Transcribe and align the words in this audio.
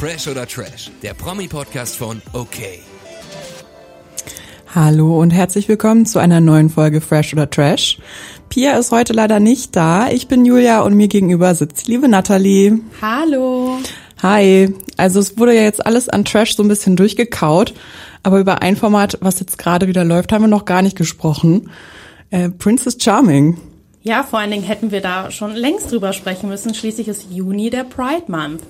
Fresh 0.00 0.28
oder 0.28 0.46
Trash, 0.46 0.90
der 1.02 1.12
Promi-Podcast 1.12 1.94
von 1.94 2.22
OK. 2.32 2.56
Hallo 4.74 5.20
und 5.20 5.30
herzlich 5.30 5.68
willkommen 5.68 6.06
zu 6.06 6.18
einer 6.18 6.40
neuen 6.40 6.70
Folge 6.70 7.02
Fresh 7.02 7.34
oder 7.34 7.50
Trash. 7.50 7.98
Pia 8.48 8.78
ist 8.78 8.92
heute 8.92 9.12
leider 9.12 9.40
nicht 9.40 9.76
da. 9.76 10.08
Ich 10.08 10.26
bin 10.26 10.46
Julia 10.46 10.80
und 10.80 10.94
mir 10.94 11.08
gegenüber 11.08 11.54
sitzt 11.54 11.86
liebe 11.86 12.08
Natalie. 12.08 12.78
Hallo. 13.02 13.76
Hi. 14.22 14.74
Also 14.96 15.20
es 15.20 15.36
wurde 15.36 15.54
ja 15.54 15.64
jetzt 15.64 15.84
alles 15.84 16.08
an 16.08 16.24
Trash 16.24 16.56
so 16.56 16.62
ein 16.62 16.68
bisschen 16.68 16.96
durchgekaut, 16.96 17.74
aber 18.22 18.40
über 18.40 18.62
ein 18.62 18.76
Format, 18.76 19.18
was 19.20 19.38
jetzt 19.38 19.58
gerade 19.58 19.86
wieder 19.86 20.06
läuft, 20.06 20.32
haben 20.32 20.44
wir 20.44 20.48
noch 20.48 20.64
gar 20.64 20.80
nicht 20.80 20.96
gesprochen. 20.96 21.68
Äh, 22.30 22.48
Princess 22.48 22.96
Charming. 22.98 23.58
Ja, 24.00 24.22
vor 24.22 24.38
allen 24.38 24.50
Dingen 24.50 24.64
hätten 24.64 24.92
wir 24.92 25.02
da 25.02 25.30
schon 25.30 25.54
längst 25.54 25.92
drüber 25.92 26.14
sprechen 26.14 26.48
müssen. 26.48 26.72
Schließlich 26.72 27.06
ist 27.06 27.26
Juni 27.30 27.68
der 27.68 27.84
Pride 27.84 28.32
Month. 28.32 28.62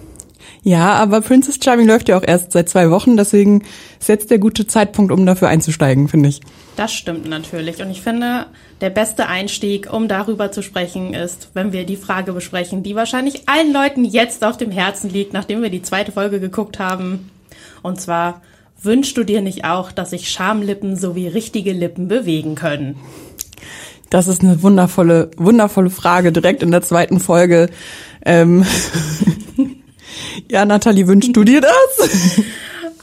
Ja, 0.63 0.93
aber 0.95 1.21
Princess 1.21 1.59
Charming 1.63 1.87
läuft 1.87 2.09
ja 2.09 2.19
auch 2.19 2.23
erst 2.23 2.53
seit 2.53 2.69
zwei 2.69 2.91
Wochen, 2.91 3.17
deswegen 3.17 3.63
ist 3.99 4.09
jetzt 4.09 4.31
der 4.31 4.39
gute 4.39 4.67
Zeitpunkt, 4.67 5.13
um 5.13 5.25
dafür 5.25 5.49
einzusteigen, 5.49 6.09
finde 6.09 6.29
ich. 6.29 6.41
Das 6.77 6.93
stimmt 6.93 7.29
natürlich. 7.29 7.83
Und 7.83 7.91
ich 7.91 8.03
finde, 8.03 8.47
der 8.81 8.91
beste 8.91 9.27
Einstieg, 9.29 9.93
um 9.93 10.09
darüber 10.09 10.53
zu 10.53 10.63
sprechen, 10.63 11.15
ist, 11.15 11.51
wenn 11.55 11.73
wir 11.73 11.85
die 11.85 11.97
Frage 11.97 12.33
besprechen, 12.33 12.83
die 12.83 12.95
wahrscheinlich 12.95 13.49
allen 13.49 13.73
Leuten 13.73 14.05
jetzt 14.05 14.45
auf 14.45 14.57
dem 14.57 14.71
Herzen 14.71 15.11
liegt, 15.11 15.33
nachdem 15.33 15.63
wir 15.63 15.71
die 15.71 15.83
zweite 15.83 16.13
Folge 16.13 16.41
geguckt 16.41 16.79
haben. 16.79 17.31
Und 17.83 18.01
zwar, 18.01 18.43
wünschst 18.83 19.17
du 19.17 19.25
dir 19.25 19.41
nicht 19.41 19.65
auch, 19.65 19.93
dass 19.93 20.11
sich 20.11 20.31
Schamlippen 20.31 20.97
sowie 20.97 21.29
richtige 21.29 21.73
Lippen 21.73 22.09
bewegen 22.09 22.55
können? 22.55 22.97
Das 24.11 24.27
ist 24.27 24.43
eine 24.43 24.63
wundervolle, 24.63 25.31
wundervolle 25.37 25.91
Frage 25.91 26.33
direkt 26.33 26.63
in 26.63 26.73
der 26.73 26.83
zweiten 26.83 27.21
Folge. 27.21 27.71
Ähm 28.25 28.65
ja, 30.51 30.65
Nathalie, 30.65 31.07
wünschst 31.07 31.37
du 31.37 31.45
dir 31.45 31.61
das? 31.61 32.41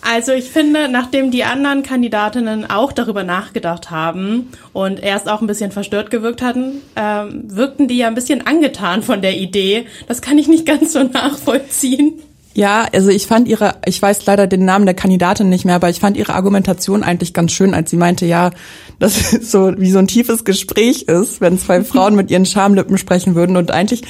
Also 0.09 0.31
ich 0.31 0.45
finde, 0.45 0.87
nachdem 0.87 1.31
die 1.31 1.43
anderen 1.43 1.83
Kandidatinnen 1.83 2.69
auch 2.69 2.93
darüber 2.93 3.25
nachgedacht 3.25 3.91
haben 3.91 4.47
und 4.71 5.03
erst 5.03 5.27
auch 5.27 5.41
ein 5.41 5.47
bisschen 5.47 5.73
verstört 5.73 6.11
gewirkt 6.11 6.41
hatten, 6.41 6.81
ähm, 6.95 7.43
wirkten 7.47 7.89
die 7.89 7.97
ja 7.97 8.07
ein 8.07 8.15
bisschen 8.15 8.47
angetan 8.47 9.03
von 9.03 9.21
der 9.21 9.37
Idee. 9.37 9.85
Das 10.07 10.21
kann 10.21 10.37
ich 10.37 10.47
nicht 10.47 10.65
ganz 10.65 10.93
so 10.93 11.03
nachvollziehen. 11.03 12.13
Ja, 12.53 12.87
also 12.91 13.09
ich 13.09 13.27
fand 13.27 13.47
ihre, 13.47 13.75
ich 13.85 14.01
weiß 14.01 14.25
leider 14.25 14.47
den 14.47 14.65
Namen 14.65 14.85
der 14.85 14.95
Kandidatin 14.95 15.49
nicht 15.49 15.65
mehr, 15.65 15.75
aber 15.75 15.89
ich 15.89 15.99
fand 15.99 16.17
ihre 16.17 16.33
Argumentation 16.33 17.03
eigentlich 17.03 17.33
ganz 17.33 17.51
schön, 17.51 17.73
als 17.73 17.91
sie 17.91 17.97
meinte, 17.97 18.25
ja, 18.25 18.51
dass 18.97 19.33
es 19.33 19.51
so 19.51 19.73
wie 19.77 19.91
so 19.91 19.99
ein 19.99 20.07
tiefes 20.07 20.43
Gespräch 20.43 21.03
ist, 21.03 21.39
wenn 21.39 21.59
zwei 21.59 21.83
Frauen 21.83 22.15
mit 22.15 22.31
ihren 22.31 22.45
Schamlippen 22.47 22.97
sprechen 22.97 23.35
würden 23.35 23.57
und 23.57 23.69
eigentlich 23.69 24.03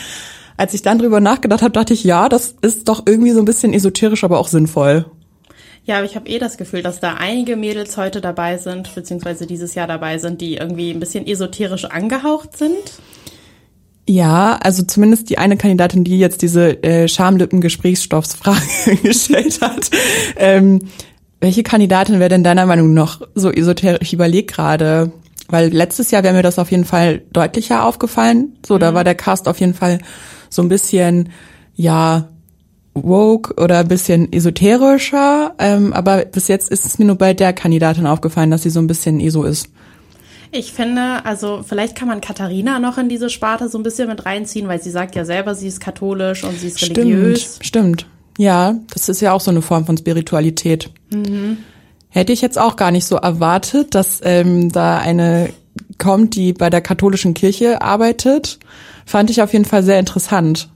als 0.58 0.74
ich 0.74 0.82
dann 0.82 1.00
drüber 1.00 1.20
nachgedacht 1.20 1.62
habe, 1.62 1.72
dachte 1.72 1.94
ich, 1.94 2.04
ja, 2.04 2.30
das 2.30 2.56
ist 2.62 2.90
doch 2.90 3.04
irgendwie 3.06 3.32
so 3.32 3.40
ein 3.40 3.46
bisschen 3.46 3.74
esoterisch, 3.74 4.24
aber 4.24 4.40
auch 4.40 4.48
sinnvoll. 4.48 5.06
Ja, 5.86 5.98
aber 5.98 6.06
ich 6.06 6.16
habe 6.16 6.28
eh 6.28 6.38
das 6.38 6.58
Gefühl, 6.58 6.82
dass 6.82 7.00
da 7.00 7.14
einige 7.14 7.56
Mädels 7.56 7.96
heute 7.96 8.20
dabei 8.20 8.58
sind, 8.58 8.94
beziehungsweise 8.94 9.48
dieses 9.48 9.74
Jahr 9.74 9.88
dabei 9.88 10.18
sind, 10.18 10.42
die 10.42 10.56
irgendwie 10.56 10.92
ein 10.92 11.00
bisschen 11.00 11.26
esoterisch 11.26 11.86
angehaucht 11.86 12.58
sind. 12.58 12.76
Ja, 14.10 14.58
also 14.62 14.84
zumindest 14.84 15.30
die 15.30 15.38
eine 15.38 15.58
Kandidatin, 15.58 16.04
die 16.04 16.18
jetzt 16.18 16.42
diese 16.42 16.84
äh, 16.84 17.08
Schamlippen-Gesprächsstoffsfrage 17.08 18.96
gestellt 19.04 19.62
hat. 19.62 19.90
Ähm, 20.38 20.80
welche 21.40 21.64
Kandidatin 21.64 22.20
wäre 22.20 22.30
denn 22.30 22.44
deiner 22.44 22.66
Meinung 22.66 22.94
nach 22.94 23.22
so 23.36 23.52
esoterisch? 23.52 24.00
Ich 24.02 24.14
überlege 24.14 24.48
gerade, 24.52 25.12
weil 25.50 25.70
letztes 25.70 26.12
Jahr 26.12 26.24
wäre 26.24 26.34
mir 26.34 26.44
das 26.44 26.60
auf 26.60 26.72
jeden 26.72 26.86
Fall 26.86 27.22
deutlicher 27.32 27.86
aufgefallen. 27.86 28.58
So, 28.66 28.76
mhm. 28.76 28.80
da 28.80 28.94
war 28.94 29.04
der 29.04 29.16
Cast 29.16 29.48
auf 29.48 29.60
jeden 29.60 29.74
Fall 29.74 30.00
so 30.50 30.62
ein 30.62 30.70
bisschen, 30.70 31.30
ja, 31.76 32.30
woke 32.94 33.54
oder 33.62 33.80
ein 33.80 33.88
bisschen 33.88 34.32
esoterischer. 34.32 35.54
Ähm, 35.60 35.94
aber 35.94 36.26
bis 36.26 36.48
jetzt 36.48 36.72
ist 36.72 36.86
es 36.86 37.00
mir 37.00 37.06
nur 37.06 37.18
bei 37.18 37.34
der 37.34 37.54
Kandidatin 37.54 38.08
aufgefallen, 38.08 38.52
dass 38.52 38.64
sie 38.64 38.70
so 38.70 38.80
ein 38.80 38.88
bisschen 38.88 39.20
ESO 39.20 39.44
ist. 39.44 39.70
Ich 40.52 40.72
finde, 40.72 41.26
also 41.26 41.64
vielleicht 41.68 41.96
kann 41.96 42.08
man 42.08 42.22
Katharina 42.22 42.80
noch 42.80 42.98
in 42.98 43.10
diese 43.10 43.30
Sparte 43.30 43.68
so 43.68 43.78
ein 43.78 43.84
bisschen 43.84 44.08
mit 44.08 44.26
reinziehen, 44.26 44.68
weil 44.68 44.82
sie 44.82 44.92
sagt 44.92 45.16
ja 45.16 45.26
selber, 45.26 45.56
sie 45.56 45.68
ist 45.68 45.82
katholisch 45.82 46.44
und 46.44 46.58
sie 46.58 46.68
ist 46.68 46.80
stimmt, 46.80 46.98
religiös. 46.98 47.60
Stimmt. 47.62 48.08
Ja, 48.38 48.76
das 48.94 49.10
ist 49.10 49.22
ja 49.22 49.34
auch 49.34 49.42
so 49.42 49.52
eine 49.52 49.62
Form 49.62 49.86
von 49.86 49.98
Spiritualität. 49.98 50.90
Mhm. 51.12 51.58
Hätte 52.10 52.32
ich 52.32 52.42
jetzt 52.42 52.58
auch 52.58 52.78
gar 52.78 52.92
nicht 52.92 53.06
so 53.06 53.18
erwartet, 53.18 53.94
dass 53.94 54.22
ähm, 54.24 54.72
da 54.72 54.98
eine 54.98 55.50
kommt, 55.98 56.36
die 56.36 56.54
bei 56.54 56.70
der 56.70 56.82
katholischen 56.82 57.34
Kirche 57.34 57.82
arbeitet. 57.82 58.60
Fand 59.08 59.30
ich 59.30 59.42
auf 59.42 59.54
jeden 59.54 59.64
Fall 59.64 59.84
sehr 59.84 60.00
interessant. 60.00 60.68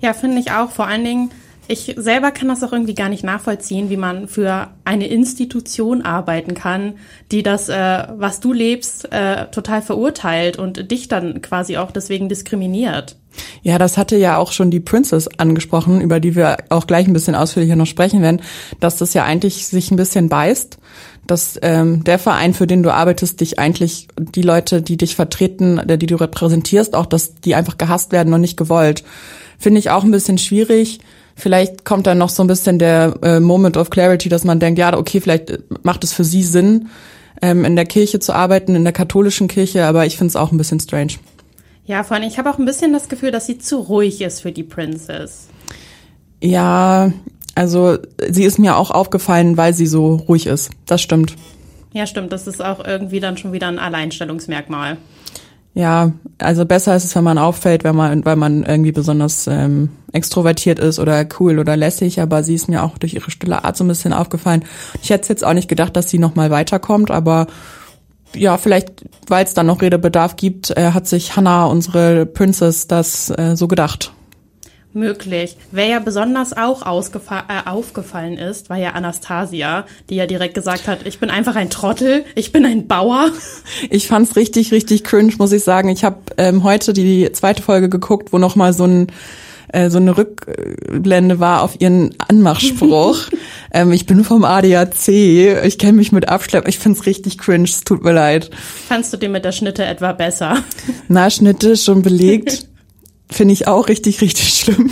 Ja, 0.00 0.14
finde 0.14 0.38
ich 0.38 0.52
auch. 0.52 0.70
Vor 0.70 0.86
allen 0.86 1.02
Dingen, 1.02 1.30
ich 1.70 1.94
selber 1.96 2.32
kann 2.32 2.48
das 2.48 2.64
auch 2.64 2.72
irgendwie 2.72 2.94
gar 2.94 3.08
nicht 3.08 3.22
nachvollziehen, 3.22 3.90
wie 3.90 3.96
man 3.96 4.26
für 4.26 4.68
eine 4.84 5.06
Institution 5.06 6.02
arbeiten 6.02 6.54
kann, 6.54 6.94
die 7.30 7.44
das, 7.44 7.68
äh, 7.68 8.08
was 8.16 8.40
du 8.40 8.52
lebst, 8.52 9.12
äh, 9.12 9.46
total 9.52 9.80
verurteilt 9.80 10.58
und 10.58 10.90
dich 10.90 11.06
dann 11.06 11.42
quasi 11.42 11.76
auch 11.76 11.92
deswegen 11.92 12.28
diskriminiert. 12.28 13.16
Ja, 13.62 13.78
das 13.78 13.96
hatte 13.96 14.16
ja 14.16 14.36
auch 14.36 14.50
schon 14.50 14.72
die 14.72 14.80
Princess 14.80 15.28
angesprochen, 15.38 16.00
über 16.00 16.18
die 16.18 16.34
wir 16.34 16.56
auch 16.70 16.88
gleich 16.88 17.06
ein 17.06 17.12
bisschen 17.12 17.36
ausführlicher 17.36 17.76
noch 17.76 17.86
sprechen 17.86 18.20
werden, 18.20 18.42
dass 18.80 18.96
das 18.96 19.14
ja 19.14 19.24
eigentlich 19.24 19.68
sich 19.68 19.92
ein 19.92 19.96
bisschen 19.96 20.28
beißt, 20.28 20.78
dass 21.28 21.56
ähm, 21.62 22.02
der 22.02 22.18
Verein, 22.18 22.52
für 22.52 22.66
den 22.66 22.82
du 22.82 22.92
arbeitest, 22.92 23.40
dich 23.40 23.60
eigentlich 23.60 24.08
die 24.18 24.42
Leute, 24.42 24.82
die 24.82 24.96
dich 24.96 25.14
vertreten, 25.14 25.80
die 25.86 26.06
du 26.06 26.16
repräsentierst, 26.16 26.96
auch 26.96 27.06
dass 27.06 27.36
die 27.36 27.54
einfach 27.54 27.78
gehasst 27.78 28.10
werden 28.10 28.34
und 28.34 28.40
nicht 28.40 28.56
gewollt. 28.56 29.04
Finde 29.60 29.78
ich 29.78 29.90
auch 29.90 30.02
ein 30.02 30.10
bisschen 30.10 30.38
schwierig. 30.38 30.98
Vielleicht 31.36 31.84
kommt 31.84 32.06
dann 32.06 32.18
noch 32.18 32.30
so 32.30 32.42
ein 32.42 32.46
bisschen 32.48 32.78
der 32.78 33.14
äh, 33.22 33.40
Moment 33.40 33.76
of 33.76 33.90
Clarity, 33.90 34.28
dass 34.28 34.42
man 34.42 34.58
denkt, 34.58 34.78
ja, 34.78 34.96
okay, 34.96 35.20
vielleicht 35.20 35.58
macht 35.84 36.02
es 36.02 36.12
für 36.12 36.24
sie 36.24 36.42
Sinn, 36.42 36.88
ähm, 37.42 37.64
in 37.64 37.76
der 37.76 37.84
Kirche 37.86 38.18
zu 38.18 38.32
arbeiten, 38.32 38.74
in 38.74 38.84
der 38.84 38.92
katholischen 38.92 39.48
Kirche, 39.48 39.84
aber 39.84 40.06
ich 40.06 40.16
finde 40.16 40.30
es 40.30 40.36
auch 40.36 40.50
ein 40.50 40.58
bisschen 40.58 40.80
strange. 40.80 41.12
Ja, 41.86 42.02
vor 42.04 42.16
allem, 42.16 42.26
ich 42.26 42.38
habe 42.38 42.50
auch 42.50 42.58
ein 42.58 42.64
bisschen 42.64 42.92
das 42.92 43.08
Gefühl, 43.08 43.30
dass 43.30 43.46
sie 43.46 43.58
zu 43.58 43.78
ruhig 43.78 44.20
ist 44.22 44.40
für 44.40 44.52
die 44.52 44.62
Princess. 44.62 45.48
Ja, 46.42 47.12
also 47.54 47.98
sie 48.28 48.44
ist 48.44 48.58
mir 48.58 48.76
auch 48.76 48.90
aufgefallen, 48.90 49.56
weil 49.56 49.74
sie 49.74 49.86
so 49.86 50.14
ruhig 50.14 50.46
ist. 50.46 50.70
Das 50.86 51.02
stimmt. 51.02 51.34
Ja, 51.92 52.06
stimmt. 52.06 52.32
Das 52.32 52.46
ist 52.46 52.64
auch 52.64 52.84
irgendwie 52.84 53.20
dann 53.20 53.36
schon 53.36 53.52
wieder 53.52 53.68
ein 53.68 53.78
Alleinstellungsmerkmal. 53.78 54.96
Ja, 55.72 56.12
also 56.38 56.66
besser 56.66 56.96
ist 56.96 57.04
es, 57.04 57.14
wenn 57.14 57.22
man 57.22 57.38
auffällt, 57.38 57.84
wenn 57.84 57.94
man, 57.94 58.24
weil 58.24 58.36
man 58.36 58.64
irgendwie 58.64 58.90
besonders 58.90 59.46
ähm, 59.46 59.90
extrovertiert 60.12 60.80
ist 60.80 60.98
oder 60.98 61.24
cool 61.38 61.60
oder 61.60 61.76
lässig, 61.76 62.20
aber 62.20 62.42
sie 62.42 62.54
ist 62.54 62.68
mir 62.68 62.82
auch 62.82 62.98
durch 62.98 63.14
ihre 63.14 63.30
stille 63.30 63.64
Art 63.64 63.76
so 63.76 63.84
ein 63.84 63.88
bisschen 63.88 64.12
aufgefallen. 64.12 64.64
Ich 65.00 65.10
hätte 65.10 65.28
jetzt 65.28 65.44
auch 65.44 65.52
nicht 65.52 65.68
gedacht, 65.68 65.96
dass 65.96 66.10
sie 66.10 66.18
noch 66.18 66.34
mal 66.34 66.50
weiterkommt, 66.50 67.12
aber 67.12 67.46
ja, 68.34 68.58
vielleicht, 68.58 69.04
weil 69.28 69.44
es 69.44 69.54
dann 69.54 69.66
noch 69.66 69.82
Redebedarf 69.82 70.36
gibt, 70.36 70.70
äh, 70.76 70.92
hat 70.92 71.06
sich 71.06 71.36
Hannah, 71.36 71.66
unsere 71.66 72.26
Princess, 72.26 72.88
das 72.88 73.30
äh, 73.30 73.56
so 73.56 73.68
gedacht. 73.68 74.12
Möglich. 74.92 75.56
Wer 75.70 75.86
ja 75.86 75.98
besonders 76.00 76.52
auch 76.52 76.82
äh, 76.82 77.68
aufgefallen 77.68 78.36
ist, 78.36 78.70
war 78.70 78.76
ja 78.76 78.90
Anastasia, 78.90 79.86
die 80.08 80.16
ja 80.16 80.26
direkt 80.26 80.54
gesagt 80.54 80.88
hat, 80.88 81.06
ich 81.06 81.20
bin 81.20 81.30
einfach 81.30 81.54
ein 81.54 81.70
Trottel, 81.70 82.24
ich 82.34 82.50
bin 82.50 82.64
ein 82.64 82.86
Bauer. 82.88 83.30
Ich 83.88 84.08
fand's 84.08 84.36
richtig, 84.36 84.72
richtig 84.72 85.04
cringe, 85.04 85.32
muss 85.38 85.52
ich 85.52 85.62
sagen. 85.64 85.88
Ich 85.88 86.04
habe 86.04 86.18
ähm, 86.38 86.64
heute 86.64 86.92
die 86.92 87.30
zweite 87.32 87.62
Folge 87.62 87.88
geguckt, 87.88 88.32
wo 88.32 88.38
noch 88.38 88.56
mal 88.56 88.72
so 88.72 88.84
ein 88.84 89.06
äh, 89.72 89.90
so 89.90 89.98
eine 89.98 90.16
Rückblende 90.16 91.40
war 91.40 91.62
auf 91.62 91.80
ihren 91.80 92.14
Anmachspruch. 92.18 93.28
ähm, 93.72 93.92
ich 93.92 94.06
bin 94.06 94.24
vom 94.24 94.44
ADAC, 94.44 95.08
ich 95.08 95.78
kenne 95.78 95.94
mich 95.94 96.12
mit 96.12 96.28
Abschlepp. 96.28 96.66
Ich 96.68 96.78
find's 96.78 97.06
richtig 97.06 97.38
cringe, 97.38 97.64
es 97.64 97.84
tut 97.84 98.02
mir 98.02 98.12
leid. 98.12 98.50
Fandst 98.88 99.12
du 99.12 99.16
den 99.16 99.32
mit 99.32 99.44
der 99.44 99.52
Schnitte 99.52 99.84
etwa 99.84 100.12
besser? 100.12 100.58
Na, 101.08 101.30
Schnitte 101.30 101.76
schon 101.76 102.02
belegt. 102.02 102.66
Finde 103.30 103.52
ich 103.52 103.66
auch 103.66 103.88
richtig, 103.88 104.20
richtig 104.20 104.48
schlimm. 104.54 104.90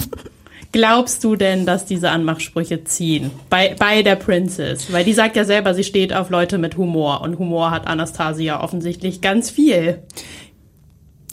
Glaubst 0.70 1.24
du 1.24 1.34
denn, 1.34 1.64
dass 1.64 1.86
diese 1.86 2.10
Anmachsprüche 2.10 2.84
ziehen? 2.84 3.30
Bei, 3.48 3.74
bei 3.78 4.02
der 4.02 4.16
Princess? 4.16 4.92
Weil 4.92 5.04
die 5.04 5.14
sagt 5.14 5.34
ja 5.36 5.44
selber, 5.44 5.74
sie 5.74 5.84
steht 5.84 6.12
auf 6.12 6.28
Leute 6.28 6.58
mit 6.58 6.76
Humor. 6.76 7.22
Und 7.22 7.38
Humor 7.38 7.70
hat 7.70 7.86
Anastasia 7.86 8.62
offensichtlich 8.62 9.22
ganz 9.22 9.48
viel. 9.48 10.02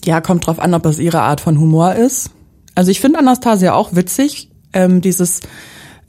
Ja, 0.05 0.21
kommt 0.21 0.47
drauf 0.47 0.59
an, 0.59 0.73
ob 0.73 0.83
das 0.83 0.99
ihre 0.99 1.21
Art 1.21 1.41
von 1.41 1.59
Humor 1.59 1.95
ist. 1.95 2.31
Also 2.75 2.91
ich 2.91 3.01
finde 3.01 3.19
Anastasia 3.19 3.73
auch 3.73 3.93
witzig. 3.95 4.49
Ähm, 4.71 5.01
dieses 5.01 5.41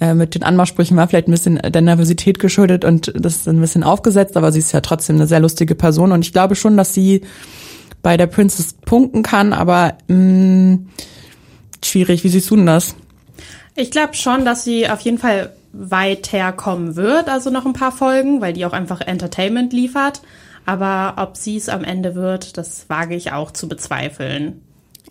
äh, 0.01 0.15
mit 0.15 0.35
den 0.35 0.43
Anmachsprüchen 0.43 0.97
war 0.97 1.09
vielleicht 1.09 1.29
ein 1.29 1.33
bisschen 1.33 1.57
der 1.57 1.83
Nervosität 1.83 2.39
geschuldet 2.39 2.85
und 2.85 3.13
das 3.17 3.37
ist 3.37 3.49
ein 3.49 3.61
bisschen 3.61 3.83
aufgesetzt, 3.83 4.37
aber 4.37 4.53
sie 4.53 4.59
ist 4.59 4.73
ja 4.73 4.83
trotzdem 4.83 5.17
eine 5.17 5.27
sehr 5.27 5.41
lustige 5.41 5.75
Person. 5.75 6.13
Und 6.13 6.25
ich 6.25 6.33
glaube 6.33 6.55
schon, 6.55 6.77
dass 6.77 6.93
sie 6.93 7.23
bei 8.03 8.17
der 8.17 8.27
Princess 8.27 8.75
punkten 8.75 9.23
kann, 9.23 9.53
aber 9.53 9.99
mh, 10.09 10.17
mm, 10.17 10.89
schwierig. 11.85 12.25
Wie 12.25 12.29
siehst 12.29 12.51
du 12.51 12.57
denn 12.57 12.67
das? 12.67 12.95
Ich 13.75 13.91
glaube 13.91 14.15
schon, 14.15 14.45
dass 14.45 14.65
sie 14.65 14.89
auf 14.89 15.01
jeden 15.01 15.19
Fall 15.19 15.53
weiterkommen 15.73 16.97
wird, 16.97 17.29
also 17.29 17.51
noch 17.51 17.67
ein 17.67 17.75
paar 17.75 17.93
Folgen, 17.93 18.41
weil 18.41 18.55
die 18.55 18.65
auch 18.65 18.73
einfach 18.73 19.01
Entertainment 19.01 19.73
liefert. 19.73 20.23
Aber 20.65 21.15
ob 21.23 21.37
sie 21.37 21.57
es 21.57 21.69
am 21.69 21.85
Ende 21.85 22.15
wird, 22.15 22.57
das 22.57 22.89
wage 22.89 23.15
ich 23.15 23.33
auch 23.33 23.53
zu 23.53 23.69
bezweifeln. 23.69 24.63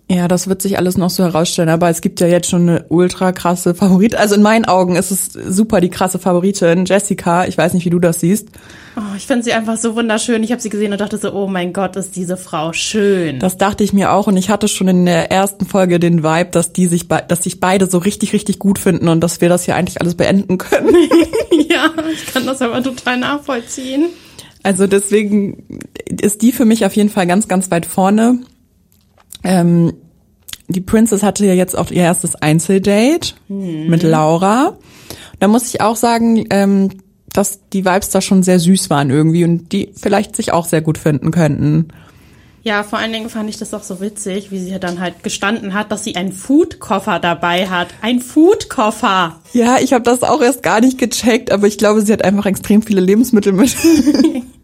Ja, 0.08 0.28
das 0.28 0.46
wird 0.46 0.62
sich 0.62 0.78
alles 0.78 0.96
noch 0.96 1.10
so 1.10 1.24
herausstellen, 1.24 1.68
aber 1.68 1.90
es 1.90 2.00
gibt 2.00 2.20
ja 2.20 2.28
jetzt 2.28 2.48
schon 2.48 2.68
eine 2.68 2.84
ultra 2.90 3.32
krasse 3.32 3.74
Favorit. 3.74 4.14
Also 4.14 4.36
in 4.36 4.42
meinen 4.42 4.64
Augen 4.64 4.94
ist 4.94 5.10
es 5.10 5.32
super 5.32 5.80
die 5.80 5.88
krasse 5.88 6.20
Favoritin, 6.20 6.84
Jessica. 6.84 7.44
Ich 7.46 7.58
weiß 7.58 7.74
nicht, 7.74 7.84
wie 7.86 7.90
du 7.90 7.98
das 7.98 8.20
siehst. 8.20 8.48
Oh, 8.96 9.16
ich 9.16 9.26
finde 9.26 9.42
sie 9.42 9.52
einfach 9.52 9.76
so 9.76 9.96
wunderschön. 9.96 10.44
Ich 10.44 10.52
habe 10.52 10.62
sie 10.62 10.68
gesehen 10.68 10.92
und 10.92 11.00
dachte 11.00 11.18
so, 11.18 11.32
oh 11.32 11.48
mein 11.48 11.72
Gott, 11.72 11.96
ist 11.96 12.14
diese 12.14 12.36
Frau 12.36 12.72
schön. 12.72 13.40
Das 13.40 13.56
dachte 13.56 13.82
ich 13.82 13.92
mir 13.92 14.12
auch 14.12 14.28
und 14.28 14.36
ich 14.36 14.48
hatte 14.48 14.68
schon 14.68 14.86
in 14.86 15.06
der 15.06 15.32
ersten 15.32 15.66
Folge 15.66 15.98
den 15.98 16.22
Vibe, 16.22 16.50
dass 16.52 16.72
die 16.72 16.86
sich, 16.86 17.08
dass 17.08 17.42
sich 17.42 17.58
beide 17.58 17.90
so 17.90 17.98
richtig, 17.98 18.32
richtig 18.32 18.60
gut 18.60 18.78
finden 18.78 19.08
und 19.08 19.20
dass 19.20 19.40
wir 19.40 19.48
das 19.48 19.64
hier 19.64 19.74
eigentlich 19.74 20.00
alles 20.00 20.14
beenden 20.14 20.58
können. 20.58 20.94
ja, 21.68 21.90
ich 22.12 22.32
kann 22.32 22.46
das 22.46 22.62
aber 22.62 22.80
total 22.80 23.18
nachvollziehen. 23.18 24.04
Also 24.62 24.86
deswegen 24.86 25.80
ist 26.08 26.42
die 26.42 26.52
für 26.52 26.64
mich 26.64 26.86
auf 26.86 26.94
jeden 26.94 27.10
Fall 27.10 27.26
ganz, 27.26 27.48
ganz 27.48 27.72
weit 27.72 27.86
vorne. 27.86 28.38
Ähm, 29.46 29.92
die 30.68 30.80
Princess 30.80 31.22
hatte 31.22 31.46
ja 31.46 31.54
jetzt 31.54 31.76
auch 31.76 31.90
ihr 31.90 32.02
erstes 32.02 32.34
Einzeldate 32.34 33.34
mhm. 33.48 33.86
mit 33.88 34.02
Laura. 34.02 34.76
Da 35.38 35.48
muss 35.48 35.72
ich 35.72 35.80
auch 35.80 35.96
sagen, 35.96 36.46
ähm, 36.50 36.90
dass 37.32 37.60
die 37.72 37.84
Vibes 37.84 38.10
da 38.10 38.20
schon 38.20 38.42
sehr 38.42 38.58
süß 38.58 38.90
waren 38.90 39.10
irgendwie 39.10 39.44
und 39.44 39.70
die 39.72 39.92
vielleicht 39.94 40.34
sich 40.34 40.52
auch 40.52 40.66
sehr 40.66 40.80
gut 40.80 40.98
finden 40.98 41.30
könnten. 41.30 41.88
Ja, 42.62 42.82
vor 42.82 42.98
allen 42.98 43.12
Dingen 43.12 43.28
fand 43.28 43.48
ich 43.48 43.58
das 43.58 43.72
auch 43.74 43.84
so 43.84 44.00
witzig, 44.00 44.50
wie 44.50 44.58
sie 44.58 44.76
dann 44.80 44.98
halt 44.98 45.22
gestanden 45.22 45.72
hat, 45.72 45.92
dass 45.92 46.02
sie 46.02 46.16
einen 46.16 46.32
Foodkoffer 46.32 47.20
dabei 47.20 47.68
hat. 47.68 47.88
Ein 48.02 48.20
Foodkoffer. 48.20 49.38
Ja, 49.52 49.78
ich 49.78 49.92
habe 49.92 50.02
das 50.02 50.24
auch 50.24 50.42
erst 50.42 50.64
gar 50.64 50.80
nicht 50.80 50.98
gecheckt, 50.98 51.52
aber 51.52 51.68
ich 51.68 51.78
glaube, 51.78 52.02
sie 52.02 52.12
hat 52.12 52.24
einfach 52.24 52.46
extrem 52.46 52.82
viele 52.82 53.00
Lebensmittel 53.00 53.52
mit. 53.52 53.76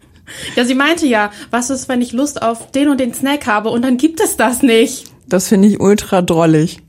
ja, 0.56 0.64
sie 0.64 0.74
meinte 0.74 1.06
ja, 1.06 1.30
was 1.50 1.70
ist, 1.70 1.88
wenn 1.88 2.00
ich 2.02 2.12
Lust 2.12 2.42
auf 2.42 2.70
den 2.70 2.88
und 2.88 3.00
den 3.00 3.14
Snack 3.14 3.46
habe 3.46 3.70
und 3.70 3.82
dann 3.82 3.96
gibt 3.96 4.20
es 4.20 4.36
das 4.36 4.62
nicht. 4.62 5.04
Das 5.28 5.48
finde 5.48 5.68
ich 5.68 5.80
ultra 5.80 6.22
drollig. 6.22 6.80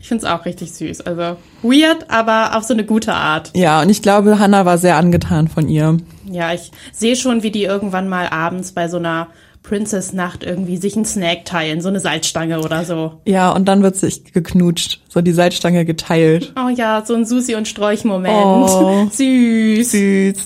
Ich 0.00 0.08
finde 0.08 0.24
es 0.24 0.30
auch 0.30 0.44
richtig 0.44 0.72
süß. 0.72 1.00
Also 1.02 1.36
weird, 1.62 2.08
aber 2.08 2.56
auf 2.56 2.64
so 2.64 2.72
eine 2.72 2.84
gute 2.84 3.14
Art. 3.14 3.50
Ja, 3.56 3.82
und 3.82 3.88
ich 3.90 4.00
glaube, 4.02 4.38
Hannah 4.38 4.64
war 4.64 4.78
sehr 4.78 4.96
angetan 4.96 5.48
von 5.48 5.68
ihr. 5.68 5.96
Ja, 6.30 6.52
ich 6.52 6.70
sehe 6.92 7.16
schon, 7.16 7.42
wie 7.42 7.50
die 7.50 7.64
irgendwann 7.64 8.08
mal 8.08 8.28
abends 8.28 8.72
bei 8.72 8.88
so 8.88 8.98
einer 8.98 9.28
Princess-Nacht 9.64 10.44
irgendwie 10.44 10.76
sich 10.76 10.96
einen 10.96 11.04
Snack 11.04 11.44
teilen, 11.44 11.80
so 11.80 11.88
eine 11.88 12.00
Salzstange 12.00 12.60
oder 12.60 12.84
so. 12.84 13.20
Ja, 13.26 13.50
und 13.50 13.66
dann 13.66 13.82
wird 13.82 13.96
sich 13.96 14.32
geknutscht, 14.32 15.00
so 15.08 15.20
die 15.20 15.32
Salzstange 15.32 15.84
geteilt. 15.84 16.54
Oh 16.56 16.68
ja, 16.68 17.04
so 17.04 17.14
ein 17.14 17.26
Susi- 17.26 17.54
und 17.56 17.68
Sträuch-Moment. 17.68 18.34
Oh, 18.34 19.08
süß. 19.12 19.90
Süß. 19.90 20.36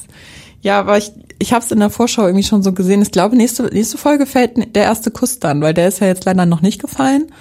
Ja, 0.62 0.80
aber 0.80 0.98
ich, 0.98 1.12
ich 1.42 1.52
habe 1.52 1.64
es 1.64 1.72
in 1.72 1.80
der 1.80 1.90
Vorschau 1.90 2.22
irgendwie 2.22 2.44
schon 2.44 2.62
so 2.62 2.72
gesehen. 2.72 3.02
Ich 3.02 3.10
glaube, 3.10 3.36
nächste, 3.36 3.64
nächste 3.64 3.98
Folge 3.98 4.26
fällt 4.26 4.76
der 4.76 4.84
erste 4.84 5.10
Kuss 5.10 5.40
dann, 5.40 5.60
weil 5.60 5.74
der 5.74 5.88
ist 5.88 5.98
ja 5.98 6.06
jetzt 6.06 6.24
leider 6.24 6.46
noch 6.46 6.62
nicht 6.62 6.80
gefallen. 6.80 7.32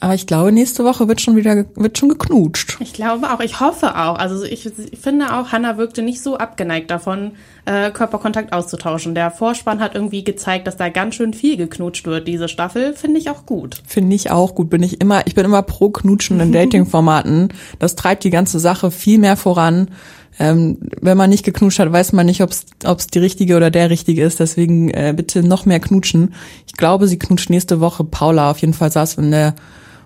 Aber 0.00 0.14
ich 0.14 0.28
glaube, 0.28 0.52
nächste 0.52 0.84
Woche 0.84 1.08
wird 1.08 1.20
schon 1.20 1.34
wieder 1.34 1.64
wird 1.74 1.98
schon 1.98 2.08
geknutscht. 2.08 2.76
Ich 2.78 2.92
glaube 2.92 3.32
auch, 3.32 3.40
ich 3.40 3.58
hoffe 3.58 3.96
auch. 3.96 4.16
Also 4.16 4.44
ich, 4.44 4.64
ich 4.64 4.98
finde 5.00 5.34
auch, 5.34 5.50
Hannah 5.50 5.76
wirkte 5.76 6.02
nicht 6.02 6.22
so 6.22 6.36
abgeneigt 6.36 6.88
davon, 6.88 7.32
äh, 7.64 7.90
Körperkontakt 7.90 8.52
auszutauschen. 8.52 9.16
Der 9.16 9.32
Vorspann 9.32 9.80
hat 9.80 9.96
irgendwie 9.96 10.22
gezeigt, 10.22 10.68
dass 10.68 10.76
da 10.76 10.88
ganz 10.88 11.16
schön 11.16 11.34
viel 11.34 11.56
geknutscht 11.56 12.06
wird. 12.06 12.28
Diese 12.28 12.48
Staffel 12.48 12.94
finde 12.94 13.18
ich 13.18 13.28
auch 13.28 13.44
gut. 13.44 13.82
Finde 13.88 14.14
ich 14.14 14.30
auch 14.30 14.54
gut. 14.54 14.70
Bin 14.70 14.84
ich 14.84 15.00
immer, 15.00 15.26
ich 15.26 15.34
bin 15.34 15.44
immer 15.44 15.62
pro 15.62 15.90
Knutschen 15.90 16.38
in 16.38 16.52
Dating-Formaten. 16.52 17.48
Das 17.80 17.96
treibt 17.96 18.22
die 18.22 18.30
ganze 18.30 18.60
Sache 18.60 18.92
viel 18.92 19.18
mehr 19.18 19.36
voran. 19.36 19.88
Ähm, 20.38 20.78
wenn 21.00 21.16
man 21.16 21.30
nicht 21.30 21.44
geknutscht 21.44 21.78
hat, 21.78 21.92
weiß 21.92 22.12
man 22.12 22.26
nicht, 22.26 22.42
ob 22.42 22.50
es 22.50 23.06
die 23.08 23.18
richtige 23.18 23.56
oder 23.56 23.70
der 23.70 23.90
richtige 23.90 24.22
ist. 24.22 24.40
Deswegen 24.40 24.90
äh, 24.90 25.12
bitte 25.16 25.42
noch 25.42 25.66
mehr 25.66 25.80
knutschen. 25.80 26.34
Ich 26.66 26.74
glaube, 26.74 27.08
sie 27.08 27.18
knutscht 27.18 27.50
nächste 27.50 27.80
Woche 27.80 28.04
Paula. 28.04 28.50
Auf 28.50 28.58
jeden 28.58 28.74
Fall 28.74 28.92
saß 28.92 29.14
in 29.14 29.30
der 29.30 29.54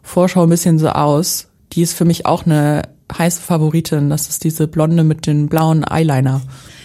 Vorschau 0.03 0.45
ein 0.45 0.49
bisschen 0.49 0.79
so 0.79 0.89
aus. 0.89 1.49
Die 1.73 1.83
ist 1.83 1.95
für 1.95 2.05
mich 2.05 2.27
auch 2.27 2.47
eine 2.47 2.83
heiße 3.17 3.43
Favoritin. 3.43 4.11
Das 4.11 4.29
ist 4.29 4.45
diese 4.45 4.69
Blonde 4.69 5.05
mit 5.05 5.27
den 5.27 5.49
blauen 5.49 5.85
Eyeliner. 5.85 6.41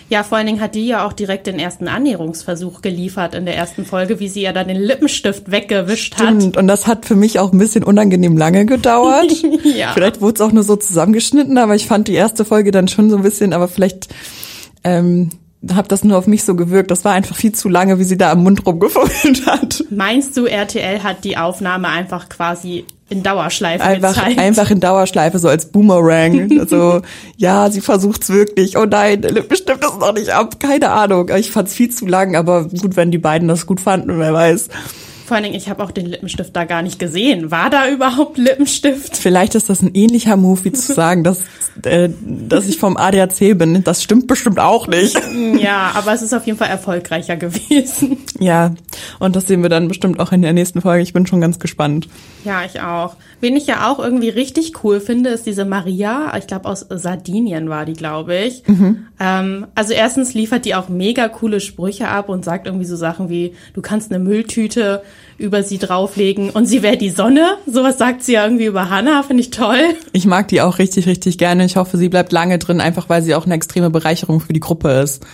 Ja, 0.09 0.23
vor 0.23 0.37
allen 0.37 0.47
Dingen 0.47 0.61
hat 0.61 0.75
die 0.75 0.87
ja 0.87 1.05
auch 1.05 1.11
direkt 1.11 1.47
den 1.47 1.59
ersten 1.59 1.87
Annäherungsversuch 1.87 2.81
geliefert 2.81 3.35
in 3.35 3.45
der 3.45 3.57
ersten 3.57 3.85
Folge, 3.85 4.19
wie 4.19 4.29
sie 4.29 4.41
ja 4.41 4.53
dann 4.53 4.69
den 4.69 4.79
Lippenstift 4.79 5.51
weggewischt 5.51 6.15
Stimmt. 6.15 6.55
hat. 6.55 6.57
Und 6.57 6.67
das 6.67 6.87
hat 6.87 7.05
für 7.05 7.15
mich 7.15 7.39
auch 7.39 7.51
ein 7.51 7.57
bisschen 7.57 7.83
unangenehm 7.83 8.37
lange 8.37 8.65
gedauert. 8.65 9.31
ja. 9.63 9.91
Vielleicht 9.93 10.21
wurde 10.21 10.35
es 10.35 10.41
auch 10.41 10.53
nur 10.53 10.63
so 10.63 10.77
zusammengeschnitten, 10.77 11.57
aber 11.57 11.75
ich 11.75 11.87
fand 11.87 12.07
die 12.07 12.13
erste 12.13 12.45
Folge 12.45 12.71
dann 12.71 12.87
schon 12.87 13.09
so 13.09 13.17
ein 13.17 13.23
bisschen, 13.23 13.51
aber 13.51 13.67
vielleicht 13.67 14.07
ähm, 14.85 15.29
habe 15.73 15.87
das 15.87 16.03
nur 16.03 16.17
auf 16.17 16.27
mich 16.27 16.43
so 16.43 16.55
gewirkt. 16.55 16.91
Das 16.91 17.03
war 17.03 17.13
einfach 17.13 17.35
viel 17.35 17.51
zu 17.51 17.69
lange, 17.69 17.99
wie 17.99 18.03
sie 18.03 18.17
da 18.17 18.31
am 18.31 18.43
Mund 18.43 18.65
rumgefummelt 18.65 19.45
hat. 19.45 19.83
Meinst 19.89 20.37
du, 20.37 20.45
RTL 20.45 21.03
hat 21.03 21.23
die 21.23 21.37
Aufnahme 21.37 21.87
einfach 21.87 22.29
quasi 22.29 22.85
in 23.09 23.23
Dauerschleife 23.23 23.83
einfach, 23.83 24.15
gezeigt? 24.15 24.39
Einfach 24.39 24.69
in 24.69 24.79
Dauerschleife, 24.79 25.39
so 25.39 25.47
als 25.47 25.67
Boomerang. 25.67 26.57
also, 26.59 27.01
ja, 27.37 27.71
sie 27.71 27.81
versucht's 27.81 28.29
wirklich. 28.29 28.77
Oh 28.77 28.85
nein, 28.85 29.21
der 29.21 29.31
Lippenstift 29.31 29.83
ist 29.83 29.99
noch 29.99 30.13
nicht 30.13 30.29
ab. 30.29 30.59
Keine 30.59 30.89
Ahnung. 30.89 31.29
Ich 31.35 31.51
fand's 31.51 31.73
viel 31.73 31.89
zu 31.89 32.05
lang, 32.05 32.35
aber 32.35 32.65
gut, 32.65 32.95
wenn 32.95 33.11
die 33.11 33.17
beiden 33.17 33.47
das 33.47 33.65
gut 33.65 33.81
fanden, 33.81 34.19
wer 34.19 34.33
weiß. 34.33 34.69
Vor 35.27 35.35
allen 35.35 35.43
Dingen, 35.43 35.55
ich 35.57 35.67
habe 35.67 35.83
auch 35.83 35.91
den 35.91 36.05
Lippenstift 36.05 36.55
da 36.55 36.63
gar 36.63 36.81
nicht 36.81 36.99
gesehen. 36.99 37.51
War 37.51 37.69
da 37.69 37.89
überhaupt 37.89 38.37
Lippenstift? 38.37 39.17
Vielleicht 39.17 39.55
ist 39.55 39.69
das 39.69 39.81
ein 39.81 39.93
ähnlicher 39.93 40.37
Move, 40.37 40.63
wie 40.63 40.71
zu 40.71 40.93
sagen, 40.93 41.25
dass, 41.25 41.41
äh, 41.83 42.07
dass 42.21 42.65
ich 42.65 42.77
vom 42.77 42.95
ADAC 42.95 43.57
bin. 43.57 43.83
Das 43.83 44.01
stimmt 44.01 44.27
bestimmt 44.27 44.57
auch 44.57 44.87
nicht. 44.87 45.19
Ja, 45.57 45.91
aber 45.95 46.13
es 46.13 46.21
ist 46.21 46.33
auf 46.33 46.45
jeden 46.45 46.57
Fall 46.57 46.69
erfolgreicher 46.69 47.35
gewesen. 47.35 48.17
Ja, 48.39 48.75
und 49.19 49.35
das 49.35 49.47
sehen 49.47 49.63
wir 49.63 49.69
dann 49.69 49.87
bestimmt 49.87 50.19
auch 50.19 50.31
in 50.31 50.41
der 50.41 50.53
nächsten 50.53 50.81
Folge. 50.81 51.01
Ich 51.03 51.13
bin 51.13 51.25
schon 51.25 51.41
ganz 51.41 51.57
gespannt. 51.59 52.07
Ja, 52.45 52.63
ich 52.63 52.79
auch. 52.79 53.15
Wen 53.41 53.55
ich 53.55 53.67
ja 53.67 53.91
auch 53.91 53.99
irgendwie 53.99 54.29
richtig 54.29 54.83
cool 54.83 54.99
finde, 54.99 55.31
ist 55.31 55.45
diese 55.45 55.65
Maria. 55.65 56.35
Ich 56.37 56.47
glaube, 56.47 56.69
aus 56.69 56.85
Sardinien 56.89 57.69
war 57.69 57.85
die, 57.85 57.93
glaube 57.93 58.37
ich. 58.37 58.67
Mhm. 58.67 59.07
Ähm, 59.19 59.67
also 59.75 59.93
erstens 59.93 60.33
liefert 60.33 60.65
die 60.65 60.75
auch 60.75 60.89
mega 60.89 61.27
coole 61.27 61.59
Sprüche 61.59 62.07
ab 62.07 62.29
und 62.29 62.45
sagt 62.45 62.67
irgendwie 62.67 62.85
so 62.85 62.95
Sachen 62.95 63.29
wie, 63.29 63.55
du 63.73 63.81
kannst 63.81 64.11
eine 64.11 64.23
Mülltüte 64.23 65.01
über 65.37 65.63
sie 65.63 65.77
drauflegen 65.77 66.49
und 66.49 66.65
sie 66.65 66.81
wäre 66.81 66.97
die 66.97 67.09
Sonne. 67.09 67.57
Sowas 67.65 67.97
sagt 67.97 68.23
sie 68.23 68.33
ja 68.33 68.43
irgendwie 68.43 68.65
über 68.65 68.89
Hannah, 68.89 69.23
finde 69.23 69.41
ich 69.41 69.51
toll. 69.51 69.79
Ich 70.13 70.25
mag 70.25 70.47
die 70.47 70.61
auch 70.61 70.79
richtig, 70.79 71.07
richtig 71.07 71.37
gerne. 71.37 71.65
Ich 71.65 71.75
hoffe, 71.75 71.97
sie 71.97 72.09
bleibt 72.09 72.31
lange 72.31 72.57
drin, 72.57 72.81
einfach 72.81 73.09
weil 73.09 73.21
sie 73.21 73.35
auch 73.35 73.45
eine 73.45 73.55
extreme 73.55 73.89
Bereicherung 73.89 74.39
für 74.39 74.53
die 74.53 74.59
Gruppe 74.59 74.89
ist. 74.89 75.25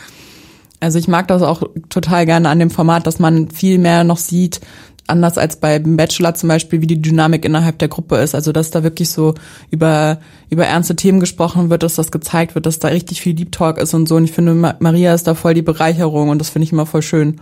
Also 0.80 1.00
ich 1.00 1.07
mag 1.07 1.30
das 1.30 1.41
auch 1.41 1.63
total 1.89 2.25
gerne 2.25 2.50
an 2.50 2.59
dem 2.59 2.69
Format, 2.69 3.07
dass 3.07 3.18
man 3.18 3.50
viel 3.50 3.77
mehr 3.77 4.03
noch 4.03 4.18
sieht, 4.18 4.59
anders 5.07 5.38
als 5.38 5.57
beim 5.57 5.97
Bachelor 5.97 6.33
zum 6.33 6.50
Beispiel, 6.50 6.81
wie 6.81 6.88
die 6.88 7.01
Dynamik 7.01 7.45
innerhalb 7.45 7.80
der 7.80 7.88
Gruppe 7.88 8.18
ist. 8.18 8.35
Also 8.35 8.51
dass 8.51 8.71
da 8.71 8.83
wirklich 8.83 9.09
so 9.09 9.33
über 9.71 10.19
über 10.50 10.65
ernste 10.65 10.95
Themen 10.95 11.19
gesprochen 11.19 11.69
wird, 11.69 11.83
dass 11.83 11.95
das 11.95 12.11
gezeigt 12.11 12.56
wird, 12.56 12.66
dass 12.66 12.80
da 12.80 12.90
richtig 12.90 13.21
viel 13.21 13.33
Deep 13.33 13.52
Talk 13.52 13.78
ist 13.78 13.94
und 13.94 14.07
so. 14.07 14.16
Und 14.16 14.25
ich 14.25 14.31
finde, 14.31 14.54
Maria 14.80 15.13
ist 15.13 15.28
da 15.28 15.35
voll 15.35 15.54
die 15.54 15.61
Bereicherung 15.61 16.30
und 16.30 16.40
das 16.40 16.49
finde 16.49 16.66
ich 16.66 16.71
immer 16.71 16.85
voll 16.85 17.02
schön. 17.02 17.40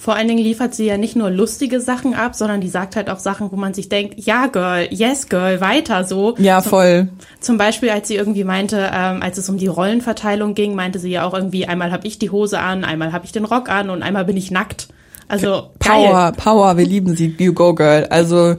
Vor 0.00 0.16
allen 0.16 0.28
Dingen 0.28 0.42
liefert 0.42 0.74
sie 0.74 0.86
ja 0.86 0.96
nicht 0.96 1.14
nur 1.14 1.28
lustige 1.28 1.78
Sachen 1.78 2.14
ab, 2.14 2.34
sondern 2.34 2.62
die 2.62 2.70
sagt 2.70 2.96
halt 2.96 3.10
auch 3.10 3.18
Sachen, 3.18 3.52
wo 3.52 3.56
man 3.56 3.74
sich 3.74 3.90
denkt, 3.90 4.14
ja, 4.16 4.46
Girl, 4.46 4.88
yes, 4.90 5.28
Girl, 5.28 5.60
weiter 5.60 6.04
so. 6.04 6.36
Ja, 6.38 6.62
voll. 6.62 7.10
Zum, 7.18 7.40
zum 7.40 7.58
Beispiel, 7.58 7.90
als 7.90 8.08
sie 8.08 8.14
irgendwie 8.14 8.44
meinte, 8.44 8.88
ähm, 8.94 9.22
als 9.22 9.36
es 9.36 9.50
um 9.50 9.58
die 9.58 9.66
Rollenverteilung 9.66 10.54
ging, 10.54 10.74
meinte 10.74 10.98
sie 10.98 11.10
ja 11.10 11.26
auch 11.26 11.34
irgendwie, 11.34 11.66
einmal 11.66 11.92
habe 11.92 12.06
ich 12.06 12.18
die 12.18 12.30
Hose 12.30 12.60
an, 12.60 12.82
einmal 12.82 13.12
habe 13.12 13.26
ich 13.26 13.32
den 13.32 13.44
Rock 13.44 13.68
an 13.68 13.90
und 13.90 14.02
einmal 14.02 14.24
bin 14.24 14.38
ich 14.38 14.50
nackt. 14.50 14.88
Also 15.28 15.68
Power, 15.78 16.12
geil. 16.12 16.32
Power, 16.34 16.78
wir 16.78 16.86
lieben 16.86 17.14
sie, 17.14 17.36
you 17.38 17.52
go, 17.52 17.74
Girl. 17.74 18.06
Also 18.06 18.56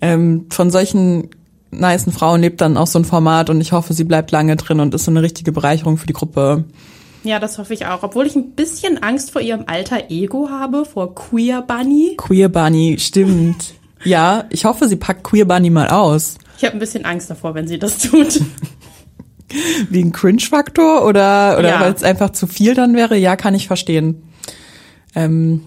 ähm, 0.00 0.46
von 0.48 0.70
solchen 0.70 1.28
nicen 1.70 2.12
Frauen 2.14 2.40
lebt 2.40 2.62
dann 2.62 2.78
auch 2.78 2.86
so 2.86 2.98
ein 2.98 3.04
Format 3.04 3.50
und 3.50 3.60
ich 3.60 3.72
hoffe, 3.72 3.92
sie 3.92 4.04
bleibt 4.04 4.30
lange 4.30 4.56
drin 4.56 4.80
und 4.80 4.94
ist 4.94 5.04
so 5.04 5.10
eine 5.10 5.20
richtige 5.20 5.52
Bereicherung 5.52 5.98
für 5.98 6.06
die 6.06 6.14
Gruppe. 6.14 6.64
Ja, 7.24 7.38
das 7.38 7.58
hoffe 7.58 7.74
ich 7.74 7.86
auch. 7.86 8.02
Obwohl 8.02 8.26
ich 8.26 8.34
ein 8.34 8.52
bisschen 8.52 9.02
Angst 9.02 9.30
vor 9.30 9.40
ihrem 9.40 9.64
alter 9.66 10.10
Ego 10.10 10.48
habe, 10.50 10.84
vor 10.84 11.14
Queer 11.14 11.62
Bunny. 11.62 12.14
Queer 12.16 12.48
Bunny, 12.48 12.96
stimmt. 12.98 13.74
ja, 14.04 14.44
ich 14.50 14.64
hoffe, 14.64 14.88
sie 14.88 14.96
packt 14.96 15.22
Queer 15.22 15.44
Bunny 15.44 15.70
mal 15.70 15.88
aus. 15.88 16.36
Ich 16.58 16.64
habe 16.64 16.76
ein 16.76 16.80
bisschen 16.80 17.04
Angst 17.04 17.30
davor, 17.30 17.54
wenn 17.54 17.68
sie 17.68 17.78
das 17.78 17.98
tut. 17.98 18.40
Wegen 19.90 20.12
Cringe-Faktor 20.12 21.04
oder, 21.04 21.58
oder 21.58 21.68
ja. 21.68 21.80
weil 21.80 21.92
es 21.92 22.02
einfach 22.02 22.30
zu 22.30 22.46
viel 22.46 22.74
dann 22.74 22.96
wäre? 22.96 23.16
Ja, 23.16 23.36
kann 23.36 23.54
ich 23.54 23.66
verstehen. 23.66 24.22
Ähm, 25.14 25.62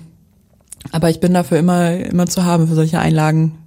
aber 0.91 1.09
ich 1.09 1.19
bin 1.19 1.33
dafür 1.33 1.59
immer, 1.59 1.95
immer 1.97 2.25
zu 2.25 2.45
haben 2.45 2.67
für 2.67 2.75
solche 2.75 2.99
Einlagen. 2.99 3.57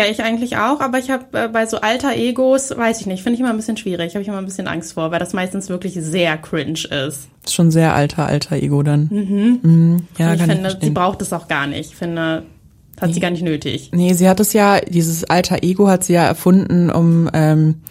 Ja, 0.00 0.06
ich 0.06 0.22
eigentlich 0.22 0.56
auch, 0.56 0.80
aber 0.80 0.98
ich 0.98 1.10
habe 1.10 1.26
äh, 1.38 1.48
bei 1.48 1.66
so 1.66 1.78
alter 1.78 2.16
Egos, 2.16 2.74
weiß 2.74 3.02
ich 3.02 3.06
nicht, 3.06 3.22
finde 3.22 3.34
ich 3.34 3.40
immer 3.40 3.50
ein 3.50 3.56
bisschen 3.58 3.76
schwierig, 3.76 4.14
habe 4.14 4.22
ich 4.22 4.28
immer 4.28 4.38
ein 4.38 4.46
bisschen 4.46 4.66
Angst 4.66 4.94
vor, 4.94 5.10
weil 5.10 5.18
das 5.18 5.34
meistens 5.34 5.68
wirklich 5.68 5.92
sehr 5.92 6.38
cringe 6.38 6.84
ist. 6.84 7.28
Ist 7.44 7.52
schon 7.52 7.70
sehr 7.70 7.94
alter, 7.94 8.24
alter 8.24 8.56
Ego 8.56 8.82
dann. 8.82 9.08
Mhm. 9.10 9.58
mhm. 9.62 10.06
Ja, 10.16 10.32
ich 10.32 10.40
finde, 10.40 10.70
ich 10.70 10.84
sie 10.86 10.90
braucht 10.90 11.20
es 11.20 11.34
auch 11.34 11.48
gar 11.48 11.66
nicht. 11.66 11.90
Ich 11.90 11.96
finde, 11.96 12.44
hat 12.98 13.08
nee. 13.08 13.12
sie 13.12 13.20
gar 13.20 13.30
nicht 13.30 13.42
nötig. 13.42 13.90
Nee, 13.92 14.14
sie 14.14 14.26
hat 14.26 14.40
es 14.40 14.54
ja, 14.54 14.80
dieses 14.80 15.24
alter 15.24 15.62
Ego 15.62 15.86
hat 15.88 16.02
sie 16.04 16.14
ja 16.14 16.24
erfunden, 16.24 16.88
um 16.88 17.28
ähm, 17.34 17.82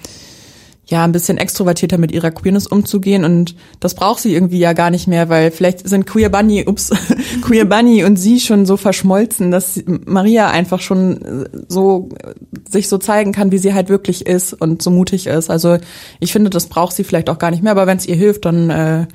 ja, 0.90 1.04
ein 1.04 1.12
bisschen 1.12 1.38
extrovertierter 1.38 2.00
mit 2.00 2.12
ihrer 2.12 2.32
Queerness 2.32 2.66
umzugehen 2.66 3.24
und 3.24 3.56
das 3.80 3.94
braucht 3.94 4.22
sie 4.22 4.34
irgendwie 4.34 4.58
ja 4.58 4.74
gar 4.74 4.90
nicht 4.90 5.08
mehr, 5.08 5.30
weil 5.30 5.52
vielleicht 5.52 5.88
sind 5.88 6.08
Queer 6.08 6.30
Bunny, 6.30 6.66
ups, 6.66 6.90
Queer 7.44 7.66
Bunny 7.66 8.04
und 8.04 8.16
sie 8.16 8.40
schon 8.40 8.66
so 8.66 8.76
verschmolzen, 8.76 9.52
dass 9.52 9.84
Maria 9.86 10.50
einfach 10.50 10.82
schon 10.82 11.48
so 11.68 12.10
sich 12.68 12.90
so 12.90 12.98
zeigen 12.98 13.34
kann, 13.34 13.52
wie 13.52 13.60
sie 13.60 13.76
halt 13.76 13.90
wirklich 13.90 14.26
ist 14.26 14.54
und 14.54 14.82
so 14.82 14.90
mutig 14.90 15.28
ist. 15.28 15.52
Also 15.52 15.78
ich 16.20 16.32
finde, 16.32 16.50
das 16.50 16.66
braucht 16.66 16.96
sie 16.96 17.04
vielleicht 17.04 17.30
auch 17.30 17.38
gar 17.38 17.52
nicht 17.52 17.62
mehr, 17.62 17.74
aber 17.74 17.86
wenn 17.86 17.98
es 17.98 18.08
ihr 18.08 18.16
hilft, 18.16 18.46
dann 18.46 18.72
äh, 18.72 19.06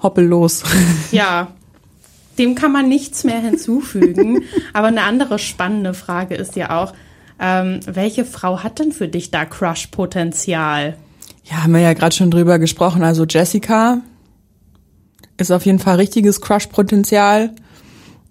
hoppel 0.00 0.24
los. 0.24 0.62
Ja, 1.10 1.48
dem 2.38 2.54
kann 2.54 2.70
man 2.70 2.88
nichts 2.88 3.24
mehr 3.24 3.40
hinzufügen. 3.40 4.42
aber 4.72 4.86
eine 4.86 5.02
andere 5.02 5.40
spannende 5.40 5.94
Frage 5.94 6.36
ist 6.36 6.54
ja 6.54 6.80
auch, 6.80 6.92
ähm, 7.38 7.80
welche 7.86 8.24
Frau 8.24 8.62
hat 8.62 8.78
denn 8.78 8.92
für 8.92 9.08
dich 9.08 9.30
da 9.30 9.44
Crush-Potenzial? 9.44 10.96
Ja, 11.44 11.62
haben 11.62 11.74
wir 11.74 11.80
ja 11.80 11.92
gerade 11.92 12.14
schon 12.14 12.30
drüber 12.30 12.58
gesprochen. 12.58 13.02
Also 13.02 13.24
Jessica 13.24 13.98
ist 15.36 15.50
auf 15.50 15.66
jeden 15.66 15.78
Fall 15.78 15.96
richtiges 15.96 16.40
Crush-Potenzial. 16.40 17.52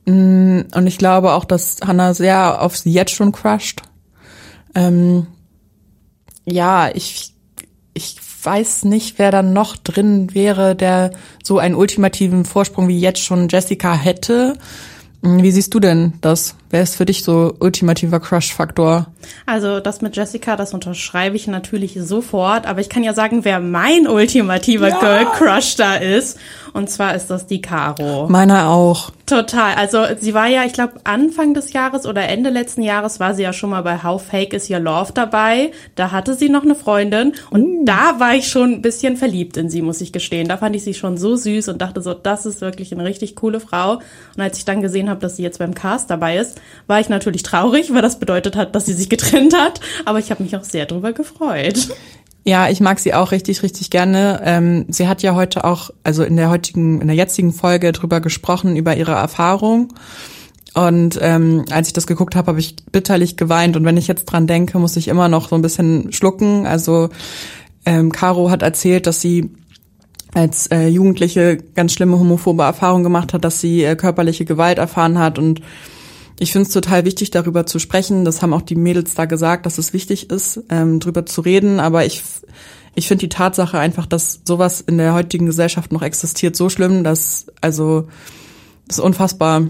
Mm, 0.05 0.61
und 0.73 0.87
ich 0.87 0.97
glaube 0.97 1.33
auch, 1.33 1.45
dass 1.45 1.77
Hannah 1.85 2.13
sehr 2.13 2.61
auf 2.61 2.77
sie 2.77 2.91
jetzt 2.91 3.11
schon 3.11 3.31
crusht. 3.31 3.81
Ähm, 4.73 5.27
ja, 6.45 6.89
ich, 6.93 7.33
ich 7.93 8.17
weiß 8.43 8.85
nicht, 8.85 9.17
wer 9.17 9.31
dann 9.31 9.53
noch 9.53 9.77
drin 9.77 10.33
wäre, 10.33 10.75
der 10.75 11.11
so 11.43 11.57
einen 11.57 11.75
ultimativen 11.75 12.45
Vorsprung 12.45 12.87
wie 12.87 12.99
jetzt 12.99 13.21
schon 13.21 13.49
Jessica 13.49 13.93
hätte. 13.93 14.57
Mm, 15.21 15.41
wie 15.41 15.51
siehst 15.51 15.73
du 15.73 15.79
denn 15.79 16.13
das? 16.21 16.55
Wer 16.69 16.81
ist 16.81 16.95
für 16.95 17.05
dich 17.05 17.23
so 17.23 17.55
ultimativer 17.59 18.19
Crush-Faktor? 18.19 19.07
Also 19.45 19.79
das 19.79 20.01
mit 20.01 20.15
Jessica, 20.15 20.55
das 20.55 20.73
unterschreibe 20.73 21.35
ich 21.35 21.47
natürlich 21.47 21.97
sofort, 21.99 22.65
aber 22.65 22.81
ich 22.81 22.89
kann 22.89 23.03
ja 23.03 23.13
sagen, 23.13 23.45
wer 23.45 23.59
mein 23.59 24.07
ultimativer 24.07 24.89
ja. 24.89 24.99
Girl-Crush 24.99 25.75
da 25.75 25.95
ist. 25.95 26.39
Und 26.73 26.89
zwar 26.89 27.15
ist 27.15 27.27
das 27.27 27.47
die 27.47 27.61
Caro. 27.61 28.27
Meiner 28.27 28.69
auch. 28.69 29.11
Total. 29.25 29.75
Also 29.75 30.03
sie 30.19 30.33
war 30.33 30.47
ja, 30.47 30.65
ich 30.65 30.73
glaube, 30.73 30.95
Anfang 31.03 31.53
des 31.53 31.71
Jahres 31.71 32.05
oder 32.05 32.27
Ende 32.27 32.49
letzten 32.49 32.81
Jahres 32.81 33.19
war 33.19 33.33
sie 33.33 33.43
ja 33.43 33.53
schon 33.53 33.69
mal 33.69 33.81
bei 33.81 34.03
How 34.03 34.21
Fake 34.21 34.53
Is 34.53 34.69
Your 34.69 34.79
Love 34.79 35.13
dabei. 35.13 35.71
Da 35.95 36.11
hatte 36.11 36.35
sie 36.35 36.49
noch 36.49 36.63
eine 36.63 36.75
Freundin 36.75 37.33
und 37.49 37.63
uh. 37.63 37.85
da 37.85 38.19
war 38.19 38.35
ich 38.35 38.49
schon 38.49 38.73
ein 38.73 38.81
bisschen 38.81 39.15
verliebt 39.15 39.55
in 39.57 39.69
sie, 39.69 39.81
muss 39.81 40.01
ich 40.01 40.11
gestehen. 40.11 40.49
Da 40.49 40.57
fand 40.57 40.75
ich 40.75 40.83
sie 40.83 40.93
schon 40.93 41.17
so 41.17 41.35
süß 41.35 41.69
und 41.69 41.81
dachte 41.81 42.01
so, 42.01 42.13
das 42.13 42.45
ist 42.45 42.61
wirklich 42.61 42.91
eine 42.91 43.05
richtig 43.05 43.35
coole 43.35 43.61
Frau. 43.61 44.01
Und 44.35 44.41
als 44.41 44.57
ich 44.57 44.65
dann 44.65 44.81
gesehen 44.81 45.09
habe, 45.09 45.21
dass 45.21 45.37
sie 45.37 45.43
jetzt 45.43 45.59
beim 45.59 45.73
Cast 45.73 46.09
dabei 46.09 46.37
ist, 46.37 46.54
war 46.87 46.99
ich 46.99 47.09
natürlich 47.09 47.43
traurig, 47.43 47.93
weil 47.93 48.01
das 48.01 48.19
bedeutet 48.19 48.55
hat, 48.55 48.75
dass 48.75 48.85
sie 48.85 48.93
sich 48.93 49.09
getrennt 49.09 49.55
hat. 49.55 49.79
Aber 50.05 50.19
ich 50.19 50.31
habe 50.31 50.43
mich 50.43 50.55
auch 50.55 50.63
sehr 50.63 50.85
drüber 50.85 51.13
gefreut. 51.13 51.89
Ja, 52.47 52.69
ich 52.69 52.79
mag 52.79 52.99
sie 52.99 53.13
auch 53.13 53.31
richtig, 53.31 53.63
richtig 53.63 53.89
gerne. 53.89 54.39
Ähm, 54.43 54.85
sie 54.87 55.07
hat 55.07 55.23
ja 55.23 55.33
heute 55.33 55.63
auch, 55.63 55.89
also 56.03 56.23
in 56.23 56.37
der 56.37 56.51
heutigen, 56.51 57.01
in 57.01 57.07
der 57.07 57.15
jetzigen 57.15 57.51
Folge 57.51 57.91
drüber 57.91 58.21
gesprochen, 58.21 58.75
über 58.75 58.95
ihre 58.95 59.13
Erfahrung. 59.13 59.93
Und 60.75 61.17
ähm, 61.21 61.65
als 61.71 61.87
ich 61.87 61.93
das 61.93 62.05
geguckt 62.05 62.35
habe, 62.35 62.47
habe 62.47 62.59
ich 62.59 62.75
bitterlich 62.91 63.35
geweint. 63.35 63.75
Und 63.75 63.85
wenn 63.85 63.97
ich 63.97 64.07
jetzt 64.07 64.25
dran 64.25 64.45
denke, 64.45 64.77
muss 64.77 64.95
ich 64.95 65.07
immer 65.07 65.27
noch 65.27 65.49
so 65.49 65.55
ein 65.55 65.63
bisschen 65.63 66.11
schlucken. 66.11 66.67
Also 66.67 67.09
ähm, 67.85 68.11
Caro 68.11 68.51
hat 68.51 68.61
erzählt, 68.61 69.07
dass 69.07 69.21
sie 69.21 69.49
als 70.35 70.67
äh, 70.67 70.87
Jugendliche 70.87 71.57
ganz 71.75 71.93
schlimme 71.93 72.19
homophobe 72.19 72.63
Erfahrungen 72.63 73.03
gemacht 73.03 73.33
hat, 73.33 73.45
dass 73.45 73.61
sie 73.61 73.83
äh, 73.83 73.95
körperliche 73.95 74.45
Gewalt 74.45 74.77
erfahren 74.77 75.17
hat 75.17 75.39
und 75.39 75.61
ich 76.39 76.51
finde 76.51 76.67
es 76.67 76.73
total 76.73 77.05
wichtig, 77.05 77.31
darüber 77.31 77.65
zu 77.65 77.79
sprechen. 77.79 78.25
Das 78.25 78.41
haben 78.41 78.53
auch 78.53 78.61
die 78.61 78.75
Mädels 78.75 79.13
da 79.13 79.25
gesagt, 79.25 79.65
dass 79.65 79.77
es 79.77 79.93
wichtig 79.93 80.29
ist, 80.29 80.61
ähm, 80.69 80.99
darüber 80.99 81.25
zu 81.25 81.41
reden. 81.41 81.79
Aber 81.79 82.05
ich, 82.05 82.23
ich 82.93 83.07
finde 83.07 83.21
die 83.21 83.29
Tatsache 83.29 83.79
einfach, 83.79 84.05
dass 84.05 84.41
sowas 84.43 84.81
in 84.81 84.97
der 84.97 85.13
heutigen 85.13 85.45
Gesellschaft 85.45 85.91
noch 85.91 86.01
existiert, 86.01 86.55
so 86.55 86.69
schlimm, 86.69 87.03
dass, 87.03 87.47
also, 87.61 88.07
das 88.87 88.97
ist 88.97 89.03
unfassbar. 89.03 89.67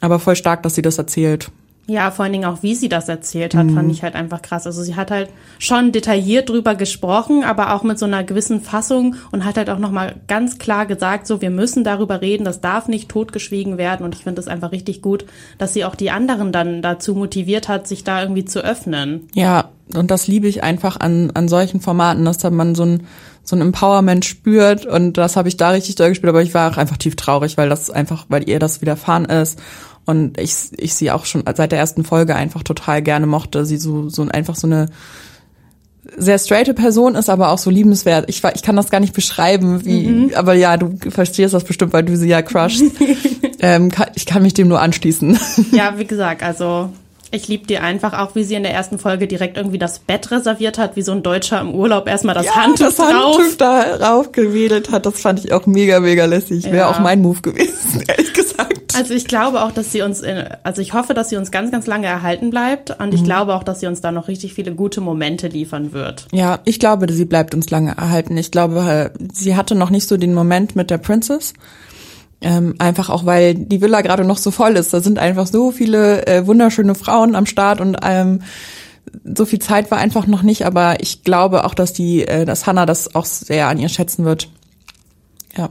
Aber 0.00 0.20
voll 0.20 0.36
stark, 0.36 0.62
dass 0.62 0.74
sie 0.74 0.82
das 0.82 0.98
erzählt. 0.98 1.50
Ja, 1.86 2.10
vor 2.10 2.24
allen 2.24 2.32
Dingen 2.32 2.46
auch, 2.46 2.62
wie 2.62 2.74
sie 2.74 2.88
das 2.88 3.08
erzählt 3.08 3.54
hat, 3.54 3.66
mhm. 3.66 3.74
fand 3.74 3.92
ich 3.92 4.02
halt 4.02 4.14
einfach 4.14 4.40
krass. 4.40 4.66
Also 4.66 4.82
sie 4.82 4.96
hat 4.96 5.10
halt 5.10 5.28
schon 5.58 5.92
detailliert 5.92 6.48
drüber 6.48 6.74
gesprochen, 6.76 7.44
aber 7.44 7.74
auch 7.74 7.82
mit 7.82 7.98
so 7.98 8.06
einer 8.06 8.24
gewissen 8.24 8.62
Fassung 8.62 9.16
und 9.32 9.44
hat 9.44 9.58
halt 9.58 9.68
auch 9.68 9.78
nochmal 9.78 10.14
ganz 10.26 10.58
klar 10.58 10.86
gesagt, 10.86 11.26
so, 11.26 11.42
wir 11.42 11.50
müssen 11.50 11.84
darüber 11.84 12.22
reden, 12.22 12.44
das 12.44 12.62
darf 12.62 12.88
nicht 12.88 13.10
totgeschwiegen 13.10 13.76
werden. 13.76 14.04
Und 14.04 14.14
ich 14.14 14.24
finde 14.24 14.40
es 14.40 14.48
einfach 14.48 14.72
richtig 14.72 15.02
gut, 15.02 15.26
dass 15.58 15.74
sie 15.74 15.84
auch 15.84 15.94
die 15.94 16.10
anderen 16.10 16.52
dann 16.52 16.80
dazu 16.80 17.14
motiviert 17.14 17.68
hat, 17.68 17.86
sich 17.86 18.02
da 18.02 18.22
irgendwie 18.22 18.46
zu 18.46 18.64
öffnen. 18.64 19.28
Ja, 19.34 19.68
und 19.94 20.10
das 20.10 20.26
liebe 20.26 20.48
ich 20.48 20.62
einfach 20.62 20.98
an, 20.98 21.32
an 21.34 21.48
solchen 21.48 21.80
Formaten, 21.80 22.24
dass 22.24 22.38
da 22.38 22.48
man 22.48 22.74
so 22.74 22.84
ein, 22.84 23.06
so 23.42 23.54
ein 23.56 23.60
Empowerment 23.60 24.24
spürt 24.24 24.86
und 24.86 25.18
das 25.18 25.36
habe 25.36 25.48
ich 25.48 25.58
da 25.58 25.68
richtig 25.70 25.96
doll 25.96 26.08
gespürt, 26.08 26.30
aber 26.30 26.40
ich 26.40 26.54
war 26.54 26.72
auch 26.72 26.78
einfach 26.78 26.96
tief 26.96 27.14
traurig, 27.16 27.58
weil 27.58 27.68
das 27.68 27.90
einfach, 27.90 28.24
weil 28.30 28.48
ihr 28.48 28.58
das 28.58 28.80
widerfahren 28.80 29.26
ist 29.26 29.60
und 30.06 30.38
ich, 30.38 30.54
ich 30.76 30.94
sie 30.94 31.10
auch 31.10 31.24
schon 31.24 31.44
seit 31.54 31.72
der 31.72 31.78
ersten 31.78 32.04
Folge 32.04 32.34
einfach 32.34 32.62
total 32.62 33.02
gerne 33.02 33.26
mochte. 33.26 33.64
Sie 33.64 33.78
so, 33.78 34.08
so 34.08 34.22
einfach 34.28 34.54
so 34.54 34.66
eine 34.66 34.88
sehr 36.16 36.38
straighte 36.38 36.74
Person 36.74 37.14
ist, 37.14 37.30
aber 37.30 37.50
auch 37.50 37.58
so 37.58 37.70
liebenswert. 37.70 38.28
Ich, 38.28 38.42
ich 38.54 38.62
kann 38.62 38.76
das 38.76 38.90
gar 38.90 39.00
nicht 39.00 39.14
beschreiben, 39.14 39.84
wie, 39.84 40.06
mhm. 40.06 40.30
aber 40.34 40.54
ja, 40.54 40.76
du 40.76 40.96
verstehst 41.08 41.54
das 41.54 41.64
bestimmt, 41.64 41.92
weil 41.92 42.04
du 42.04 42.16
sie 42.16 42.28
ja 42.28 42.42
crushst. 42.42 42.84
ähm, 43.60 43.90
kann, 43.90 44.08
ich 44.14 44.26
kann 44.26 44.42
mich 44.42 44.54
dem 44.54 44.68
nur 44.68 44.80
anschließen. 44.80 45.38
Ja, 45.72 45.98
wie 45.98 46.04
gesagt, 46.04 46.42
also 46.42 46.90
ich 47.34 47.48
liebe 47.48 47.66
die 47.66 47.78
einfach, 47.78 48.12
auch 48.12 48.34
wie 48.34 48.44
sie 48.44 48.54
in 48.54 48.62
der 48.62 48.72
ersten 48.72 48.98
Folge 48.98 49.26
direkt 49.26 49.56
irgendwie 49.56 49.78
das 49.78 49.98
Bett 49.98 50.30
reserviert 50.30 50.78
hat, 50.78 50.94
wie 50.94 51.02
so 51.02 51.12
ein 51.12 51.22
Deutscher 51.22 51.60
im 51.60 51.74
Urlaub 51.74 52.06
erstmal 52.06 52.34
das 52.34 52.46
ja, 52.46 52.54
Handtuch 52.54 52.86
das 52.86 52.96
drauf. 52.96 53.38
Handtuch 53.38 53.56
da 53.58 53.96
raufgewedelt 53.96 54.90
hat. 54.90 55.06
Das 55.06 55.20
fand 55.20 55.44
ich 55.44 55.52
auch 55.52 55.66
mega, 55.66 56.00
mega 56.00 56.26
lässig. 56.26 56.64
Wäre 56.64 56.76
ja. 56.76 56.90
auch 56.90 57.00
mein 57.00 57.22
Move 57.22 57.40
gewesen, 57.40 58.04
ehrlich 58.08 58.32
gesagt. 58.32 58.73
Also 58.96 59.14
ich 59.14 59.26
glaube 59.26 59.62
auch, 59.62 59.72
dass 59.72 59.92
sie 59.92 60.02
uns, 60.02 60.20
in, 60.20 60.44
also 60.62 60.80
ich 60.80 60.92
hoffe, 60.92 61.14
dass 61.14 61.28
sie 61.28 61.36
uns 61.36 61.50
ganz, 61.50 61.70
ganz 61.70 61.86
lange 61.86 62.06
erhalten 62.06 62.50
bleibt 62.50 62.90
und 63.00 63.14
ich 63.14 63.20
mhm. 63.20 63.24
glaube 63.24 63.54
auch, 63.54 63.62
dass 63.62 63.80
sie 63.80 63.86
uns 63.86 64.00
da 64.00 64.12
noch 64.12 64.28
richtig 64.28 64.54
viele 64.54 64.74
gute 64.74 65.00
Momente 65.00 65.48
liefern 65.48 65.92
wird. 65.92 66.26
Ja, 66.32 66.60
ich 66.64 66.78
glaube, 66.78 67.12
sie 67.12 67.24
bleibt 67.24 67.54
uns 67.54 67.70
lange 67.70 67.96
erhalten. 67.96 68.36
Ich 68.36 68.50
glaube, 68.50 69.12
sie 69.32 69.56
hatte 69.56 69.74
noch 69.74 69.90
nicht 69.90 70.08
so 70.08 70.16
den 70.16 70.34
Moment 70.34 70.76
mit 70.76 70.90
der 70.90 70.98
Princess. 70.98 71.54
Ähm, 72.40 72.74
einfach 72.78 73.08
auch, 73.08 73.24
weil 73.24 73.54
die 73.54 73.80
Villa 73.80 74.02
gerade 74.02 74.24
noch 74.24 74.36
so 74.36 74.50
voll 74.50 74.76
ist. 74.76 74.92
Da 74.92 75.00
sind 75.00 75.18
einfach 75.18 75.46
so 75.46 75.70
viele 75.70 76.26
äh, 76.26 76.46
wunderschöne 76.46 76.94
Frauen 76.94 77.36
am 77.36 77.46
Start 77.46 77.80
und 77.80 77.96
ähm, 78.02 78.40
so 79.24 79.46
viel 79.46 79.60
Zeit 79.60 79.90
war 79.90 79.98
einfach 79.98 80.26
noch 80.26 80.42
nicht, 80.42 80.66
aber 80.66 81.00
ich 81.00 81.22
glaube 81.22 81.64
auch, 81.64 81.74
dass 81.74 81.92
die, 81.92 82.26
äh, 82.26 82.44
dass 82.44 82.66
Hannah 82.66 82.86
das 82.86 83.14
auch 83.14 83.24
sehr 83.24 83.68
an 83.68 83.78
ihr 83.78 83.88
schätzen 83.88 84.24
wird. 84.24 84.48
Ja. 85.56 85.70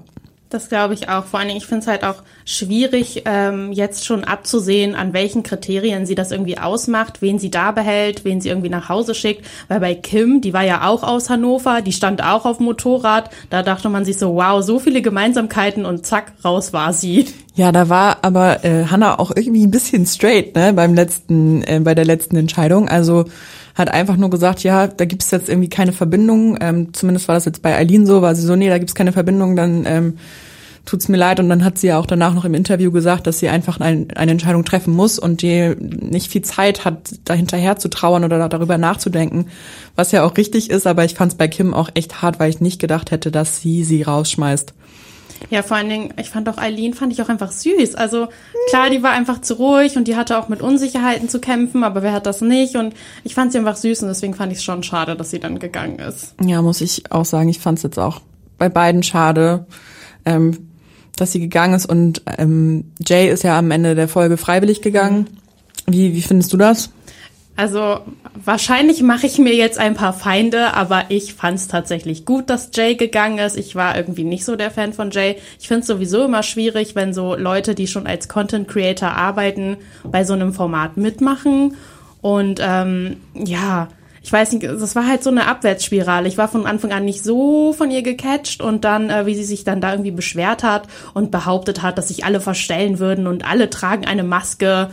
Das 0.53 0.69
glaube 0.69 0.93
ich 0.93 1.09
auch. 1.09 1.25
Vor 1.25 1.39
allen 1.39 1.47
Dingen, 1.47 1.57
ich 1.57 1.65
finde 1.65 1.81
es 1.81 1.87
halt 1.87 2.03
auch 2.03 2.21
schwierig, 2.45 3.23
ähm, 3.25 3.71
jetzt 3.71 4.05
schon 4.05 4.23
abzusehen, 4.23 4.93
an 4.93 5.11
welchen 5.11 5.41
Kriterien 5.41 6.05
sie 6.05 6.13
das 6.13 6.29
irgendwie 6.29 6.59
ausmacht, 6.59 7.23
wen 7.23 7.39
sie 7.39 7.49
da 7.49 7.71
behält, 7.71 8.23
wen 8.23 8.39
sie 8.39 8.49
irgendwie 8.49 8.69
nach 8.69 8.87
Hause 8.87 9.15
schickt. 9.15 9.47
Weil 9.67 9.79
bei 9.79 9.95
Kim, 9.95 10.41
die 10.41 10.53
war 10.53 10.63
ja 10.63 10.87
auch 10.87 11.01
aus 11.01 11.31
Hannover, 11.31 11.81
die 11.81 11.91
stand 11.91 12.23
auch 12.23 12.45
auf 12.45 12.59
Motorrad. 12.59 13.31
Da 13.49 13.63
dachte 13.63 13.89
man 13.89 14.05
sich 14.05 14.19
so, 14.19 14.35
wow, 14.35 14.61
so 14.61 14.77
viele 14.77 15.01
Gemeinsamkeiten 15.01 15.85
und 15.85 16.05
zack, 16.05 16.33
raus 16.45 16.71
war 16.71 16.93
sie. 16.93 17.25
Ja, 17.55 17.71
da 17.71 17.89
war 17.89 18.19
aber 18.21 18.63
äh, 18.63 18.85
Hannah 18.85 19.17
auch 19.17 19.31
irgendwie 19.35 19.65
ein 19.65 19.71
bisschen 19.71 20.05
straight, 20.05 20.55
ne, 20.55 20.71
beim 20.73 20.93
letzten, 20.93 21.63
äh, 21.63 21.81
bei 21.83 21.95
der 21.95 22.05
letzten 22.05 22.35
Entscheidung. 22.35 22.89
Also 22.89 23.25
hat 23.75 23.89
einfach 23.89 24.17
nur 24.17 24.29
gesagt, 24.29 24.63
ja, 24.63 24.87
da 24.87 25.05
gibt's 25.05 25.31
jetzt 25.31 25.49
irgendwie 25.49 25.69
keine 25.69 25.93
Verbindung. 25.93 26.57
Ähm, 26.61 26.93
zumindest 26.93 27.27
war 27.27 27.35
das 27.35 27.45
jetzt 27.45 27.61
bei 27.61 27.75
Eileen 27.75 28.05
so, 28.05 28.21
war 28.21 28.35
sie 28.35 28.43
so, 28.43 28.55
nee, 28.55 28.69
da 28.69 28.77
gibt's 28.77 28.95
keine 28.95 29.11
Verbindung, 29.11 29.55
dann 29.55 29.85
ähm, 29.87 30.17
tut's 30.85 31.07
mir 31.07 31.17
leid. 31.17 31.39
Und 31.39 31.49
dann 31.49 31.63
hat 31.63 31.77
sie 31.77 31.87
ja 31.87 31.97
auch 31.97 32.05
danach 32.05 32.33
noch 32.33 32.45
im 32.45 32.53
Interview 32.53 32.91
gesagt, 32.91 33.25
dass 33.25 33.39
sie 33.39 33.49
einfach 33.49 33.79
ein, 33.79 34.07
eine 34.15 34.31
Entscheidung 34.31 34.63
treffen 34.63 34.93
muss 34.93 35.17
und 35.17 35.41
die 35.41 35.75
nicht 35.79 36.29
viel 36.29 36.43
Zeit 36.43 36.85
hat, 36.85 37.15
dahinterher 37.25 37.77
zu 37.77 37.89
trauern 37.89 38.23
oder 38.23 38.47
darüber 38.47 38.77
nachzudenken, 38.77 39.47
was 39.95 40.11
ja 40.11 40.23
auch 40.23 40.37
richtig 40.37 40.69
ist. 40.69 40.85
Aber 40.85 41.03
ich 41.03 41.15
fand's 41.15 41.35
bei 41.35 41.47
Kim 41.47 41.73
auch 41.73 41.89
echt 41.95 42.21
hart, 42.21 42.39
weil 42.39 42.49
ich 42.49 42.61
nicht 42.61 42.79
gedacht 42.79 43.11
hätte, 43.11 43.31
dass 43.31 43.61
sie 43.61 43.83
sie 43.83 44.03
rausschmeißt. 44.03 44.73
Ja, 45.49 45.61
vor 45.61 45.77
allen 45.77 45.89
Dingen, 45.89 46.13
ich 46.19 46.29
fand 46.29 46.49
auch 46.49 46.57
Eileen, 46.57 46.93
fand 46.93 47.13
ich 47.13 47.21
auch 47.21 47.29
einfach 47.29 47.51
süß. 47.51 47.95
Also 47.95 48.27
klar, 48.69 48.89
die 48.89 49.03
war 49.03 49.11
einfach 49.11 49.41
zu 49.41 49.55
ruhig 49.55 49.97
und 49.97 50.07
die 50.07 50.15
hatte 50.15 50.37
auch 50.37 50.49
mit 50.49 50.61
Unsicherheiten 50.61 51.29
zu 51.29 51.39
kämpfen, 51.39 51.83
aber 51.83 52.01
wer 52.01 52.13
hat 52.13 52.25
das 52.25 52.41
nicht? 52.41 52.75
Und 52.75 52.93
ich 53.23 53.35
fand 53.35 53.51
sie 53.51 53.57
einfach 53.57 53.75
süß 53.75 54.01
und 54.03 54.07
deswegen 54.07 54.33
fand 54.33 54.51
ich 54.51 54.59
es 54.59 54.63
schon 54.63 54.83
schade, 54.83 55.15
dass 55.15 55.29
sie 55.29 55.39
dann 55.39 55.59
gegangen 55.59 55.99
ist. 55.99 56.33
Ja, 56.43 56.61
muss 56.61 56.81
ich 56.81 57.11
auch 57.11 57.25
sagen, 57.25 57.49
ich 57.49 57.59
fand 57.59 57.77
es 57.79 57.83
jetzt 57.83 57.99
auch 57.99 58.21
bei 58.57 58.69
beiden 58.69 59.03
schade. 59.03 59.65
Ähm, 60.25 60.69
dass 61.15 61.31
sie 61.31 61.39
gegangen 61.39 61.75
ist 61.75 61.85
und 61.85 62.23
ähm, 62.37 62.85
Jay 63.05 63.29
ist 63.29 63.43
ja 63.43 63.57
am 63.57 63.71
Ende 63.71 63.95
der 63.95 64.07
Folge 64.07 64.37
freiwillig 64.37 64.81
gegangen. 64.81 65.27
Wie, 65.85 66.13
wie 66.13 66.21
findest 66.21 66.53
du 66.53 66.57
das? 66.57 66.89
Also 67.55 67.99
wahrscheinlich 68.33 69.03
mache 69.03 69.27
ich 69.27 69.37
mir 69.37 69.53
jetzt 69.53 69.77
ein 69.77 69.93
paar 69.93 70.13
Feinde, 70.13 70.73
aber 70.73 71.05
ich 71.09 71.35
fand 71.35 71.59
es 71.59 71.67
tatsächlich 71.67 72.25
gut, 72.25 72.49
dass 72.49 72.71
Jay 72.73 72.95
gegangen 72.95 73.37
ist. 73.37 73.57
Ich 73.57 73.75
war 73.75 73.95
irgendwie 73.95 74.23
nicht 74.23 74.43
so 74.43 74.55
der 74.55 74.71
Fan 74.71 74.91
von 74.91 75.11
Jay. 75.11 75.37
Ich 75.59 75.67
finde 75.67 75.81
es 75.81 75.87
sowieso 75.87 76.25
immer 76.25 76.41
schwierig, 76.41 76.95
wenn 76.95 77.13
so 77.13 77.35
Leute, 77.35 77.75
die 77.75 77.85
schon 77.85 78.07
als 78.07 78.27
Content 78.27 78.67
Creator 78.67 79.09
arbeiten, 79.09 79.77
bei 80.03 80.23
so 80.23 80.33
einem 80.33 80.53
Format 80.53 80.97
mitmachen. 80.97 81.77
Und 82.21 82.59
ähm, 82.59 83.17
ja, 83.35 83.89
ich 84.23 84.31
weiß 84.31 84.53
nicht, 84.53 84.63
das 84.63 84.95
war 84.95 85.05
halt 85.05 85.21
so 85.21 85.29
eine 85.29 85.47
Abwärtsspirale. 85.47 86.27
Ich 86.29 86.37
war 86.37 86.47
von 86.47 86.65
Anfang 86.65 86.91
an 86.91 87.05
nicht 87.05 87.23
so 87.23 87.73
von 87.73 87.91
ihr 87.91 88.01
gecatcht 88.01 88.61
und 88.61 88.85
dann, 88.85 89.09
äh, 89.09 89.25
wie 89.25 89.35
sie 89.35 89.43
sich 89.43 89.63
dann 89.65 89.81
da 89.81 89.91
irgendwie 89.91 90.11
beschwert 90.11 90.63
hat 90.63 90.87
und 91.13 91.29
behauptet 91.29 91.83
hat, 91.83 91.97
dass 91.97 92.07
sich 92.07 92.23
alle 92.23 92.39
verstellen 92.39 92.99
würden 92.99 93.27
und 93.27 93.45
alle 93.45 93.69
tragen 93.69 94.05
eine 94.05 94.23
Maske. 94.23 94.89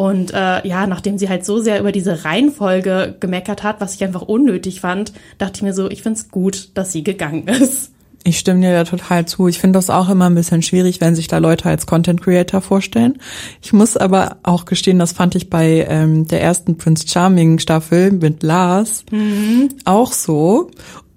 Und 0.00 0.32
äh, 0.32 0.66
ja, 0.66 0.86
nachdem 0.86 1.18
sie 1.18 1.28
halt 1.28 1.44
so 1.44 1.60
sehr 1.60 1.78
über 1.78 1.92
diese 1.92 2.24
Reihenfolge 2.24 3.16
gemeckert 3.20 3.62
hat, 3.62 3.82
was 3.82 3.96
ich 3.96 4.02
einfach 4.02 4.22
unnötig 4.22 4.80
fand, 4.80 5.12
dachte 5.36 5.56
ich 5.56 5.62
mir 5.62 5.74
so, 5.74 5.90
ich 5.90 6.02
find's 6.02 6.30
gut, 6.30 6.70
dass 6.72 6.90
sie 6.90 7.04
gegangen 7.04 7.46
ist. 7.48 7.92
Ich 8.24 8.38
stimme 8.38 8.62
dir 8.62 8.72
da 8.72 8.84
total 8.84 9.26
zu. 9.26 9.46
Ich 9.46 9.58
finde 9.58 9.76
das 9.76 9.90
auch 9.90 10.08
immer 10.08 10.30
ein 10.30 10.34
bisschen 10.34 10.62
schwierig, 10.62 11.02
wenn 11.02 11.14
sich 11.14 11.28
da 11.28 11.36
Leute 11.36 11.68
als 11.68 11.84
Content 11.84 12.22
Creator 12.22 12.62
vorstellen. 12.62 13.18
Ich 13.60 13.74
muss 13.74 13.98
aber 13.98 14.38
auch 14.42 14.64
gestehen, 14.64 14.98
das 14.98 15.12
fand 15.12 15.34
ich 15.34 15.50
bei 15.50 15.84
ähm, 15.86 16.26
der 16.26 16.40
ersten 16.40 16.78
Prince 16.78 17.06
Charming 17.06 17.58
Staffel 17.58 18.10
mit 18.10 18.42
Lars 18.42 19.04
mhm. 19.10 19.68
auch 19.84 20.12
so. 20.12 20.70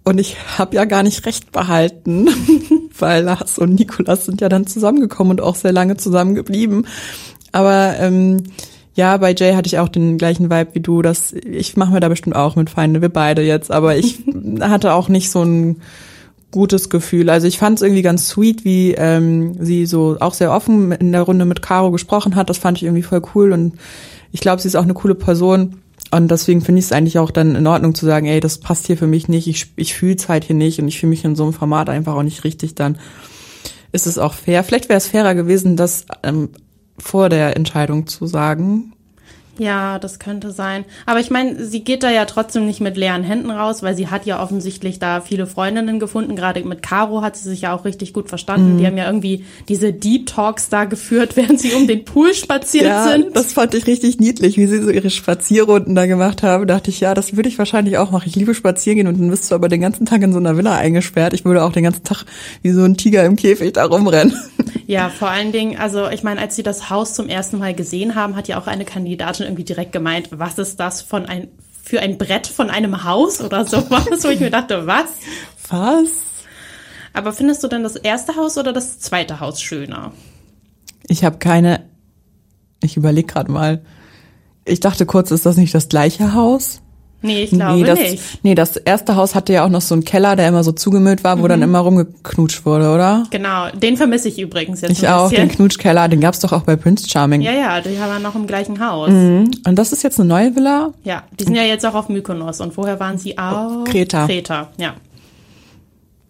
Und 0.03 0.19
ich 0.19 0.35
habe 0.57 0.75
ja 0.75 0.83
gar 0.83 1.03
nicht 1.03 1.25
recht 1.25 1.53
behalten, 1.53 2.27
weil 2.99 3.23
Lars 3.23 3.59
und 3.59 3.75
Nikolas 3.75 4.25
sind 4.25 4.41
ja 4.41 4.49
dann 4.49 4.67
zusammengekommen 4.67 5.31
und 5.31 5.41
auch 5.41 5.55
sehr 5.55 5.71
lange 5.71 5.95
zusammengeblieben. 5.95 6.85
Aber 7.53 7.95
ähm, 7.99 8.43
ja, 8.95 9.17
bei 9.17 9.33
Jay 9.33 9.53
hatte 9.53 9.67
ich 9.67 9.79
auch 9.79 9.89
den 9.89 10.17
gleichen 10.17 10.51
Vibe 10.51 10.73
wie 10.73 10.79
du. 10.79 11.01
Dass 11.01 11.33
ich 11.33 11.75
mache 11.77 11.91
mir 11.91 11.99
da 11.99 12.09
bestimmt 12.09 12.35
auch 12.35 12.55
mit 12.55 12.69
Feinde, 12.69 13.01
wir 13.01 13.09
beide 13.09 13.41
jetzt. 13.41 13.71
Aber 13.71 13.95
ich 13.95 14.19
hatte 14.59 14.93
auch 14.93 15.09
nicht 15.09 15.31
so 15.31 15.43
ein 15.43 15.81
gutes 16.51 16.89
Gefühl. 16.89 17.29
Also 17.29 17.47
ich 17.47 17.57
fand 17.57 17.77
es 17.77 17.81
irgendwie 17.81 18.03
ganz 18.03 18.27
sweet, 18.27 18.63
wie 18.63 18.91
ähm, 18.91 19.55
sie 19.59 19.87
so 19.87 20.17
auch 20.19 20.35
sehr 20.35 20.53
offen 20.53 20.91
in 20.91 21.11
der 21.11 21.23
Runde 21.23 21.45
mit 21.45 21.63
Caro 21.63 21.91
gesprochen 21.91 22.35
hat. 22.35 22.49
Das 22.49 22.59
fand 22.59 22.77
ich 22.77 22.83
irgendwie 22.83 23.01
voll 23.01 23.23
cool 23.33 23.51
und 23.51 23.73
ich 24.31 24.39
glaube, 24.39 24.61
sie 24.61 24.67
ist 24.67 24.75
auch 24.75 24.83
eine 24.83 24.93
coole 24.93 25.15
Person. 25.15 25.79
Und 26.11 26.29
deswegen 26.29 26.61
finde 26.61 26.79
ich 26.79 26.85
es 26.85 26.91
eigentlich 26.91 27.17
auch 27.17 27.31
dann 27.31 27.55
in 27.55 27.65
Ordnung 27.65 27.95
zu 27.95 28.05
sagen, 28.05 28.27
ey, 28.27 28.39
das 28.39 28.59
passt 28.59 28.85
hier 28.85 28.97
für 28.97 29.07
mich 29.07 29.27
nicht, 29.27 29.47
ich, 29.47 29.71
ich 29.77 29.95
fühle 29.95 30.15
es 30.15 30.29
halt 30.29 30.43
hier 30.43 30.55
nicht 30.55 30.79
und 30.79 30.87
ich 30.87 30.99
fühle 30.99 31.09
mich 31.09 31.25
in 31.25 31.35
so 31.35 31.43
einem 31.43 31.53
Format 31.53 31.89
einfach 31.89 32.13
auch 32.13 32.23
nicht 32.23 32.43
richtig, 32.43 32.75
dann 32.75 32.99
ist 33.91 34.05
es 34.05 34.19
auch 34.19 34.33
fair. 34.33 34.63
Vielleicht 34.63 34.89
wäre 34.89 34.97
es 34.97 35.07
fairer 35.07 35.33
gewesen, 35.33 35.75
das 35.75 36.05
ähm, 36.21 36.49
vor 36.97 37.29
der 37.29 37.55
Entscheidung 37.55 38.07
zu 38.07 38.25
sagen, 38.25 38.93
ja, 39.59 39.99
das 39.99 40.17
könnte 40.17 40.51
sein. 40.51 40.83
Aber 41.05 41.19
ich 41.19 41.29
meine, 41.29 41.63
sie 41.63 41.83
geht 41.83 42.01
da 42.01 42.09
ja 42.09 42.25
trotzdem 42.25 42.65
nicht 42.65 42.81
mit 42.81 42.97
leeren 42.97 43.23
Händen 43.23 43.51
raus, 43.51 43.83
weil 43.83 43.95
sie 43.95 44.07
hat 44.07 44.25
ja 44.25 44.41
offensichtlich 44.41 44.97
da 44.97 45.21
viele 45.21 45.45
Freundinnen 45.45 45.99
gefunden. 45.99 46.35
Gerade 46.35 46.63
mit 46.63 46.81
Caro 46.81 47.21
hat 47.21 47.37
sie 47.37 47.49
sich 47.49 47.61
ja 47.61 47.75
auch 47.75 47.85
richtig 47.85 48.13
gut 48.13 48.29
verstanden. 48.29 48.73
Mhm. 48.73 48.77
Die 48.79 48.87
haben 48.87 48.97
ja 48.97 49.05
irgendwie 49.05 49.45
diese 49.69 49.93
Deep 49.93 50.25
Talks 50.25 50.69
da 50.69 50.85
geführt, 50.85 51.35
während 51.35 51.59
sie 51.59 51.73
um 51.73 51.87
den 51.87 52.03
Pool 52.03 52.33
spaziert 52.33 52.85
ja, 52.85 53.07
sind. 53.07 53.35
Das 53.35 53.53
fand 53.53 53.75
ich 53.75 53.85
richtig 53.85 54.19
niedlich, 54.19 54.57
wie 54.57 54.65
sie 54.65 54.81
so 54.81 54.89
ihre 54.89 55.11
Spazierrunden 55.11 55.93
da 55.93 56.07
gemacht 56.07 56.41
haben. 56.41 56.65
Da 56.65 56.75
dachte 56.75 56.89
ich, 56.89 56.99
ja, 56.99 57.13
das 57.13 57.35
würde 57.35 57.49
ich 57.49 57.59
wahrscheinlich 57.59 57.99
auch 57.99 58.09
machen. 58.09 58.27
Ich 58.27 58.35
liebe 58.35 58.55
spazieren 58.55 58.97
gehen 58.97 59.07
und 59.07 59.19
dann 59.19 59.29
bist 59.29 59.51
du 59.51 59.55
aber 59.55 59.69
den 59.69 59.81
ganzen 59.81 60.07
Tag 60.07 60.23
in 60.23 60.33
so 60.33 60.39
einer 60.39 60.57
Villa 60.57 60.75
eingesperrt. 60.75 61.33
Ich 61.33 61.45
würde 61.45 61.63
auch 61.63 61.71
den 61.71 61.83
ganzen 61.83 62.03
Tag 62.03 62.25
wie 62.63 62.71
so 62.71 62.83
ein 62.83 62.97
Tiger 62.97 63.23
im 63.25 63.35
Käfig 63.35 63.73
da 63.73 63.85
rumrennen. 63.85 64.35
Ja, 64.85 65.09
vor 65.09 65.29
allen 65.29 65.51
Dingen, 65.51 65.77
also 65.77 66.09
ich 66.09 66.23
meine, 66.23 66.41
als 66.41 66.55
sie 66.55 66.63
das 66.63 66.89
Haus 66.89 67.13
zum 67.13 67.29
ersten 67.29 67.57
Mal 67.57 67.73
gesehen 67.73 68.15
haben, 68.15 68.35
hat 68.35 68.47
ja 68.47 68.59
auch 68.59 68.67
eine 68.67 68.85
Kandidatin 68.85 69.42
irgendwie 69.43 69.63
direkt 69.63 69.91
gemeint, 69.91 70.29
was 70.31 70.57
ist 70.57 70.79
das 70.79 71.01
von 71.01 71.25
ein, 71.25 71.49
für 71.83 71.99
ein 71.99 72.17
Brett 72.17 72.47
von 72.47 72.69
einem 72.69 73.03
Haus 73.03 73.41
oder 73.41 73.65
sowas, 73.65 74.23
wo 74.23 74.29
ich 74.29 74.39
mir 74.39 74.51
dachte, 74.51 74.87
was? 74.87 75.05
Was? 75.69 76.09
Aber 77.13 77.31
findest 77.31 77.63
du 77.63 77.67
denn 77.67 77.83
das 77.83 77.95
erste 77.95 78.35
Haus 78.35 78.57
oder 78.57 78.73
das 78.73 78.99
zweite 78.99 79.39
Haus 79.39 79.61
schöner? 79.61 80.11
Ich 81.07 81.23
habe 81.23 81.37
keine. 81.37 81.85
Ich 82.81 82.97
überlege 82.97 83.27
gerade 83.27 83.51
mal. 83.51 83.83
Ich 84.65 84.79
dachte 84.79 85.05
kurz, 85.05 85.31
ist 85.31 85.45
das 85.45 85.57
nicht 85.57 85.75
das 85.75 85.89
gleiche 85.89 86.33
Haus? 86.33 86.81
Nee, 87.23 87.43
ich 87.43 87.51
glaube 87.51 87.79
nee, 87.79 87.83
das, 87.85 87.99
nicht. 87.99 88.43
Nee, 88.43 88.53
das 88.53 88.75
erste 88.75 89.15
Haus 89.15 89.33
hatte 89.33 89.53
ja 89.53 89.65
auch 89.65 89.69
noch 89.69 89.81
so 89.81 89.95
einen 89.95 90.03
Keller, 90.03 90.35
der 90.35 90.49
immer 90.49 90.63
so 90.63 90.73
zugemüllt 90.73 91.23
war, 91.23 91.39
wo 91.39 91.43
mhm. 91.43 91.47
dann 91.47 91.61
immer 91.61 91.79
rumgeknutscht 91.79 92.65
wurde, 92.65 92.91
oder? 92.93 93.23
Genau, 93.29 93.69
den 93.71 93.95
vermisse 93.95 94.27
ich 94.27 94.39
übrigens 94.39 94.81
jetzt 94.81 94.91
Ich 94.91 95.07
auch, 95.07 95.29
den 95.29 95.47
Knutschkeller, 95.47 96.09
den 96.09 96.19
gab's 96.19 96.39
doch 96.39 96.51
auch 96.51 96.63
bei 96.63 96.75
Prince 96.75 97.09
Charming. 97.09 97.41
Ja, 97.41 97.53
ja, 97.53 97.81
die 97.81 97.97
haben 97.97 98.11
wir 98.11 98.19
noch 98.19 98.35
im 98.35 98.45
gleichen 98.45 98.85
Haus. 98.85 99.09
Mhm. 99.09 99.51
Und 99.65 99.75
das 99.79 99.93
ist 99.93 100.03
jetzt 100.03 100.19
eine 100.19 100.27
neue 100.27 100.55
Villa? 100.55 100.91
Ja, 101.03 101.23
die 101.39 101.45
sind 101.45 101.55
ja 101.55 101.63
jetzt 101.63 101.85
auch 101.85 101.95
auf 101.95 102.09
Mykonos 102.09 102.59
und 102.59 102.73
vorher 102.73 102.99
waren 102.99 103.17
sie 103.17 103.37
auf 103.37 103.85
Kreta. 103.85 104.25
Kreta, 104.27 104.67
ja. 104.77 104.93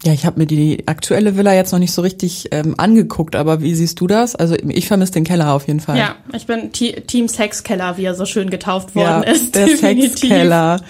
Ja, 0.04 0.12
ich 0.12 0.26
habe 0.26 0.38
mir 0.38 0.46
die 0.46 0.86
aktuelle 0.86 1.36
Villa 1.36 1.54
jetzt 1.54 1.72
noch 1.72 1.78
nicht 1.78 1.92
so 1.92 2.02
richtig 2.02 2.48
ähm, 2.50 2.74
angeguckt, 2.76 3.36
aber 3.36 3.62
wie 3.62 3.74
siehst 3.74 3.98
du 4.00 4.06
das? 4.06 4.36
Also 4.36 4.54
ich 4.54 4.86
vermisse 4.86 5.12
den 5.12 5.24
Keller 5.24 5.54
auf 5.54 5.66
jeden 5.66 5.80
Fall. 5.80 5.96
Ja, 5.96 6.16
ich 6.34 6.46
bin 6.46 6.72
Team 6.72 7.28
Sexkeller, 7.28 7.96
wie 7.96 8.04
er 8.04 8.14
so 8.14 8.26
schön 8.26 8.50
getauft 8.50 8.94
worden 8.94 9.24
ja, 9.26 9.32
ist. 9.32 9.54
Der 9.54 9.68
Sexkeller. 9.76 10.80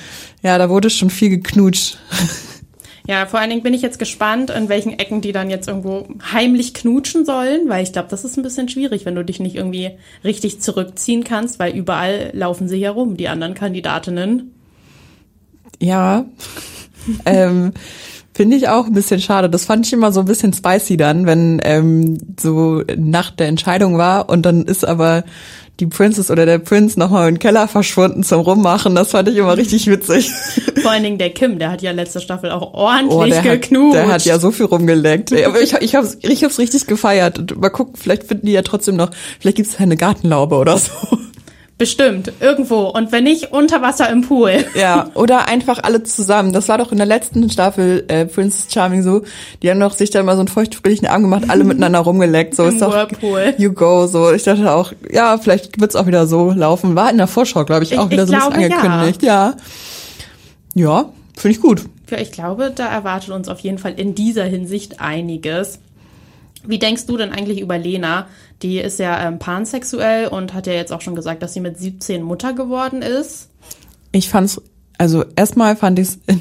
Ja, 0.43 0.59
da 0.59 0.69
wurde 0.69 0.91
schon 0.91 1.11
viel 1.11 1.31
geknutscht. 1.31 1.99
Ja, 3.07 3.27
vor 3.27 3.39
allen 3.39 3.51
Dingen 3.51 3.63
bin 3.63 3.75
ich 3.75 3.83
jetzt 3.83 3.99
gespannt, 3.99 4.49
in 4.49 4.71
welchen 4.71 4.99
Ecken 4.99 5.21
die 5.21 5.33
dann 5.33 5.51
jetzt 5.51 5.69
irgendwo 5.69 6.09
heimlich 6.33 6.73
knutschen 6.73 7.27
sollen, 7.27 7.69
weil 7.69 7.83
ich 7.83 7.93
glaube, 7.93 8.09
das 8.09 8.25
ist 8.25 8.39
ein 8.39 8.43
bisschen 8.43 8.71
schwierig, 8.71 9.05
wenn 9.05 9.15
du 9.15 9.23
dich 9.23 9.41
nicht 9.41 9.57
irgendwie 9.57 9.91
richtig 10.25 10.63
zurückziehen 10.63 11.23
kannst, 11.23 11.59
weil 11.59 11.77
überall 11.77 12.31
laufen 12.33 12.67
sie 12.67 12.83
herum, 12.83 13.19
die 13.19 13.29
anderen 13.29 13.53
Kandidatinnen. 13.53 14.55
Ja. 15.81 16.25
ähm, 17.27 17.75
Finde 18.37 18.57
ich 18.57 18.69
auch 18.69 18.87
ein 18.87 18.93
bisschen 18.93 19.21
schade. 19.21 19.49
Das 19.49 19.65
fand 19.65 19.87
ich 19.87 19.93
immer 19.93 20.11
so 20.11 20.19
ein 20.19 20.27
bisschen 20.27 20.53
spicy 20.53 20.97
dann, 20.97 21.25
wenn 21.25 21.61
ähm, 21.63 22.19
so 22.39 22.83
nach 22.97 23.31
der 23.31 23.47
Entscheidung 23.47 23.97
war 23.97 24.29
und 24.29 24.43
dann 24.43 24.65
ist 24.65 24.85
aber 24.85 25.23
die 25.81 25.87
Princess 25.87 26.31
oder 26.33 26.45
der 26.45 26.59
Prinz 26.59 26.97
nochmal 26.97 27.29
in 27.29 27.37
den 27.37 27.41
Keller 27.41 27.69
verschwunden 27.69 28.25
zum 28.25 28.41
Rummachen. 28.41 28.95
Das 28.97 29.13
fand 29.13 29.29
ich 29.29 29.37
immer 29.37 29.57
richtig 29.57 29.87
witzig. 29.87 30.33
Vor 30.83 30.91
allen 30.91 31.05
Dingen 31.05 31.19
der 31.19 31.31
Kim, 31.31 31.59
der 31.61 31.71
hat 31.71 31.83
ja 31.83 31.93
letzte 31.93 32.21
Staffel 32.21 32.51
auch 32.51 32.75
ordentlich 32.75 33.17
oh, 33.17 33.25
der 33.25 33.59
geknutscht. 33.59 33.97
Hat, 33.97 34.07
der 34.07 34.15
hat 34.15 34.25
ja 34.25 34.39
so 34.39 34.51
viel 34.51 34.67
rumgeleckt. 34.67 35.33
Aber 35.33 35.61
ich, 35.61 35.73
ich 35.75 35.95
hab's, 35.95 36.19
ich 36.21 36.45
hab's 36.45 36.59
richtig 36.59 36.87
gefeiert. 36.87 37.39
Und 37.39 37.61
mal 37.61 37.71
gucken, 37.71 37.95
vielleicht 37.97 38.25
finden 38.25 38.47
die 38.47 38.53
ja 38.53 38.63
trotzdem 38.63 38.97
noch, 38.97 39.11
vielleicht 39.41 39.57
gibt's 39.57 39.77
eine 39.79 39.97
Gartenlaube 39.97 40.57
oder 40.57 40.79
so. 40.79 40.91
Bestimmt, 41.77 42.33
irgendwo. 42.41 42.89
Und 42.89 43.11
wenn 43.11 43.25
nicht, 43.25 43.53
unter 43.53 43.83
Wasser 43.83 44.09
im 44.09 44.23
Pool. 44.23 44.65
Ja, 44.75 45.11
oder 45.15 45.49
einfach 45.49 45.83
alle 45.83 46.03
zusammen. 46.03 46.53
Das 46.53 46.69
war 46.69 46.79
doch 46.79 46.91
in 46.91 46.99
der 46.99 47.07
letzten 47.07 47.49
Staffel 47.49 48.05
äh, 48.09 48.27
Princess 48.27 48.73
Charming 48.73 49.03
so. 49.03 49.23
Die 49.63 49.71
haben 49.71 49.81
doch 49.81 49.93
sich 49.93 50.11
da 50.11 50.23
mal 50.23 50.35
so 50.35 50.41
einen 50.41 50.49
feuchtfröhlichen 50.49 51.07
Arm 51.07 51.23
gemacht, 51.23 51.45
alle 51.49 51.65
miteinander 51.65 52.01
rumgeleckt. 52.01 52.55
So 52.55 52.65
Im 52.65 52.71
ist 52.71 52.83
doch 52.83 52.93
Whirlpool. 52.93 53.55
You 53.59 53.73
go. 53.73 54.07
So, 54.07 54.33
ich 54.33 54.43
dachte 54.43 54.73
auch, 54.73 54.93
ja, 55.11 55.39
vielleicht 55.39 55.81
wird's 55.81 55.97
auch 55.97 56.07
wieder 56.07 56.27
so 56.27 56.51
laufen. 56.51 56.97
War 56.97 57.11
in 57.11 57.19
der 57.19 57.27
Vorschau, 57.29 57.65
glaube 57.65 57.85
ich, 57.85 57.99
auch 57.99 58.07
ich, 58.07 58.13
wieder 58.13 58.25
ich 58.25 58.31
so 58.31 58.35
ein 58.35 58.53
bisschen 58.53 58.73
angekündigt. 58.73 59.23
Ja, 59.23 59.55
ja, 60.75 60.85
ja 60.85 61.13
finde 61.37 61.57
ich 61.57 61.63
gut. 61.63 61.83
Ja, 62.11 62.19
ich 62.19 62.33
glaube, 62.33 62.73
da 62.75 62.87
erwartet 62.87 63.31
uns 63.31 63.49
auf 63.49 63.61
jeden 63.61 63.79
Fall 63.79 63.95
in 63.95 64.15
dieser 64.15 64.45
Hinsicht 64.45 65.01
einiges. 65.01 65.79
Wie 66.67 66.79
denkst 66.79 67.07
du 67.07 67.17
denn 67.17 67.31
eigentlich 67.31 67.61
über 67.61 67.79
Lena? 67.79 68.27
Die 68.63 68.79
ist 68.79 68.99
ja 68.99 69.27
ähm, 69.27 69.39
pansexuell 69.39 70.29
und 70.29 70.55
hat 70.55 70.67
ja 70.67 70.73
jetzt 70.73 70.93
auch 70.93 71.01
schon 71.01 71.15
gesagt, 71.15 71.43
dass 71.43 71.55
sie 71.55 71.61
mit 71.61 71.79
17 71.79 72.23
Mutter 72.23 72.53
geworden 72.53 73.03
ist. 73.03 73.51
Ich 74.13 74.29
fand's, 74.29 74.61
also 74.97 75.25
erstmal 75.37 75.77
fand 75.77 75.99
ich 75.99 76.09
es 76.09 76.19
in, 76.27 76.41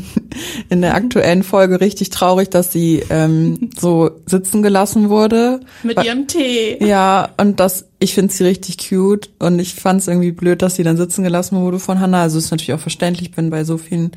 in, 0.69 0.81
der 0.81 0.95
aktuellen 0.95 1.43
Folge 1.43 1.81
richtig 1.81 2.12
traurig, 2.12 2.49
dass 2.49 2.71
sie 2.71 3.03
ähm, 3.09 3.71
so 3.77 4.12
sitzen 4.25 4.62
gelassen 4.62 5.09
wurde. 5.09 5.59
Mit 5.81 6.03
ihrem 6.03 6.27
Tee. 6.27 6.77
Ja, 6.86 7.29
und 7.38 7.59
das, 7.59 7.86
ich 7.99 8.13
finde 8.13 8.31
sie 8.31 8.45
richtig 8.45 8.77
cute 8.89 9.29
und 9.39 9.59
ich 9.59 9.75
fand 9.75 10.01
es 10.01 10.07
irgendwie 10.07 10.31
blöd, 10.31 10.62
dass 10.62 10.75
sie 10.75 10.83
dann 10.83 10.97
sitzen 10.97 11.23
gelassen 11.23 11.59
wurde 11.59 11.79
von 11.79 11.99
Hannah. 11.99 12.21
Also 12.21 12.38
ist 12.38 12.51
natürlich 12.51 12.73
auch 12.73 12.79
verständlich, 12.79 13.31
bin 13.31 13.49
bei 13.49 13.63
so 13.63 13.77
vielen 13.77 14.12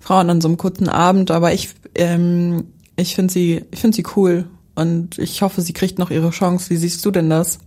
Frauen 0.00 0.30
an 0.30 0.40
so 0.40 0.48
einem 0.48 0.56
kurzen 0.56 0.88
Abend, 0.88 1.30
aber 1.30 1.52
ich, 1.52 1.68
ähm, 1.94 2.64
ich 2.96 3.14
finde 3.14 3.32
sie, 3.32 3.64
ich 3.70 3.80
finde 3.80 3.96
sie 3.96 4.04
cool 4.16 4.46
und 4.76 5.18
ich 5.18 5.42
hoffe, 5.42 5.62
sie 5.62 5.72
kriegt 5.72 5.98
noch 5.98 6.10
ihre 6.10 6.30
Chance. 6.30 6.70
Wie 6.70 6.76
siehst 6.76 7.04
du 7.04 7.10
denn 7.10 7.28
das? 7.28 7.58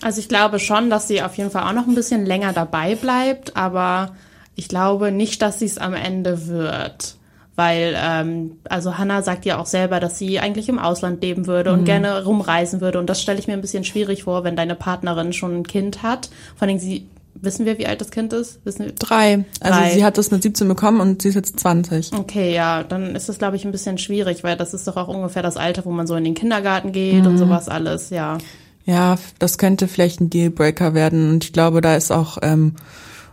Also 0.00 0.20
ich 0.20 0.28
glaube 0.28 0.58
schon, 0.58 0.90
dass 0.90 1.06
sie 1.06 1.22
auf 1.22 1.36
jeden 1.36 1.50
Fall 1.50 1.62
auch 1.64 1.72
noch 1.72 1.86
ein 1.86 1.94
bisschen 1.94 2.24
länger 2.24 2.52
dabei 2.52 2.94
bleibt, 2.94 3.56
aber 3.56 4.16
ich 4.54 4.68
glaube 4.68 5.12
nicht, 5.12 5.42
dass 5.42 5.58
sie 5.60 5.66
es 5.66 5.78
am 5.78 5.94
Ende 5.94 6.48
wird. 6.48 7.16
Weil, 7.54 7.96
ähm, 7.96 8.58
also 8.68 8.98
Hannah 8.98 9.22
sagt 9.22 9.44
ja 9.44 9.58
auch 9.58 9.66
selber, 9.66 9.98
dass 9.98 10.16
sie 10.16 10.38
eigentlich 10.38 10.68
im 10.68 10.78
Ausland 10.78 11.20
leben 11.22 11.48
würde 11.48 11.72
und 11.72 11.80
mhm. 11.80 11.86
gerne 11.86 12.24
rumreisen 12.24 12.80
würde. 12.80 13.00
Und 13.00 13.10
das 13.10 13.20
stelle 13.20 13.40
ich 13.40 13.48
mir 13.48 13.54
ein 13.54 13.60
bisschen 13.60 13.82
schwierig 13.82 14.24
vor, 14.24 14.44
wenn 14.44 14.54
deine 14.54 14.76
Partnerin 14.76 15.32
schon 15.32 15.56
ein 15.56 15.66
Kind 15.66 16.04
hat. 16.04 16.30
Vor 16.56 16.68
allem, 16.68 16.78
sie 16.78 17.08
Wissen 17.40 17.66
wir, 17.66 17.78
wie 17.78 17.86
alt 17.86 18.00
das 18.00 18.10
Kind 18.10 18.32
ist? 18.32 18.64
Wissen 18.64 18.86
wir? 18.86 18.92
Drei. 18.92 19.44
Also 19.60 19.80
Drei. 19.80 19.90
sie 19.90 20.04
hat 20.04 20.18
das 20.18 20.30
mit 20.30 20.42
17 20.42 20.66
bekommen 20.68 21.00
und 21.00 21.22
sie 21.22 21.28
ist 21.28 21.34
jetzt 21.34 21.60
20. 21.60 22.12
Okay, 22.12 22.54
ja, 22.54 22.82
dann 22.82 23.14
ist 23.14 23.28
das, 23.28 23.38
glaube 23.38 23.56
ich, 23.56 23.64
ein 23.64 23.72
bisschen 23.72 23.98
schwierig, 23.98 24.44
weil 24.44 24.56
das 24.56 24.74
ist 24.74 24.86
doch 24.88 24.96
auch 24.96 25.08
ungefähr 25.08 25.42
das 25.42 25.56
Alter, 25.56 25.84
wo 25.84 25.90
man 25.90 26.06
so 26.06 26.14
in 26.16 26.24
den 26.24 26.34
Kindergarten 26.34 26.92
geht 26.92 27.22
mhm. 27.22 27.26
und 27.26 27.38
sowas 27.38 27.68
alles, 27.68 28.10
ja. 28.10 28.38
Ja, 28.84 29.16
das 29.38 29.58
könnte 29.58 29.86
vielleicht 29.86 30.20
ein 30.20 30.30
Dealbreaker 30.30 30.94
werden. 30.94 31.30
Und 31.30 31.44
ich 31.44 31.52
glaube, 31.52 31.80
da 31.80 31.94
ist 31.94 32.10
auch 32.10 32.38
ähm, 32.42 32.74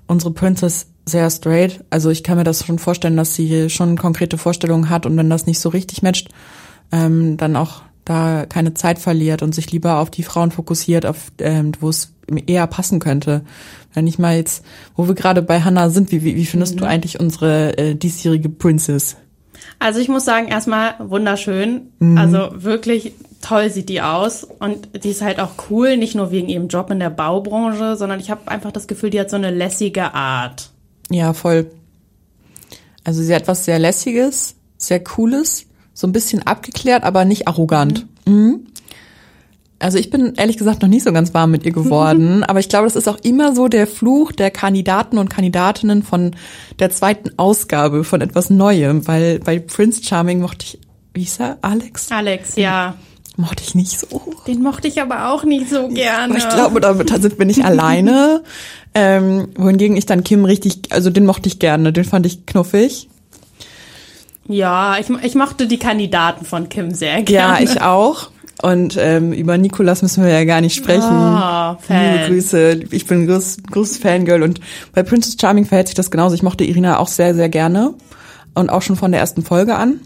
unsere 0.05 0.31
Princess 0.31 0.87
sehr 1.05 1.29
straight. 1.29 1.83
Also 1.89 2.09
ich 2.09 2.23
kann 2.23 2.37
mir 2.37 2.43
das 2.43 2.65
schon 2.65 2.79
vorstellen, 2.79 3.15
dass 3.15 3.35
sie 3.35 3.69
schon 3.69 3.97
konkrete 3.97 4.37
Vorstellungen 4.37 4.89
hat 4.89 5.05
und 5.05 5.15
wenn 5.17 5.29
das 5.29 5.45
nicht 5.45 5.59
so 5.59 5.69
richtig 5.69 6.01
matcht, 6.01 6.29
ähm, 6.91 7.37
dann 7.37 7.55
auch 7.55 7.83
da 8.05 8.45
keine 8.45 8.73
Zeit 8.73 8.99
verliert 8.99 9.41
und 9.41 9.55
sich 9.55 9.71
lieber 9.71 9.99
auf 9.99 10.11
die 10.11 10.23
Frauen 10.23 10.51
fokussiert, 10.51 11.05
auf 11.05 11.31
ähm, 11.39 11.71
wo 11.79 11.89
es 11.89 12.13
eher 12.47 12.67
passen 12.67 12.99
könnte. 12.99 13.41
Wenn 13.93 14.07
ich 14.07 14.19
mal 14.19 14.35
jetzt, 14.35 14.63
wo 14.95 15.07
wir 15.07 15.15
gerade 15.15 15.41
bei 15.41 15.61
Hannah 15.61 15.89
sind, 15.89 16.11
wie, 16.11 16.23
wie, 16.23 16.35
wie 16.35 16.45
findest 16.45 16.75
mhm. 16.75 16.79
du 16.79 16.85
eigentlich 16.85 17.19
unsere 17.19 17.77
äh, 17.77 17.95
diesjährige 17.95 18.49
Princess? 18.49 19.17
Also 19.79 19.99
ich 19.99 20.07
muss 20.07 20.25
sagen, 20.25 20.47
erstmal 20.47 20.95
wunderschön. 20.99 21.89
Mhm. 21.99 22.17
Also 22.17 22.49
wirklich 22.53 23.13
toll 23.41 23.69
sieht 23.69 23.89
die 23.89 24.01
aus. 24.01 24.43
Und 24.43 25.03
die 25.03 25.09
ist 25.09 25.21
halt 25.21 25.39
auch 25.39 25.51
cool, 25.69 25.97
nicht 25.97 26.15
nur 26.15 26.31
wegen 26.31 26.49
ihrem 26.49 26.67
Job 26.67 26.89
in 26.91 26.99
der 26.99 27.09
Baubranche, 27.09 27.95
sondern 27.95 28.19
ich 28.19 28.29
habe 28.29 28.49
einfach 28.49 28.71
das 28.71 28.87
Gefühl, 28.87 29.09
die 29.09 29.19
hat 29.19 29.29
so 29.29 29.35
eine 29.35 29.51
lässige 29.51 30.13
Art. 30.13 30.71
Ja, 31.09 31.33
voll. 31.33 31.69
Also 33.03 33.21
sie 33.21 33.35
hat 33.35 33.47
was 33.47 33.65
sehr 33.65 33.77
Lässiges, 33.77 34.55
sehr 34.77 35.03
Cooles, 35.03 35.67
so 35.93 36.07
ein 36.07 36.11
bisschen 36.11 36.45
abgeklärt, 36.45 37.03
aber 37.03 37.23
nicht 37.23 37.47
arrogant. 37.47 38.07
Mhm. 38.25 38.33
Mhm. 38.33 38.67
Also 39.77 39.97
ich 39.97 40.09
bin 40.09 40.33
ehrlich 40.35 40.57
gesagt 40.57 40.81
noch 40.81 40.89
nicht 40.89 41.03
so 41.03 41.11
ganz 41.11 41.33
warm 41.33 41.51
mit 41.51 41.65
ihr 41.65 41.73
geworden, 41.73 42.43
aber 42.47 42.59
ich 42.59 42.69
glaube, 42.69 42.85
das 42.85 42.95
ist 42.95 43.07
auch 43.07 43.17
immer 43.23 43.53
so 43.53 43.67
der 43.67 43.87
Fluch 43.87 44.31
der 44.31 44.51
Kandidaten 44.51 45.17
und 45.17 45.29
Kandidatinnen 45.29 46.03
von 46.03 46.35
der 46.79 46.91
zweiten 46.91 47.31
Ausgabe 47.37 48.03
von 48.03 48.21
etwas 48.21 48.49
Neuem, 48.49 49.07
weil 49.07 49.39
bei 49.39 49.59
Prince 49.59 50.03
Charming 50.03 50.39
mochte 50.39 50.65
ich, 50.65 50.79
wie 51.13 51.21
hieß 51.21 51.39
er, 51.39 51.57
Alex? 51.61 52.11
Alex, 52.11 52.55
ja. 52.55 52.95
Mochte 53.37 53.63
ich 53.63 53.75
nicht 53.75 53.99
so. 53.99 54.21
Den 54.47 54.61
mochte 54.61 54.87
ich 54.87 55.01
aber 55.01 55.29
auch 55.29 55.43
nicht 55.43 55.69
so 55.69 55.89
gerne. 55.89 56.37
Ich 56.37 56.47
glaube, 56.47 56.79
damit 56.79 57.09
sind 57.09 57.37
wir 57.37 57.45
nicht 57.45 57.65
alleine. 57.65 58.43
Ähm, 58.93 59.49
wohingegen 59.57 59.97
ich 59.97 60.05
dann 60.05 60.23
Kim 60.23 60.45
richtig, 60.45 60.83
also 60.91 61.09
den 61.09 61.25
mochte 61.25 61.49
ich 61.49 61.59
gerne, 61.59 61.91
den 61.91 62.05
fand 62.05 62.25
ich 62.25 62.45
knuffig. 62.45 63.09
Ja, 64.47 64.97
ich, 64.99 65.09
ich 65.09 65.35
mochte 65.35 65.67
die 65.67 65.79
Kandidaten 65.79 66.45
von 66.45 66.69
Kim 66.69 66.93
sehr 66.93 67.23
gerne. 67.23 67.65
Ja, 67.65 67.71
ich 67.71 67.81
auch. 67.81 68.29
Und 68.61 68.97
ähm, 68.99 69.33
über 69.33 69.57
Nikolas 69.57 70.01
müssen 70.01 70.23
wir 70.23 70.31
ja 70.31 70.45
gar 70.45 70.61
nicht 70.61 70.75
sprechen. 70.75 71.03
Oh, 71.11 71.77
Fan. 71.79 72.13
Liebe 72.13 72.27
Grüße. 72.27 72.79
Ich 72.91 73.05
bin 73.05 73.23
ein 73.23 73.27
großes, 73.27 73.57
großes 73.69 73.97
Fangirl. 73.97 74.43
Und 74.43 74.61
bei 74.93 75.03
Princess 75.03 75.35
Charming 75.39 75.65
verhält 75.65 75.87
sich 75.87 75.95
das 75.95 76.09
genauso. 76.09 76.35
Ich 76.35 76.43
mochte 76.43 76.63
Irina 76.63 76.99
auch 76.99 77.09
sehr, 77.09 77.35
sehr 77.35 77.49
gerne. 77.49 77.93
Und 78.53 78.69
auch 78.69 78.81
schon 78.81 78.95
von 78.95 79.11
der 79.11 79.19
ersten 79.19 79.43
Folge 79.43 79.75
an. 79.75 79.99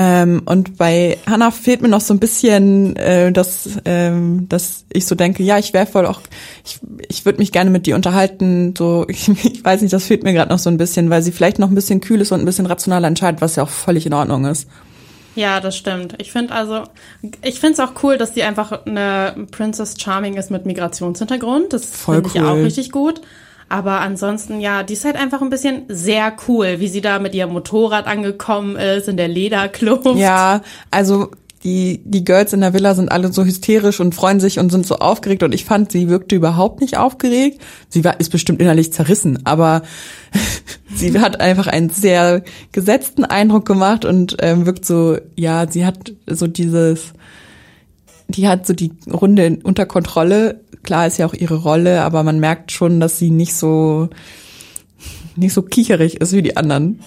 Ähm, 0.00 0.42
und 0.44 0.76
bei 0.76 1.18
Hannah 1.26 1.50
fehlt 1.50 1.82
mir 1.82 1.88
noch 1.88 2.00
so 2.00 2.14
ein 2.14 2.20
bisschen, 2.20 2.94
äh, 2.94 3.32
dass, 3.32 3.68
ähm, 3.84 4.46
dass 4.48 4.84
ich 4.92 5.06
so 5.06 5.16
denke, 5.16 5.42
ja, 5.42 5.58
ich 5.58 5.72
wäre 5.72 5.86
voll 5.86 6.06
auch, 6.06 6.20
ich, 6.64 6.78
ich 7.08 7.24
würde 7.24 7.40
mich 7.40 7.50
gerne 7.50 7.70
mit 7.70 7.86
dir 7.86 7.96
unterhalten. 7.96 8.74
So, 8.78 9.06
ich, 9.08 9.28
ich 9.44 9.64
weiß 9.64 9.82
nicht, 9.82 9.92
das 9.92 10.04
fehlt 10.04 10.22
mir 10.22 10.32
gerade 10.32 10.52
noch 10.52 10.60
so 10.60 10.70
ein 10.70 10.76
bisschen, 10.76 11.10
weil 11.10 11.22
sie 11.22 11.32
vielleicht 11.32 11.58
noch 11.58 11.68
ein 11.68 11.74
bisschen 11.74 12.00
kühl 12.00 12.20
ist 12.20 12.30
und 12.30 12.38
ein 12.38 12.44
bisschen 12.46 12.66
rationaler 12.66 13.08
entscheidet, 13.08 13.40
was 13.40 13.56
ja 13.56 13.64
auch 13.64 13.68
völlig 13.68 14.06
in 14.06 14.14
Ordnung 14.14 14.44
ist. 14.44 14.68
Ja, 15.38 15.60
das 15.60 15.76
stimmt. 15.76 16.16
Ich 16.18 16.32
finde 16.32 16.52
also, 16.52 16.82
ich 17.42 17.60
finde 17.60 17.74
es 17.74 17.80
auch 17.80 18.02
cool, 18.02 18.18
dass 18.18 18.34
sie 18.34 18.42
einfach 18.42 18.84
eine 18.86 19.46
Princess 19.52 19.94
Charming 19.96 20.34
ist 20.34 20.50
mit 20.50 20.66
Migrationshintergrund. 20.66 21.72
Das 21.72 21.84
finde 21.84 22.22
cool. 22.22 22.30
ich 22.34 22.40
auch 22.40 22.54
richtig 22.56 22.90
gut. 22.90 23.20
Aber 23.68 24.00
ansonsten, 24.00 24.60
ja, 24.60 24.82
die 24.82 24.94
ist 24.94 25.04
halt 25.04 25.14
einfach 25.14 25.40
ein 25.40 25.50
bisschen 25.50 25.84
sehr 25.88 26.34
cool, 26.48 26.80
wie 26.80 26.88
sie 26.88 27.02
da 27.02 27.20
mit 27.20 27.36
ihrem 27.36 27.52
Motorrad 27.52 28.08
angekommen 28.08 28.74
ist, 28.74 29.06
in 29.06 29.16
der 29.16 29.28
Lederkluft. 29.28 30.16
Ja, 30.16 30.62
also 30.90 31.30
die, 31.68 32.00
die 32.04 32.24
Girls 32.24 32.54
in 32.54 32.62
der 32.62 32.72
Villa 32.72 32.94
sind 32.94 33.12
alle 33.12 33.30
so 33.30 33.44
hysterisch 33.44 34.00
und 34.00 34.14
freuen 34.14 34.40
sich 34.40 34.58
und 34.58 34.70
sind 34.70 34.86
so 34.86 34.96
aufgeregt 34.96 35.42
und 35.42 35.54
ich 35.54 35.66
fand, 35.66 35.92
sie 35.92 36.08
wirkte 36.08 36.34
überhaupt 36.34 36.80
nicht 36.80 36.96
aufgeregt. 36.96 37.60
Sie 37.90 38.04
war, 38.04 38.18
ist 38.20 38.30
bestimmt 38.30 38.62
innerlich 38.62 38.90
zerrissen, 38.90 39.40
aber 39.44 39.82
sie 40.94 41.18
hat 41.20 41.42
einfach 41.42 41.66
einen 41.66 41.90
sehr 41.90 42.42
gesetzten 42.72 43.26
Eindruck 43.26 43.66
gemacht 43.66 44.06
und 44.06 44.38
ähm, 44.40 44.64
wirkt 44.64 44.86
so, 44.86 45.18
ja, 45.36 45.70
sie 45.70 45.84
hat 45.84 46.12
so 46.26 46.46
dieses, 46.46 47.12
die 48.28 48.48
hat 48.48 48.66
so 48.66 48.72
die 48.72 48.92
Runde 49.06 49.58
unter 49.62 49.84
Kontrolle. 49.84 50.60
Klar 50.84 51.06
ist 51.06 51.18
ja 51.18 51.26
auch 51.26 51.34
ihre 51.34 51.56
Rolle, 51.56 52.02
aber 52.02 52.22
man 52.22 52.40
merkt 52.40 52.72
schon, 52.72 52.98
dass 52.98 53.18
sie 53.18 53.30
nicht 53.30 53.54
so, 53.54 54.08
nicht 55.36 55.52
so 55.52 55.60
kicherig 55.60 56.22
ist 56.22 56.32
wie 56.32 56.42
die 56.42 56.56
anderen. 56.56 57.00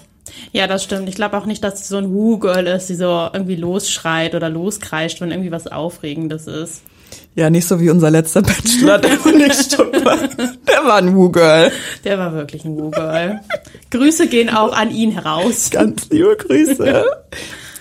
Ja, 0.52 0.66
das 0.66 0.84
stimmt. 0.84 1.08
Ich 1.08 1.14
glaube 1.14 1.36
auch 1.36 1.46
nicht, 1.46 1.64
dass 1.64 1.80
sie 1.80 1.88
so 1.88 1.96
ein 1.96 2.12
Woo-Girl 2.12 2.66
ist, 2.66 2.88
die 2.88 2.94
so 2.94 3.28
irgendwie 3.32 3.56
losschreit 3.56 4.34
oder 4.34 4.48
loskreischt, 4.48 5.20
wenn 5.20 5.30
irgendwie 5.30 5.50
was 5.50 5.66
Aufregendes 5.66 6.46
ist. 6.46 6.82
Ja, 7.34 7.50
nicht 7.50 7.66
so 7.66 7.80
wie 7.80 7.90
unser 7.90 8.10
letzter 8.10 8.42
Bachelor, 8.42 8.98
der 8.98 9.10
war 9.24 9.32
nicht 9.32 9.78
war. 9.78 10.18
Der 10.68 10.84
war 10.84 10.96
ein 10.96 11.14
Woo-Girl. 11.16 11.72
Der 12.04 12.18
war 12.18 12.32
wirklich 12.32 12.64
ein 12.64 12.76
Woo-Girl. 12.76 13.40
Grüße 13.90 14.28
gehen 14.28 14.50
auch 14.50 14.72
an 14.72 14.90
ihn 14.90 15.12
heraus. 15.12 15.70
Ganz 15.70 16.08
liebe 16.10 16.36
Grüße. 16.36 17.04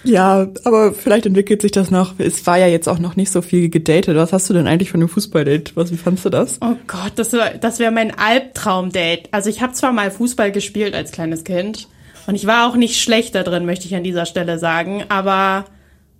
Ja, 0.03 0.47
aber 0.63 0.93
vielleicht 0.93 1.25
entwickelt 1.25 1.61
sich 1.61 1.71
das 1.71 1.91
noch. 1.91 2.15
Es 2.17 2.45
war 2.47 2.57
ja 2.57 2.67
jetzt 2.67 2.89
auch 2.89 2.97
noch 2.97 3.15
nicht 3.15 3.29
so 3.29 3.41
viel 3.41 3.69
gedatet. 3.69 4.15
Was 4.15 4.33
hast 4.33 4.49
du 4.49 4.53
denn 4.53 4.67
eigentlich 4.67 4.89
von 4.89 4.99
dem 4.99 5.09
Fußballdate? 5.09 5.73
Was, 5.75 5.91
wie 5.91 5.97
fandst 5.97 6.25
du 6.25 6.29
das? 6.29 6.57
Oh 6.61 6.75
Gott, 6.87 7.13
das 7.17 7.33
wäre 7.33 7.59
das 7.59 7.79
wär 7.79 7.91
mein 7.91 8.17
Albtraumdate. 8.17 9.29
Also 9.31 9.49
ich 9.49 9.61
habe 9.61 9.73
zwar 9.73 9.91
mal 9.91 10.09
Fußball 10.09 10.51
gespielt 10.51 10.95
als 10.95 11.11
kleines 11.11 11.43
Kind 11.43 11.87
und 12.27 12.35
ich 12.35 12.45
war 12.45 12.69
auch 12.69 12.75
nicht 12.75 13.01
schlecht 13.01 13.35
da 13.35 13.43
drin, 13.43 13.65
möchte 13.65 13.85
ich 13.85 13.95
an 13.95 14.03
dieser 14.03 14.25
Stelle 14.25 14.59
sagen, 14.59 15.03
aber 15.09 15.65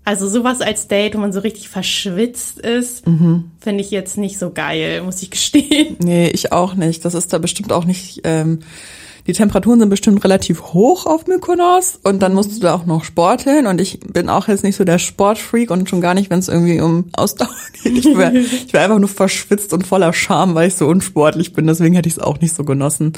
also 0.03 0.27
sowas 0.27 0.61
als 0.61 0.87
Date, 0.87 1.15
wo 1.15 1.19
man 1.19 1.31
so 1.31 1.41
richtig 1.41 1.69
verschwitzt 1.69 2.59
ist, 2.59 3.05
mhm. 3.07 3.51
finde 3.59 3.83
ich 3.83 3.91
jetzt 3.91 4.17
nicht 4.17 4.39
so 4.39 4.51
geil, 4.51 5.01
muss 5.03 5.21
ich 5.21 5.29
gestehen. 5.29 5.97
Nee, 6.03 6.29
ich 6.29 6.51
auch 6.51 6.73
nicht. 6.73 7.05
Das 7.05 7.13
ist 7.13 7.31
da 7.31 7.37
bestimmt 7.37 7.71
auch 7.71 7.85
nicht. 7.85 8.21
Ähm, 8.23 8.59
die 9.27 9.33
Temperaturen 9.33 9.79
sind 9.79 9.89
bestimmt 9.89 10.23
relativ 10.23 10.73
hoch 10.73 11.05
auf 11.05 11.27
Mykonos 11.27 11.99
und 12.01 12.21
dann 12.21 12.33
musst 12.33 12.55
du 12.55 12.59
da 12.59 12.73
auch 12.73 12.87
noch 12.87 13.03
sporteln 13.03 13.67
und 13.67 13.79
ich 13.79 13.99
bin 13.99 14.29
auch 14.29 14.47
jetzt 14.47 14.63
nicht 14.63 14.75
so 14.75 14.83
der 14.83 14.97
Sportfreak 14.97 15.69
und 15.69 15.87
schon 15.87 16.01
gar 16.01 16.15
nicht, 16.15 16.31
wenn 16.31 16.39
es 16.39 16.47
irgendwie 16.47 16.81
um 16.81 17.05
Ausdauer 17.13 17.49
geht. 17.83 17.99
Ich 17.99 18.17
wäre 18.17 18.35
ich 18.39 18.73
wär 18.73 18.81
einfach 18.81 18.97
nur 18.97 19.09
verschwitzt 19.09 19.73
und 19.73 19.85
voller 19.85 20.13
Scham, 20.13 20.55
weil 20.55 20.69
ich 20.69 20.75
so 20.75 20.87
unsportlich 20.87 21.53
bin. 21.53 21.67
Deswegen 21.67 21.93
hätte 21.93 22.09
ich 22.09 22.15
es 22.15 22.19
auch 22.19 22.39
nicht 22.41 22.55
so 22.55 22.63
genossen. 22.63 23.13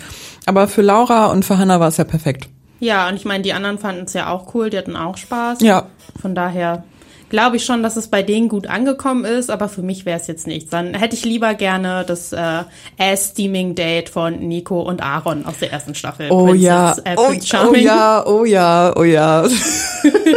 Aber 0.45 0.67
für 0.67 0.81
Laura 0.81 1.27
und 1.27 1.45
für 1.45 1.57
Hannah 1.57 1.79
war 1.79 1.87
es 1.87 1.97
ja 1.97 2.03
perfekt. 2.03 2.49
Ja, 2.83 3.07
und 3.07 3.15
ich 3.15 3.23
meine, 3.23 3.43
die 3.43 3.53
anderen 3.53 3.79
fanden 3.79 4.03
es 4.03 4.13
ja 4.13 4.29
auch 4.29 4.53
cool, 4.53 4.69
die 4.69 4.77
hatten 4.77 4.97
auch 4.97 5.15
Spaß. 5.15 5.61
Ja. 5.61 5.87
Von 6.21 6.35
daher 6.35 6.83
glaube 7.29 7.55
ich 7.55 7.63
schon, 7.63 7.81
dass 7.81 7.95
es 7.95 8.09
bei 8.09 8.21
denen 8.21 8.49
gut 8.49 8.67
angekommen 8.67 9.23
ist, 9.23 9.49
aber 9.49 9.69
für 9.69 9.81
mich 9.81 10.05
wäre 10.05 10.19
es 10.19 10.27
jetzt 10.27 10.47
nichts. 10.47 10.69
Dann 10.69 10.93
hätte 10.93 11.15
ich 11.15 11.23
lieber 11.23 11.53
gerne 11.53 12.03
das 12.05 12.33
äh, 12.33 12.63
Ass-Steaming-Date 12.97 14.09
von 14.09 14.37
Nico 14.37 14.81
und 14.81 15.01
Aaron 15.01 15.45
aus 15.45 15.59
der 15.59 15.71
ersten 15.71 15.95
Staffel. 15.95 16.27
Oh 16.29 16.47
Princess, 16.47 16.61
ja, 16.61 16.95
äh, 17.05 17.15
oh, 17.15 17.31
oh, 17.69 17.73
ja, 17.73 18.25
oh 18.27 18.45
ja, 18.45 18.93
oh 18.97 19.03
ja. 19.03 19.47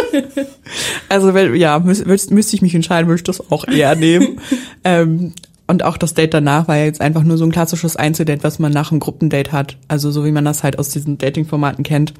also 1.08 1.34
wenn, 1.34 1.52
ja, 1.56 1.80
müsste 1.80 2.32
müsst 2.32 2.54
ich 2.54 2.62
mich 2.62 2.74
entscheiden, 2.76 3.08
würde 3.08 3.18
ich 3.18 3.24
das 3.24 3.50
auch 3.50 3.66
eher 3.66 3.96
nehmen. 3.96 4.40
ähm, 4.84 5.34
und 5.66 5.82
auch 5.82 5.96
das 5.96 6.14
Date 6.14 6.32
danach 6.32 6.68
war 6.68 6.76
ja 6.76 6.84
jetzt 6.84 7.00
einfach 7.00 7.24
nur 7.24 7.38
so 7.38 7.44
ein 7.44 7.50
klassisches 7.50 7.96
Einzeldate, 7.96 8.44
was 8.44 8.58
man 8.58 8.72
nach 8.72 8.90
einem 8.90 9.00
Gruppendate 9.00 9.52
hat. 9.52 9.76
Also 9.88 10.10
so 10.10 10.24
wie 10.24 10.30
man 10.30 10.44
das 10.44 10.62
halt 10.62 10.78
aus 10.78 10.90
diesen 10.90 11.18
Dating-Formaten 11.18 11.82
kennt. 11.82 12.14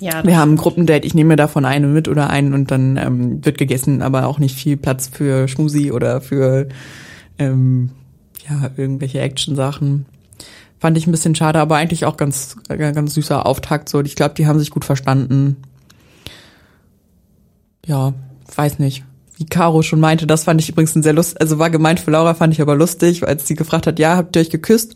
Ja, 0.00 0.24
wir 0.24 0.36
haben 0.36 0.54
ein 0.54 0.56
Gruppendate, 0.56 1.06
ich 1.06 1.14
nehme 1.14 1.36
davon 1.36 1.64
eine 1.64 1.86
mit 1.86 2.08
oder 2.08 2.28
einen 2.28 2.54
und 2.54 2.72
dann 2.72 2.96
ähm, 2.96 3.44
wird 3.44 3.58
gegessen, 3.58 4.02
aber 4.02 4.26
auch 4.26 4.40
nicht 4.40 4.56
viel 4.56 4.76
Platz 4.76 5.06
für 5.06 5.46
Schmusi 5.46 5.92
oder 5.92 6.20
für 6.20 6.68
ähm, 7.38 7.90
ja, 8.48 8.70
irgendwelche 8.76 9.20
Action-Sachen. 9.20 10.06
Fand 10.80 10.98
ich 10.98 11.06
ein 11.06 11.12
bisschen 11.12 11.36
schade, 11.36 11.60
aber 11.60 11.76
eigentlich 11.76 12.04
auch 12.06 12.16
ganz, 12.16 12.56
ganz 12.66 13.14
süßer 13.14 13.46
Auftakt. 13.46 13.88
So, 13.88 14.00
ich 14.00 14.16
glaube, 14.16 14.34
die 14.34 14.48
haben 14.48 14.58
sich 14.58 14.70
gut 14.70 14.84
verstanden. 14.84 15.58
Ja, 17.86 18.12
weiß 18.56 18.80
nicht 18.80 19.04
wie 19.42 19.46
Caro 19.46 19.82
schon 19.82 19.98
meinte, 19.98 20.26
das 20.26 20.44
fand 20.44 20.60
ich 20.60 20.68
übrigens 20.68 20.94
ein 20.94 21.02
sehr 21.02 21.12
lustig, 21.12 21.40
also 21.40 21.58
war 21.58 21.68
gemeint 21.68 21.98
für 21.98 22.12
Laura, 22.12 22.34
fand 22.34 22.54
ich 22.54 22.62
aber 22.62 22.76
lustig, 22.76 23.26
als 23.26 23.48
sie 23.48 23.56
gefragt 23.56 23.88
hat, 23.88 23.98
ja, 23.98 24.16
habt 24.16 24.36
ihr 24.36 24.42
euch 24.42 24.50
geküsst? 24.50 24.94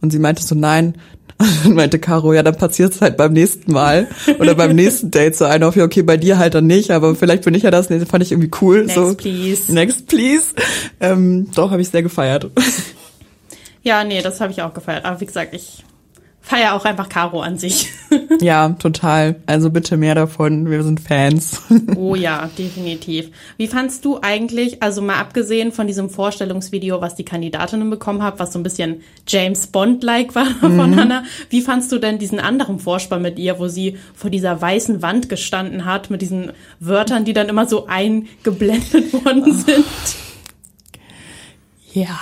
Und 0.00 0.10
sie 0.10 0.18
meinte 0.18 0.42
so, 0.42 0.54
nein. 0.54 0.94
Und 1.38 1.64
dann 1.64 1.74
meinte 1.74 1.98
Caro, 1.98 2.32
ja, 2.32 2.42
dann 2.42 2.56
passiert's 2.56 3.00
halt 3.00 3.16
beim 3.16 3.32
nächsten 3.32 3.72
Mal 3.72 4.06
oder 4.38 4.54
beim 4.54 4.74
nächsten 4.74 5.10
Date 5.10 5.36
so 5.36 5.44
einer 5.44 5.68
auf, 5.68 5.76
ja, 5.76 5.84
okay, 5.84 6.02
bei 6.02 6.16
dir 6.16 6.38
halt 6.38 6.54
dann 6.54 6.66
nicht, 6.66 6.90
aber 6.90 7.14
vielleicht 7.14 7.44
bin 7.44 7.54
ich 7.54 7.64
ja 7.64 7.70
das, 7.70 7.90
nee, 7.90 8.00
fand 8.00 8.22
ich 8.22 8.32
irgendwie 8.32 8.50
cool. 8.60 8.84
Next, 8.84 8.94
so, 8.94 9.14
please. 9.14 9.72
Next, 9.72 10.06
please. 10.06 10.46
Ähm, 11.00 11.48
doch, 11.54 11.70
habe 11.70 11.82
ich 11.82 11.88
sehr 11.88 12.02
gefeiert. 12.02 12.50
Ja, 13.82 14.04
nee, 14.04 14.22
das 14.22 14.40
habe 14.40 14.52
ich 14.52 14.62
auch 14.62 14.72
gefeiert. 14.74 15.04
Aber 15.04 15.20
wie 15.20 15.26
gesagt, 15.26 15.54
ich 15.54 15.84
feier 16.42 16.74
auch 16.74 16.84
einfach 16.84 17.08
Caro 17.08 17.40
an 17.40 17.56
sich. 17.56 17.88
ja, 18.40 18.70
total. 18.70 19.36
Also 19.46 19.70
bitte 19.70 19.96
mehr 19.96 20.16
davon. 20.16 20.68
Wir 20.68 20.82
sind 20.82 21.00
Fans. 21.00 21.62
oh 21.96 22.16
ja, 22.16 22.50
definitiv. 22.58 23.30
Wie 23.56 23.68
fandst 23.68 24.04
du 24.04 24.18
eigentlich, 24.20 24.82
also 24.82 25.00
mal 25.00 25.18
abgesehen 25.18 25.72
von 25.72 25.86
diesem 25.86 26.10
Vorstellungsvideo, 26.10 27.00
was 27.00 27.14
die 27.14 27.24
Kandidatinnen 27.24 27.88
bekommen 27.88 28.22
haben, 28.22 28.38
was 28.38 28.52
so 28.52 28.58
ein 28.58 28.64
bisschen 28.64 29.02
James 29.26 29.68
Bond-like 29.68 30.34
war 30.34 30.46
von 30.60 30.90
mhm. 30.90 30.96
Hannah, 30.96 31.24
wie 31.48 31.62
fandst 31.62 31.92
du 31.92 31.98
denn 31.98 32.18
diesen 32.18 32.40
anderen 32.40 32.80
Vorspann 32.80 33.22
mit 33.22 33.38
ihr, 33.38 33.58
wo 33.58 33.68
sie 33.68 33.96
vor 34.12 34.28
dieser 34.28 34.60
weißen 34.60 35.00
Wand 35.00 35.28
gestanden 35.28 35.84
hat, 35.84 36.10
mit 36.10 36.22
diesen 36.22 36.52
Wörtern, 36.80 37.24
die 37.24 37.32
dann 37.32 37.48
immer 37.48 37.66
so 37.66 37.86
eingeblendet 37.86 39.12
worden 39.12 39.52
sind? 39.54 39.86
Ja. 41.92 42.18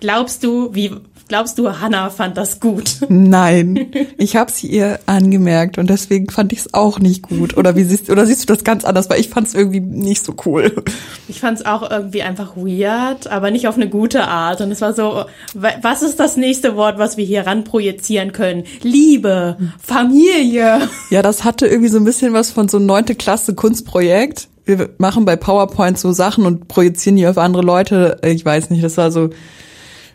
Glaubst 0.00 0.42
du, 0.42 0.74
wie 0.74 0.90
Glaubst 1.34 1.58
du, 1.58 1.80
Hannah 1.80 2.10
fand 2.10 2.36
das 2.36 2.60
gut? 2.60 2.98
Nein, 3.08 3.88
ich 4.18 4.36
habe 4.36 4.52
sie 4.52 4.68
ihr 4.68 5.00
angemerkt 5.06 5.78
und 5.78 5.90
deswegen 5.90 6.30
fand 6.30 6.52
ich 6.52 6.60
es 6.60 6.74
auch 6.74 7.00
nicht 7.00 7.22
gut. 7.22 7.56
Oder 7.56 7.74
wie 7.74 7.82
siehst 7.82 8.08
oder 8.08 8.24
siehst 8.24 8.48
du 8.48 8.54
das 8.54 8.62
ganz 8.62 8.84
anders? 8.84 9.10
Weil 9.10 9.18
ich 9.18 9.30
fand 9.30 9.48
es 9.48 9.54
irgendwie 9.54 9.80
nicht 9.80 10.24
so 10.24 10.36
cool. 10.46 10.84
Ich 11.26 11.40
fand 11.40 11.58
es 11.58 11.66
auch 11.66 11.90
irgendwie 11.90 12.22
einfach 12.22 12.54
weird, 12.54 13.26
aber 13.26 13.50
nicht 13.50 13.66
auf 13.66 13.74
eine 13.74 13.88
gute 13.88 14.28
Art. 14.28 14.60
Und 14.60 14.70
es 14.70 14.80
war 14.80 14.94
so, 14.94 15.24
was 15.54 16.02
ist 16.02 16.20
das 16.20 16.36
nächste 16.36 16.76
Wort, 16.76 16.98
was 16.98 17.16
wir 17.16 17.24
hier 17.24 17.48
ran 17.48 17.64
projizieren 17.64 18.30
können? 18.30 18.62
Liebe, 18.82 19.56
Familie. 19.82 20.88
Ja, 21.10 21.22
das 21.22 21.42
hatte 21.42 21.66
irgendwie 21.66 21.90
so 21.90 21.98
ein 21.98 22.04
bisschen 22.04 22.32
was 22.32 22.52
von 22.52 22.68
so 22.68 22.78
neunte 22.78 23.16
Klasse 23.16 23.56
Kunstprojekt. 23.56 24.46
Wir 24.66 24.90
machen 24.98 25.24
bei 25.24 25.34
PowerPoint 25.34 25.98
so 25.98 26.12
Sachen 26.12 26.46
und 26.46 26.68
projizieren 26.68 27.16
die 27.16 27.26
auf 27.26 27.38
andere 27.38 27.64
Leute. 27.64 28.18
Ich 28.22 28.44
weiß 28.44 28.70
nicht, 28.70 28.84
das 28.84 28.96
war 28.98 29.10
so 29.10 29.30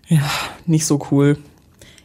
ja, 0.09 0.29
nicht 0.65 0.85
so 0.85 0.99
cool. 1.11 1.37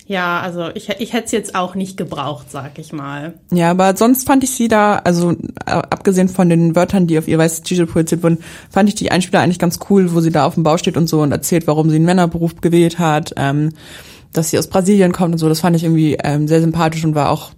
Ja, 0.06 0.40
also 0.40 0.68
ich, 0.74 0.90
ich 0.90 1.14
hätte 1.14 1.24
es 1.24 1.32
jetzt 1.32 1.54
auch 1.54 1.74
nicht 1.74 1.96
gebraucht, 1.96 2.50
sag 2.50 2.78
ich 2.78 2.92
mal. 2.92 3.34
Ja, 3.50 3.70
aber 3.70 3.96
sonst 3.96 4.26
fand 4.26 4.44
ich 4.44 4.50
sie 4.50 4.68
da, 4.68 4.96
also 4.96 5.32
äh, 5.32 5.70
abgesehen 5.70 6.28
von 6.28 6.50
den 6.50 6.76
Wörtern, 6.76 7.06
die 7.06 7.18
auf 7.18 7.26
ihr 7.26 7.38
weißes 7.38 7.62
T-Shirt 7.62 7.90
projiziert 7.90 8.22
wurden, 8.22 8.38
fand 8.68 8.90
ich 8.90 8.94
die 8.94 9.10
Einspieler 9.10 9.40
eigentlich 9.40 9.58
ganz 9.58 9.78
cool, 9.88 10.12
wo 10.12 10.20
sie 10.20 10.30
da 10.30 10.44
auf 10.44 10.54
dem 10.54 10.62
Bau 10.62 10.76
steht 10.76 10.98
und 10.98 11.08
so 11.08 11.22
und 11.22 11.32
erzählt, 11.32 11.66
warum 11.66 11.88
sie 11.88 11.96
einen 11.96 12.04
Männerberuf 12.04 12.60
gewählt 12.60 12.98
hat, 12.98 13.32
ähm, 13.38 13.70
dass 14.34 14.50
sie 14.50 14.58
aus 14.58 14.66
Brasilien 14.66 15.12
kommt 15.12 15.32
und 15.32 15.38
so. 15.38 15.48
Das 15.48 15.60
fand 15.60 15.74
ich 15.74 15.84
irgendwie 15.84 16.18
ähm, 16.22 16.48
sehr 16.48 16.60
sympathisch 16.60 17.04
und 17.04 17.14
war 17.14 17.30
auch 17.30 17.52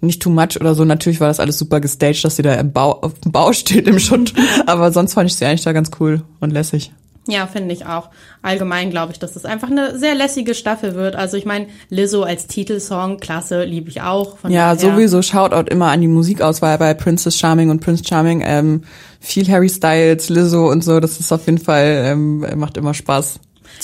nicht 0.00 0.22
too 0.22 0.30
much 0.30 0.60
oder 0.60 0.76
so. 0.76 0.84
Natürlich 0.84 1.20
war 1.20 1.28
das 1.28 1.40
alles 1.40 1.58
super 1.58 1.80
gestaged, 1.80 2.24
dass 2.24 2.36
sie 2.36 2.42
da 2.42 2.54
im 2.54 2.72
Bau, 2.72 2.92
auf 3.00 3.18
dem 3.20 3.32
Bau 3.32 3.52
steht 3.52 3.88
im 3.88 3.98
Schutt. 3.98 4.34
aber 4.66 4.92
sonst 4.92 5.14
fand 5.14 5.28
ich 5.28 5.36
sie 5.36 5.46
eigentlich 5.46 5.64
da 5.64 5.72
ganz 5.72 5.90
cool 5.98 6.22
und 6.38 6.52
lässig. 6.52 6.92
Ja, 7.28 7.46
finde 7.46 7.72
ich 7.72 7.86
auch. 7.86 8.08
Allgemein 8.42 8.90
glaube 8.90 9.12
ich, 9.12 9.20
dass 9.20 9.36
es 9.36 9.44
einfach 9.44 9.70
eine 9.70 9.96
sehr 9.96 10.16
lässige 10.16 10.54
Staffel 10.54 10.96
wird. 10.96 11.14
Also 11.14 11.36
ich 11.36 11.44
meine, 11.44 11.68
Lizzo 11.88 12.24
als 12.24 12.48
Titelsong, 12.48 13.18
klasse, 13.18 13.62
liebe 13.62 13.88
ich 13.88 14.02
auch. 14.02 14.38
ja, 14.48 14.74
sowieso 14.74 15.22
Shoutout 15.22 15.70
immer 15.70 15.92
an 15.92 16.00
die 16.00 16.08
Musikauswahl 16.08 16.78
bei 16.78 16.94
Princess 16.94 17.38
Charming 17.38 17.70
und 17.70 17.80
Prince 17.80 18.02
Charming. 18.04 18.42
Ähm, 18.44 18.82
viel 19.20 19.48
Harry 19.48 19.68
Styles, 19.68 20.30
Lizzo 20.30 20.68
und 20.68 20.82
so, 20.82 20.98
das 20.98 21.20
ist 21.20 21.30
auf 21.30 21.46
jeden 21.46 21.58
Fall, 21.58 22.02
ähm, 22.06 22.44
macht 22.56 22.76
immer 22.76 22.92
Spaß. 22.92 23.38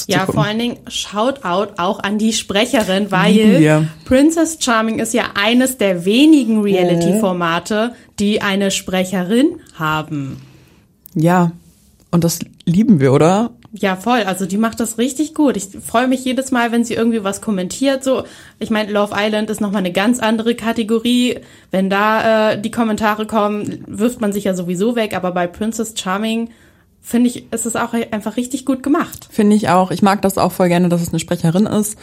Ja, 0.07 0.27
vor 0.27 0.45
allen 0.45 0.59
Dingen 0.59 0.79
Shoutout 0.89 1.75
auch 1.79 2.01
an 2.01 2.19
die 2.19 2.33
Sprecherin, 2.33 3.11
weil 3.11 3.63
ja. 3.63 3.85
Princess 4.05 4.59
Charming 4.61 4.99
ist 4.99 5.15
ja 5.15 5.31
eines 5.35 5.79
der 5.79 6.05
wenigen 6.05 6.61
Reality-Formate, 6.61 7.93
die 8.19 8.43
eine 8.43 8.71
Sprecherin 8.71 9.61
haben. 9.79 10.41
Ja, 11.15 11.53
und 12.11 12.25
das 12.25 12.39
lieben 12.65 13.01
wir, 13.01 13.13
oder? 13.13 13.51
Ja, 13.73 13.97
voll. 13.97 14.21
Also 14.21 14.47
die 14.47 14.57
macht 14.57 14.81
das 14.81 14.97
richtig 14.97 15.35
gut. 15.35 15.57
Ich 15.57 15.69
freue 15.85 16.09
mich 16.09 16.25
jedes 16.25 16.51
Mal, 16.51 16.73
wenn 16.73 16.85
sie 16.85 16.95
irgendwie 16.95 17.23
was 17.23 17.43
kommentiert. 17.43 18.03
So, 18.03 18.25
ich 18.59 18.71
meine, 18.71 18.91
Love 18.91 19.15
Island 19.15 19.51
ist 19.51 19.61
nochmal 19.61 19.81
eine 19.81 19.93
ganz 19.93 20.21
andere 20.21 20.55
Kategorie. 20.55 21.41
Wenn 21.71 21.91
da 21.91 22.53
äh, 22.53 22.61
die 22.61 22.71
Kommentare 22.71 23.27
kommen, 23.27 23.85
wirft 23.87 24.23
man 24.23 24.33
sich 24.33 24.45
ja 24.45 24.55
sowieso 24.55 24.97
weg. 24.97 25.15
Aber 25.15 25.33
bei 25.33 25.47
Princess 25.47 25.95
Charming 25.97 26.49
finde 27.03 27.29
ich, 27.29 27.53
ist 27.53 27.67
es 27.67 27.77
auch 27.77 27.93
einfach 27.93 28.37
richtig 28.39 28.65
gut 28.65 28.83
gemacht. 28.83 29.29
Finde 29.31 29.55
ich 29.55 29.69
auch. 29.69 29.91
Ich 29.91 30.03
mag 30.03 30.23
das 30.23 30.39
auch 30.39 30.53
voll 30.53 30.69
gerne, 30.69 30.89
dass 30.89 31.03
es 31.03 31.11
eine 31.11 31.19
Sprecherin 31.19 31.67
ist. 31.67 31.99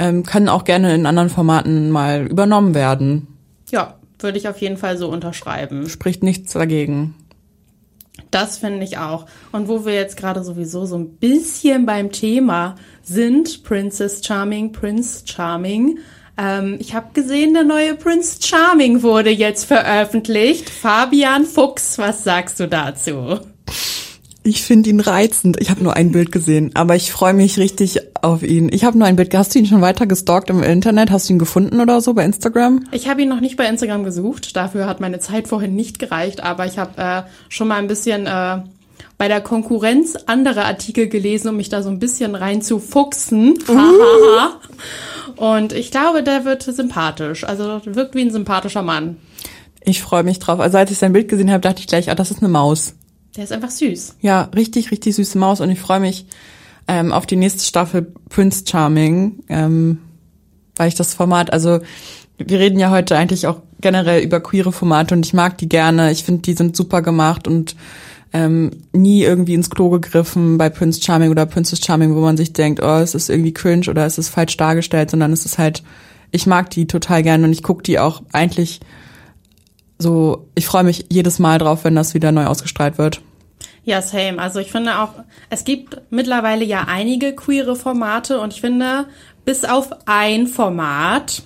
Ähm, 0.00 0.24
können 0.24 0.48
auch 0.48 0.64
gerne 0.64 0.94
in 0.94 1.06
anderen 1.06 1.30
Formaten 1.30 1.90
mal 1.90 2.26
übernommen 2.26 2.74
werden. 2.74 3.28
Ja, 3.70 3.94
würde 4.18 4.38
ich 4.38 4.48
auf 4.48 4.60
jeden 4.60 4.76
Fall 4.76 4.98
so 4.98 5.08
unterschreiben. 5.08 5.88
Spricht 5.88 6.24
nichts 6.24 6.52
dagegen. 6.52 7.14
Das 8.30 8.58
finde 8.58 8.84
ich 8.84 8.98
auch. 8.98 9.26
Und 9.52 9.68
wo 9.68 9.84
wir 9.84 9.94
jetzt 9.94 10.16
gerade 10.16 10.44
sowieso 10.44 10.86
so 10.86 10.96
ein 10.96 11.16
bisschen 11.16 11.86
beim 11.86 12.12
Thema 12.12 12.76
sind, 13.02 13.64
Princess 13.64 14.24
Charming, 14.24 14.72
Prince 14.72 15.22
Charming. 15.26 15.98
Ähm, 16.36 16.76
ich 16.80 16.94
habe 16.94 17.12
gesehen, 17.12 17.54
der 17.54 17.64
neue 17.64 17.94
Prince 17.94 18.38
Charming 18.42 19.02
wurde 19.02 19.30
jetzt 19.30 19.64
veröffentlicht. 19.64 20.68
Fabian 20.68 21.44
Fuchs, 21.44 21.98
was 21.98 22.24
sagst 22.24 22.58
du 22.60 22.68
dazu? 22.68 23.40
Ich 24.46 24.62
finde 24.62 24.90
ihn 24.90 25.00
reizend. 25.00 25.58
Ich 25.58 25.70
habe 25.70 25.82
nur 25.82 25.96
ein 25.96 26.12
Bild 26.12 26.30
gesehen, 26.30 26.70
aber 26.74 26.94
ich 26.96 27.10
freue 27.10 27.32
mich 27.32 27.58
richtig 27.58 28.02
auf 28.20 28.42
ihn. 28.42 28.68
Ich 28.70 28.84
habe 28.84 28.98
nur 28.98 29.06
ein 29.06 29.16
Bild. 29.16 29.34
Hast 29.34 29.54
du 29.54 29.58
ihn 29.58 29.64
schon 29.64 29.80
weiter 29.80 30.06
gestalkt 30.06 30.50
im 30.50 30.62
Internet? 30.62 31.10
Hast 31.10 31.30
du 31.30 31.32
ihn 31.32 31.38
gefunden 31.38 31.80
oder 31.80 32.02
so 32.02 32.12
bei 32.12 32.26
Instagram? 32.26 32.84
Ich 32.92 33.08
habe 33.08 33.22
ihn 33.22 33.30
noch 33.30 33.40
nicht 33.40 33.56
bei 33.56 33.66
Instagram 33.66 34.04
gesucht. 34.04 34.54
Dafür 34.54 34.86
hat 34.86 35.00
meine 35.00 35.18
Zeit 35.18 35.48
vorhin 35.48 35.74
nicht 35.74 35.98
gereicht. 35.98 36.42
Aber 36.42 36.66
ich 36.66 36.76
habe 36.76 37.00
äh, 37.00 37.22
schon 37.48 37.68
mal 37.68 37.78
ein 37.78 37.86
bisschen 37.86 38.26
äh, 38.26 38.58
bei 39.16 39.28
der 39.28 39.40
Konkurrenz 39.40 40.14
andere 40.26 40.66
Artikel 40.66 41.08
gelesen, 41.08 41.48
um 41.48 41.56
mich 41.56 41.70
da 41.70 41.82
so 41.82 41.88
ein 41.88 41.98
bisschen 41.98 42.34
rein 42.34 42.60
zu 42.60 42.80
fuchsen. 42.80 43.54
Uh. 43.66 45.42
Und 45.42 45.72
ich 45.72 45.90
glaube, 45.90 46.22
der 46.22 46.44
wird 46.44 46.64
sympathisch. 46.64 47.44
Also 47.44 47.80
wirkt 47.86 48.14
wie 48.14 48.20
ein 48.20 48.30
sympathischer 48.30 48.82
Mann. 48.82 49.16
Ich 49.82 50.02
freue 50.02 50.22
mich 50.22 50.38
drauf. 50.38 50.60
Also 50.60 50.76
als 50.76 50.90
ich 50.90 50.98
sein 50.98 51.14
Bild 51.14 51.28
gesehen 51.28 51.50
habe, 51.50 51.62
dachte 51.62 51.80
ich 51.80 51.86
gleich, 51.86 52.10
ah, 52.10 52.14
das 52.14 52.30
ist 52.30 52.42
eine 52.42 52.50
Maus. 52.50 52.94
Der 53.36 53.44
ist 53.44 53.52
einfach 53.52 53.70
süß. 53.70 54.16
Ja, 54.20 54.42
richtig, 54.54 54.90
richtig 54.90 55.16
süße 55.16 55.38
Maus 55.38 55.60
und 55.60 55.70
ich 55.70 55.80
freue 55.80 56.00
mich 56.00 56.26
ähm, 56.86 57.12
auf 57.12 57.26
die 57.26 57.36
nächste 57.36 57.64
Staffel 57.64 58.12
Prince 58.28 58.64
Charming, 58.66 59.42
ähm, 59.48 59.98
weil 60.76 60.88
ich 60.88 60.94
das 60.94 61.14
Format, 61.14 61.52
also 61.52 61.80
wir 62.38 62.58
reden 62.58 62.78
ja 62.78 62.90
heute 62.90 63.16
eigentlich 63.16 63.46
auch 63.46 63.60
generell 63.80 64.22
über 64.22 64.40
queere 64.40 64.72
Formate 64.72 65.14
und 65.14 65.26
ich 65.26 65.34
mag 65.34 65.58
die 65.58 65.68
gerne. 65.68 66.10
Ich 66.10 66.24
finde, 66.24 66.42
die 66.42 66.54
sind 66.54 66.76
super 66.76 67.02
gemacht 67.02 67.48
und 67.48 67.76
ähm, 68.32 68.70
nie 68.92 69.22
irgendwie 69.22 69.54
ins 69.54 69.70
Klo 69.70 69.90
gegriffen 69.90 70.58
bei 70.58 70.68
Prince 70.68 71.00
Charming 71.00 71.30
oder 71.30 71.46
Princess 71.46 71.84
Charming, 71.84 72.14
wo 72.14 72.20
man 72.20 72.36
sich 72.36 72.52
denkt, 72.52 72.82
oh, 72.82 72.98
es 72.98 73.14
ist 73.14 73.30
irgendwie 73.30 73.54
cringe 73.54 73.88
oder 73.88 74.06
es 74.06 74.18
ist 74.18 74.28
falsch 74.28 74.56
dargestellt, 74.56 75.10
sondern 75.10 75.32
es 75.32 75.44
ist 75.44 75.58
halt, 75.58 75.84
ich 76.32 76.46
mag 76.46 76.70
die 76.70 76.86
total 76.86 77.22
gerne 77.22 77.46
und 77.46 77.52
ich 77.52 77.62
gucke 77.62 77.84
die 77.84 78.00
auch 78.00 78.22
eigentlich 78.32 78.80
so, 79.98 80.48
ich 80.54 80.66
freue 80.66 80.84
mich 80.84 81.06
jedes 81.10 81.38
Mal 81.38 81.58
drauf, 81.58 81.84
wenn 81.84 81.94
das 81.94 82.14
wieder 82.14 82.32
neu 82.32 82.46
ausgestrahlt 82.46 82.98
wird. 82.98 83.20
Ja, 83.84 84.00
same. 84.00 84.38
Also 84.38 84.60
ich 84.60 84.72
finde 84.72 84.98
auch, 84.98 85.10
es 85.50 85.64
gibt 85.64 86.00
mittlerweile 86.10 86.64
ja 86.64 86.86
einige 86.88 87.34
queere 87.34 87.76
Formate 87.76 88.40
und 88.40 88.52
ich 88.52 88.60
finde, 88.60 89.06
bis 89.44 89.64
auf 89.64 89.90
ein 90.06 90.46
Format, 90.46 91.42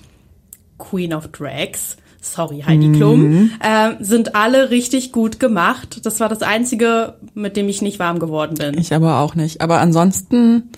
Queen 0.77 1.13
of 1.13 1.27
Drags, 1.27 1.97
sorry 2.21 2.63
Heidi 2.65 2.87
mhm. 2.87 2.95
Klum, 2.95 3.51
äh, 3.59 3.91
sind 3.99 4.35
alle 4.35 4.69
richtig 4.69 5.11
gut 5.11 5.39
gemacht. 5.39 6.05
Das 6.05 6.21
war 6.21 6.29
das 6.29 6.41
Einzige, 6.41 7.15
mit 7.33 7.57
dem 7.57 7.67
ich 7.67 7.81
nicht 7.81 7.99
warm 7.99 8.19
geworden 8.19 8.55
bin. 8.57 8.77
Ich 8.77 8.93
aber 8.93 9.19
auch 9.19 9.35
nicht. 9.35 9.61
Aber 9.61 9.79
ansonsten 9.79 10.69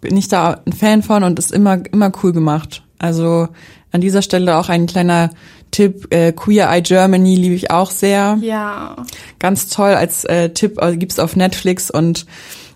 bin 0.00 0.16
ich 0.16 0.28
da 0.28 0.60
ein 0.64 0.72
Fan 0.72 1.02
von 1.02 1.24
und 1.24 1.38
ist 1.38 1.52
immer, 1.52 1.82
immer 1.92 2.12
cool 2.22 2.32
gemacht. 2.32 2.82
Also 3.00 3.48
an 3.90 4.00
dieser 4.00 4.22
Stelle 4.22 4.56
auch 4.56 4.68
ein 4.68 4.86
kleiner 4.86 5.30
Tipp, 5.70 6.12
äh, 6.14 6.32
Queer 6.32 6.70
Eye 6.70 6.82
Germany 6.82 7.34
liebe 7.34 7.54
ich 7.54 7.70
auch 7.70 7.90
sehr. 7.90 8.38
Ja. 8.42 8.96
Ganz 9.38 9.68
toll 9.68 9.90
als 9.90 10.24
äh, 10.24 10.50
Tipp, 10.50 10.80
also 10.80 10.96
gibt's 10.98 11.18
auf 11.18 11.34
Netflix 11.34 11.90
und 11.90 12.26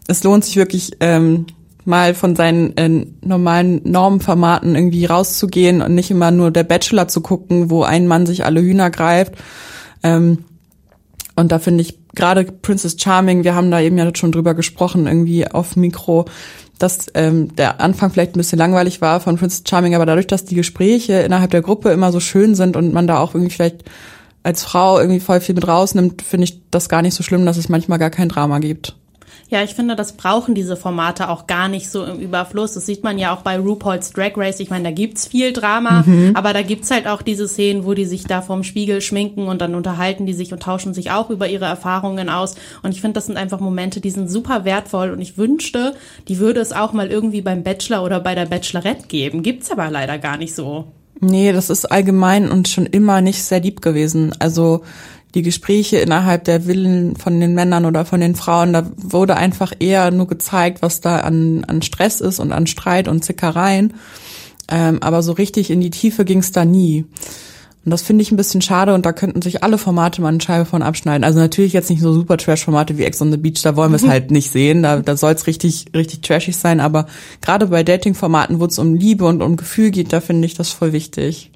es 0.09 0.25
lohnt 0.25 0.45
sich 0.45 0.57
wirklich 0.57 0.97
ähm, 1.01 1.47
mal 1.85 2.15
von 2.15 2.35
seinen 2.37 2.77
äh, 2.77 3.07
normalen 3.21 3.81
Normenformaten 3.85 4.75
irgendwie 4.75 5.05
rauszugehen 5.05 5.83
und 5.83 5.95
nicht 5.95 6.11
immer 6.11 6.31
nur 6.31 6.51
der 6.51 6.65
Bachelor 6.65 7.09
zu 7.09 7.21
gucken, 7.21 7.71
wo 7.71 7.83
ein 7.83 8.07
Mann 8.07 8.27
sich 8.27 8.45
alle 8.45 8.63
Hühner 8.63 8.91
greift. 8.91 9.35
Ähm, 10.03 10.45
und 11.37 11.53
da 11.53 11.59
finde 11.59 11.83
ich 11.83 11.99
gerade 12.15 12.45
Princess 12.45 12.97
Charming, 12.99 13.45
wir 13.45 13.55
haben 13.55 13.71
da 13.71 13.81
eben 13.81 13.99
ja 13.99 14.11
schon 14.15 14.33
drüber 14.33 14.55
gesprochen, 14.55 15.07
irgendwie 15.07 15.49
auf 15.51 15.77
Mikro, 15.77 16.27
dass 16.79 17.07
ähm, 17.15 17.55
der 17.57 17.81
Anfang 17.81 18.11
vielleicht 18.11 18.35
ein 18.35 18.39
bisschen 18.39 18.59
langweilig 18.59 19.01
war 19.01 19.21
von 19.21 19.37
Prince 19.37 19.63
Charming, 19.69 19.95
aber 19.95 20.07
dadurch, 20.07 20.27
dass 20.27 20.45
die 20.45 20.55
Gespräche 20.55 21.15
innerhalb 21.21 21.51
der 21.51 21.63
Gruppe 21.63 21.91
immer 21.91 22.13
so 22.13 22.21
schön 22.21 22.55
sind 22.55 22.77
und 22.77 22.93
man 22.93 23.07
da 23.07 23.19
auch 23.19 23.35
irgendwie 23.35 23.55
vielleicht 23.55 23.85
als 24.43 24.63
Frau 24.63 24.99
irgendwie 24.99 25.21
voll 25.21 25.41
viel 25.41 25.55
mit 25.55 25.67
rausnimmt, 25.67 26.23
finde 26.23 26.45
ich 26.45 26.61
das 26.71 26.89
gar 26.89 27.03
nicht 27.03 27.15
so 27.15 27.23
schlimm, 27.23 27.47
dass 27.47 27.57
es 27.57 27.69
manchmal 27.69 27.99
gar 27.99 28.11
kein 28.11 28.29
Drama 28.29 28.59
gibt. 28.59 28.97
Ja, 29.51 29.63
ich 29.63 29.75
finde, 29.75 29.95
das 29.95 30.15
brauchen 30.15 30.55
diese 30.55 30.77
Formate 30.77 31.29
auch 31.29 31.47
gar 31.47 31.69
nicht 31.69 31.91
so 31.91 32.05
im 32.05 32.19
Überfluss. 32.19 32.75
Das 32.75 32.87
sieht 32.87 33.05
man 33.05 33.19
ja 33.19 33.35
auch 33.35 33.43
bei 33.43 33.59
RuPaul's 33.59 34.11
Drag 34.11 34.33
Race. 34.37 34.61
Ich 34.61 34.71
meine, 34.71 34.85
da 34.85 34.91
gibt's 34.91 35.27
viel 35.27 35.53
Drama, 35.53 36.03
mhm. 36.07 36.33
aber 36.35 36.53
da 36.53 36.63
gibt's 36.63 36.91
halt 36.91 37.07
auch 37.07 37.23
diese 37.23 37.47
Szenen, 37.47 37.85
wo 37.85 37.95
die 37.95 38.07
sich 38.07 38.25
da 38.25 38.43
vorm 38.43 38.65
Spiegel 38.65 39.01
schminken 39.01 39.47
und 39.49 39.61
dann 39.61 39.75
unterhalten 39.75 40.27
die 40.27 40.33
sich 40.33 40.53
und 40.53 40.63
tauschen 40.63 40.95
sich 40.95 41.11
auch 41.11 41.31
über 41.31 41.49
ihre 41.49 41.67
Erfahrungen 41.67 42.29
aus. 42.29 42.57
Und 42.83 42.93
ich 42.93 43.01
finde, 43.01 43.15
das 43.15 43.27
sind 43.27 43.37
einfach 43.37 43.61
Momente, 43.61 44.01
die 44.01 44.11
sind 44.11 44.31
super 44.31 44.65
wertvoll 44.65 45.11
und 45.11 45.21
ich 45.21 45.37
wünschte, 45.37 45.95
die 46.29 46.39
würde 46.39 46.61
es 46.61 46.73
auch 46.73 46.93
mal 46.93 47.11
irgendwie 47.11 47.43
beim 47.43 47.63
Bachelor 47.63 48.03
oder 48.03 48.21
bei 48.21 48.35
der 48.35 48.47
Bachelorette 48.47 49.07
geben. 49.09 49.43
Gibt's 49.43 49.71
aber 49.71 49.91
leider 49.91 50.19
gar 50.19 50.37
nicht 50.37 50.55
so. 50.55 50.87
Nee, 51.27 51.53
das 51.53 51.71
ist 51.71 51.91
allgemein 51.91 52.51
und 52.51 52.69
schon 52.69 52.85
immer 52.85 53.21
nicht 53.23 53.43
sehr 53.43 53.61
lieb 53.61 53.81
gewesen. 53.81 54.35
Also 54.41 54.83
die 55.35 55.43
Gespräche 55.43 55.97
innerhalb 55.97 56.45
der 56.45 56.63
Villen 56.63 57.17
von 57.17 57.41
den 57.41 57.55
Männern 57.55 57.87
oder 57.87 58.05
von 58.05 58.21
den 58.21 58.35
Frauen, 58.35 58.73
da 58.73 58.91
wurde 58.97 59.37
einfach 59.37 59.73
eher 59.81 60.11
nur 60.11 60.29
gezeigt, 60.29 60.83
was 60.83 61.01
da 61.01 61.21
an, 61.21 61.65
an 61.65 61.83
Stress 61.83 62.21
ist 62.21 62.41
und 62.41 62.53
an 62.53 62.67
Streit 62.67 63.09
und 63.09 63.25
Zickereien. 63.25 63.95
Ähm, 64.69 65.03
aber 65.03 65.23
so 65.23 65.33
richtig 65.33 65.71
in 65.71 65.81
die 65.81 65.91
Tiefe 65.91 66.25
ging 66.25 66.39
es 66.39 66.53
da 66.53 66.65
nie. 66.65 67.07
Und 67.85 67.91
das 67.91 68.03
finde 68.03 68.23
ich 68.23 68.33
ein 68.33 68.37
bisschen 68.37 68.63
schade 68.63 68.95
und 68.95 69.05
da 69.05 69.13
könnten 69.13 69.43
sich 69.43 69.63
alle 69.63 69.77
Formate 69.77 70.23
mal 70.23 70.29
eine 70.29 70.41
Scheibe 70.41 70.65
von 70.65 70.83
abschneiden. 70.83 71.23
Also 71.23 71.39
natürlich 71.39 71.75
jetzt 71.75 71.91
nicht 71.91 72.01
so 72.01 72.15
super 72.15 72.39
Trash-Formate 72.39 72.97
wie 72.97 73.05
Ex 73.05 73.21
on 73.21 73.31
the 73.31 73.37
Beach, 73.37 73.61
da 73.63 73.77
wollen 73.77 73.93
wir 73.93 73.97
es 73.97 74.09
halt 74.09 74.31
nicht 74.31 74.51
sehen. 74.51 74.83
Da, 74.83 75.01
da 75.01 75.17
soll 75.17 75.33
es 75.33 75.47
richtig, 75.47 75.87
richtig 75.95 76.23
trashig 76.23 76.57
sein. 76.57 76.81
Aber 76.81 77.07
gerade 77.43 77.67
bei 77.67 77.83
Dating-Formaten, 77.83 78.59
wo 78.59 78.65
es 78.65 78.79
um 78.79 78.95
Liebe 78.95 79.27
und 79.27 79.43
um 79.43 79.57
Gefühl 79.57 79.91
geht, 79.91 80.15
da 80.15 80.21
finde 80.21 80.47
ich 80.47 80.55
das 80.55 80.71
voll 80.71 80.93
wichtig. 80.93 81.51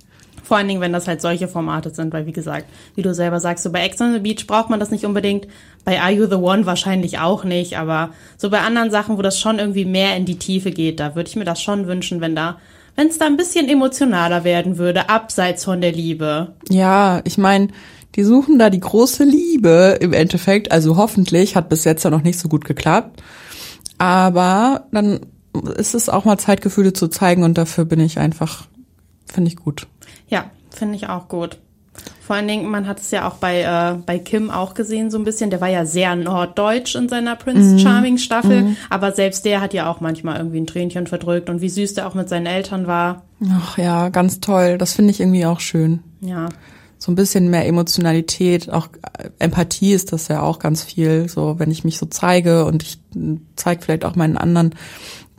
Vor 0.49 0.57
allen 0.57 0.69
Dingen, 0.69 0.81
wenn 0.81 0.93
das 0.93 1.07
halt 1.07 1.21
solche 1.23 1.49
Formate 1.49 1.91
sind, 1.91 2.13
weil 2.13 2.27
wie 2.27 2.33
gesagt, 2.33 2.67
wie 2.95 3.03
du 3.03 3.15
selber 3.15 3.41
sagst, 3.41 3.65
so 3.65 3.71
bei 3.71 3.85
Ex 3.85 4.01
on 4.01 4.13
the 4.13 4.19
Beach 4.19 4.47
braucht 4.47 4.71
man 4.71 4.81
das 4.81 4.91
nicht 4.91 5.05
unbedingt, 5.05 5.47
bei 5.85 6.01
Are 6.01 6.11
You 6.11 6.27
the 6.27 6.37
One 6.37 6.65
wahrscheinlich 6.65 7.19
auch 7.19 7.45
nicht, 7.45 7.79
aber 7.79 8.11
so 8.39 8.49
bei 8.49 8.61
anderen 8.61 8.91
Sachen, 8.91 9.19
wo 9.19 9.23
das 9.23 9.39
schon 9.39 9.59
irgendwie 9.59 9.85
mehr 9.85 10.17
in 10.17 10.25
die 10.25 10.39
Tiefe 10.39 10.71
geht, 10.71 11.01
da 11.01 11.15
würde 11.15 11.29
ich 11.29 11.37
mir 11.37 11.45
das 11.45 11.63
schon 11.63 11.87
wünschen, 11.87 12.23
wenn 12.23 12.35
da 12.35 12.57
wenn 12.99 13.07
es 13.07 13.19
da 13.19 13.27
ein 13.27 13.37
bisschen 13.37 13.69
emotionaler 13.69 14.43
werden 14.43 14.77
würde, 14.77 15.09
abseits 15.09 15.65
von 15.65 15.81
der 15.81 15.93
Liebe. 15.93 16.57
Ja, 16.69 17.21
ich 17.23 17.39
meine, 17.39 17.69
die 18.17 18.25
suchen 18.25 18.59
da 18.59 18.71
die 18.71 18.81
große 18.81 19.23
Liebe 19.23 19.99
im 20.01 20.13
Endeffekt. 20.13 20.73
Also 20.73 20.97
hoffentlich 20.97 21.55
hat 21.55 21.69
bis 21.69 21.85
jetzt 21.85 22.03
ja 22.03 22.11
noch 22.11 22.25
nicht 22.25 22.41
so 22.41 22.49
gut 22.49 22.65
geklappt. 22.65 23.23
Aber 23.99 24.89
dann 24.91 25.21
ist 25.77 25.95
es 25.95 26.09
auch 26.09 26.25
mal 26.25 26.39
Zeit, 26.39 26.61
Gefühle 26.61 26.93
zu 26.93 27.07
zeigen 27.07 27.45
und 27.45 27.57
dafür 27.57 27.85
bin 27.85 28.01
ich 28.01 28.19
einfach, 28.19 28.67
finde 29.27 29.47
ich 29.47 29.57
gut. 29.57 29.87
Ja, 30.27 30.51
finde 30.69 30.97
ich 30.97 31.09
auch 31.09 31.29
gut. 31.29 31.59
Vor 32.21 32.37
allen 32.37 32.47
Dingen, 32.47 32.69
man 32.69 32.87
hat 32.87 33.01
es 33.01 33.11
ja 33.11 33.27
auch 33.27 33.37
bei, 33.37 33.63
äh, 33.63 33.99
bei 34.05 34.19
Kim 34.19 34.51
auch 34.51 34.75
gesehen, 34.75 35.11
so 35.11 35.17
ein 35.17 35.25
bisschen. 35.25 35.49
Der 35.49 35.63
war 35.63 35.69
ja 35.69 35.87
sehr 35.87 36.15
norddeutsch 36.15 36.95
in 36.95 37.09
seiner 37.09 37.37
Prince 37.37 37.75
mhm. 37.75 37.79
Charming 37.79 38.19
Staffel. 38.19 38.63
Mhm. 38.63 38.77
Aber 38.91 39.13
selbst 39.13 39.47
der 39.47 39.63
hat 39.63 39.73
ja 39.73 39.91
auch 39.91 40.01
manchmal 40.01 40.37
irgendwie 40.37 40.61
ein 40.61 40.67
Tränchen 40.67 41.07
verdrückt 41.07 41.49
und 41.49 41.63
wie 41.63 41.71
süß 41.71 41.95
der 41.95 42.07
auch 42.07 42.15
mit 42.15 42.29
seinen 42.29 42.47
Eltern 42.47 42.87
war. 42.87 43.23
Ach 43.51 43.79
ja, 43.79 44.11
ganz 44.11 44.41
toll. 44.41 44.77
Das 44.77 44.93
finde 44.93 45.11
ich 45.13 45.21
irgendwie 45.21 45.47
auch 45.47 45.61
schön. 45.61 46.01
Ja. 46.21 46.51
So 46.99 47.13
ein 47.13 47.15
bisschen 47.15 47.49
mehr 47.49 47.67
Emotionalität, 47.67 48.71
auch 48.71 48.89
äh, 49.19 49.31
Empathie 49.39 49.93
ist 49.93 50.13
das 50.13 50.29
ja 50.29 50.43
auch 50.43 50.59
ganz 50.59 50.83
viel. 50.83 51.29
So, 51.29 51.59
wenn 51.59 51.71
ich 51.71 51.85
mich 51.85 51.97
so 51.97 52.07
zeige 52.07 52.65
und 52.65 52.83
ich 52.83 52.99
zeige 53.57 53.83
vielleicht 53.83 54.05
auch 54.05 54.17
meinen 54.17 54.37
anderen, 54.37 54.75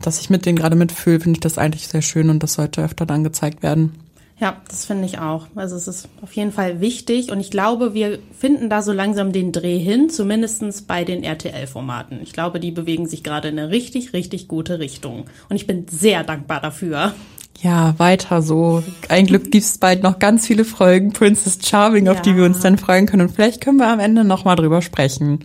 dass 0.00 0.20
ich 0.20 0.30
mit 0.30 0.46
denen 0.46 0.58
gerade 0.58 0.74
mitfühle, 0.74 1.20
finde 1.20 1.36
ich 1.36 1.40
das 1.40 1.58
eigentlich 1.58 1.86
sehr 1.86 2.02
schön 2.02 2.30
und 2.30 2.42
das 2.42 2.54
sollte 2.54 2.82
öfter 2.82 3.06
dann 3.06 3.24
gezeigt 3.24 3.62
werden. 3.62 3.92
Ja, 4.40 4.56
das 4.68 4.86
finde 4.86 5.04
ich 5.04 5.18
auch. 5.18 5.48
Also 5.54 5.76
es 5.76 5.86
ist 5.86 6.08
auf 6.22 6.32
jeden 6.32 6.50
Fall 6.50 6.80
wichtig 6.80 7.30
und 7.30 7.40
ich 7.40 7.50
glaube, 7.50 7.92
wir 7.92 8.18
finden 8.38 8.70
da 8.70 8.80
so 8.80 8.90
langsam 8.90 9.32
den 9.32 9.52
Dreh 9.52 9.78
hin, 9.78 10.08
zumindestens 10.08 10.82
bei 10.82 11.04
den 11.04 11.22
RTL-Formaten. 11.22 12.20
Ich 12.22 12.32
glaube, 12.32 12.58
die 12.58 12.70
bewegen 12.70 13.06
sich 13.06 13.22
gerade 13.22 13.48
in 13.48 13.58
eine 13.58 13.70
richtig, 13.70 14.14
richtig 14.14 14.48
gute 14.48 14.78
Richtung 14.78 15.26
und 15.50 15.56
ich 15.56 15.66
bin 15.66 15.86
sehr 15.90 16.24
dankbar 16.24 16.62
dafür. 16.62 17.12
Ja, 17.60 17.94
weiter 17.98 18.40
so. 18.40 18.82
Ein 19.10 19.26
Glück 19.26 19.50
gibt's 19.50 19.76
bald 19.76 20.02
noch 20.02 20.18
ganz 20.18 20.46
viele 20.46 20.64
Folgen 20.64 21.12
Princess 21.12 21.58
Charming, 21.62 22.08
auf 22.08 22.16
ja. 22.16 22.22
die 22.22 22.36
wir 22.36 22.44
uns 22.44 22.60
dann 22.60 22.78
freuen 22.78 23.04
können 23.04 23.28
und 23.28 23.34
vielleicht 23.34 23.60
können 23.60 23.76
wir 23.76 23.88
am 23.88 24.00
Ende 24.00 24.24
nochmal 24.24 24.56
drüber 24.56 24.80
sprechen. 24.80 25.40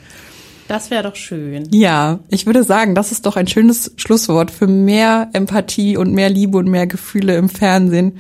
Das 0.68 0.90
wäre 0.90 1.04
doch 1.04 1.16
schön. 1.16 1.68
Ja, 1.72 2.22
ich 2.30 2.48
würde 2.48 2.64
sagen, 2.64 2.96
das 2.96 3.12
ist 3.12 3.26
doch 3.28 3.36
ein 3.36 3.48
schönes 3.48 3.92
Schlusswort 3.98 4.50
für 4.50 4.66
mehr 4.66 5.30
Empathie 5.34 5.96
und 5.96 6.12
mehr 6.14 6.30
Liebe 6.30 6.58
und 6.58 6.68
mehr 6.68 6.88
Gefühle 6.88 7.36
im 7.36 7.50
Fernsehen. 7.50 8.20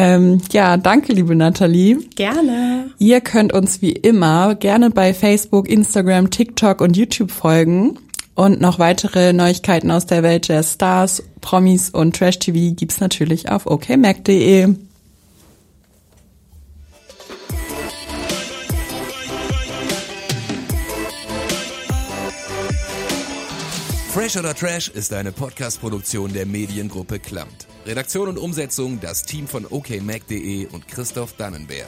Ähm, 0.00 0.40
ja, 0.52 0.76
danke, 0.76 1.12
liebe 1.12 1.34
Nathalie. 1.34 1.98
Gerne. 2.14 2.92
Ihr 2.98 3.20
könnt 3.20 3.52
uns 3.52 3.82
wie 3.82 3.90
immer 3.90 4.54
gerne 4.54 4.90
bei 4.90 5.12
Facebook, 5.12 5.68
Instagram, 5.68 6.30
TikTok 6.30 6.80
und 6.80 6.96
YouTube 6.96 7.32
folgen. 7.32 7.98
Und 8.36 8.60
noch 8.60 8.78
weitere 8.78 9.32
Neuigkeiten 9.32 9.90
aus 9.90 10.06
der 10.06 10.22
Welt 10.22 10.48
der 10.48 10.62
Stars, 10.62 11.24
Promis 11.40 11.90
und 11.90 12.14
Trash 12.14 12.38
TV 12.38 12.76
gibt's 12.76 13.00
natürlich 13.00 13.48
auf 13.50 13.66
okmac.de. 13.66 14.76
Fresh 24.18 24.36
oder 24.36 24.52
Trash 24.52 24.88
ist 24.88 25.12
eine 25.12 25.30
Podcast-Produktion 25.30 26.32
der 26.32 26.44
Mediengruppe 26.44 27.20
Klamt. 27.20 27.68
Redaktion 27.86 28.26
und 28.26 28.36
Umsetzung 28.36 28.98
das 29.00 29.22
Team 29.22 29.46
von 29.46 29.64
okmac.de 29.64 30.66
und 30.66 30.88
Christoph 30.88 31.34
Dannenberg. 31.34 31.86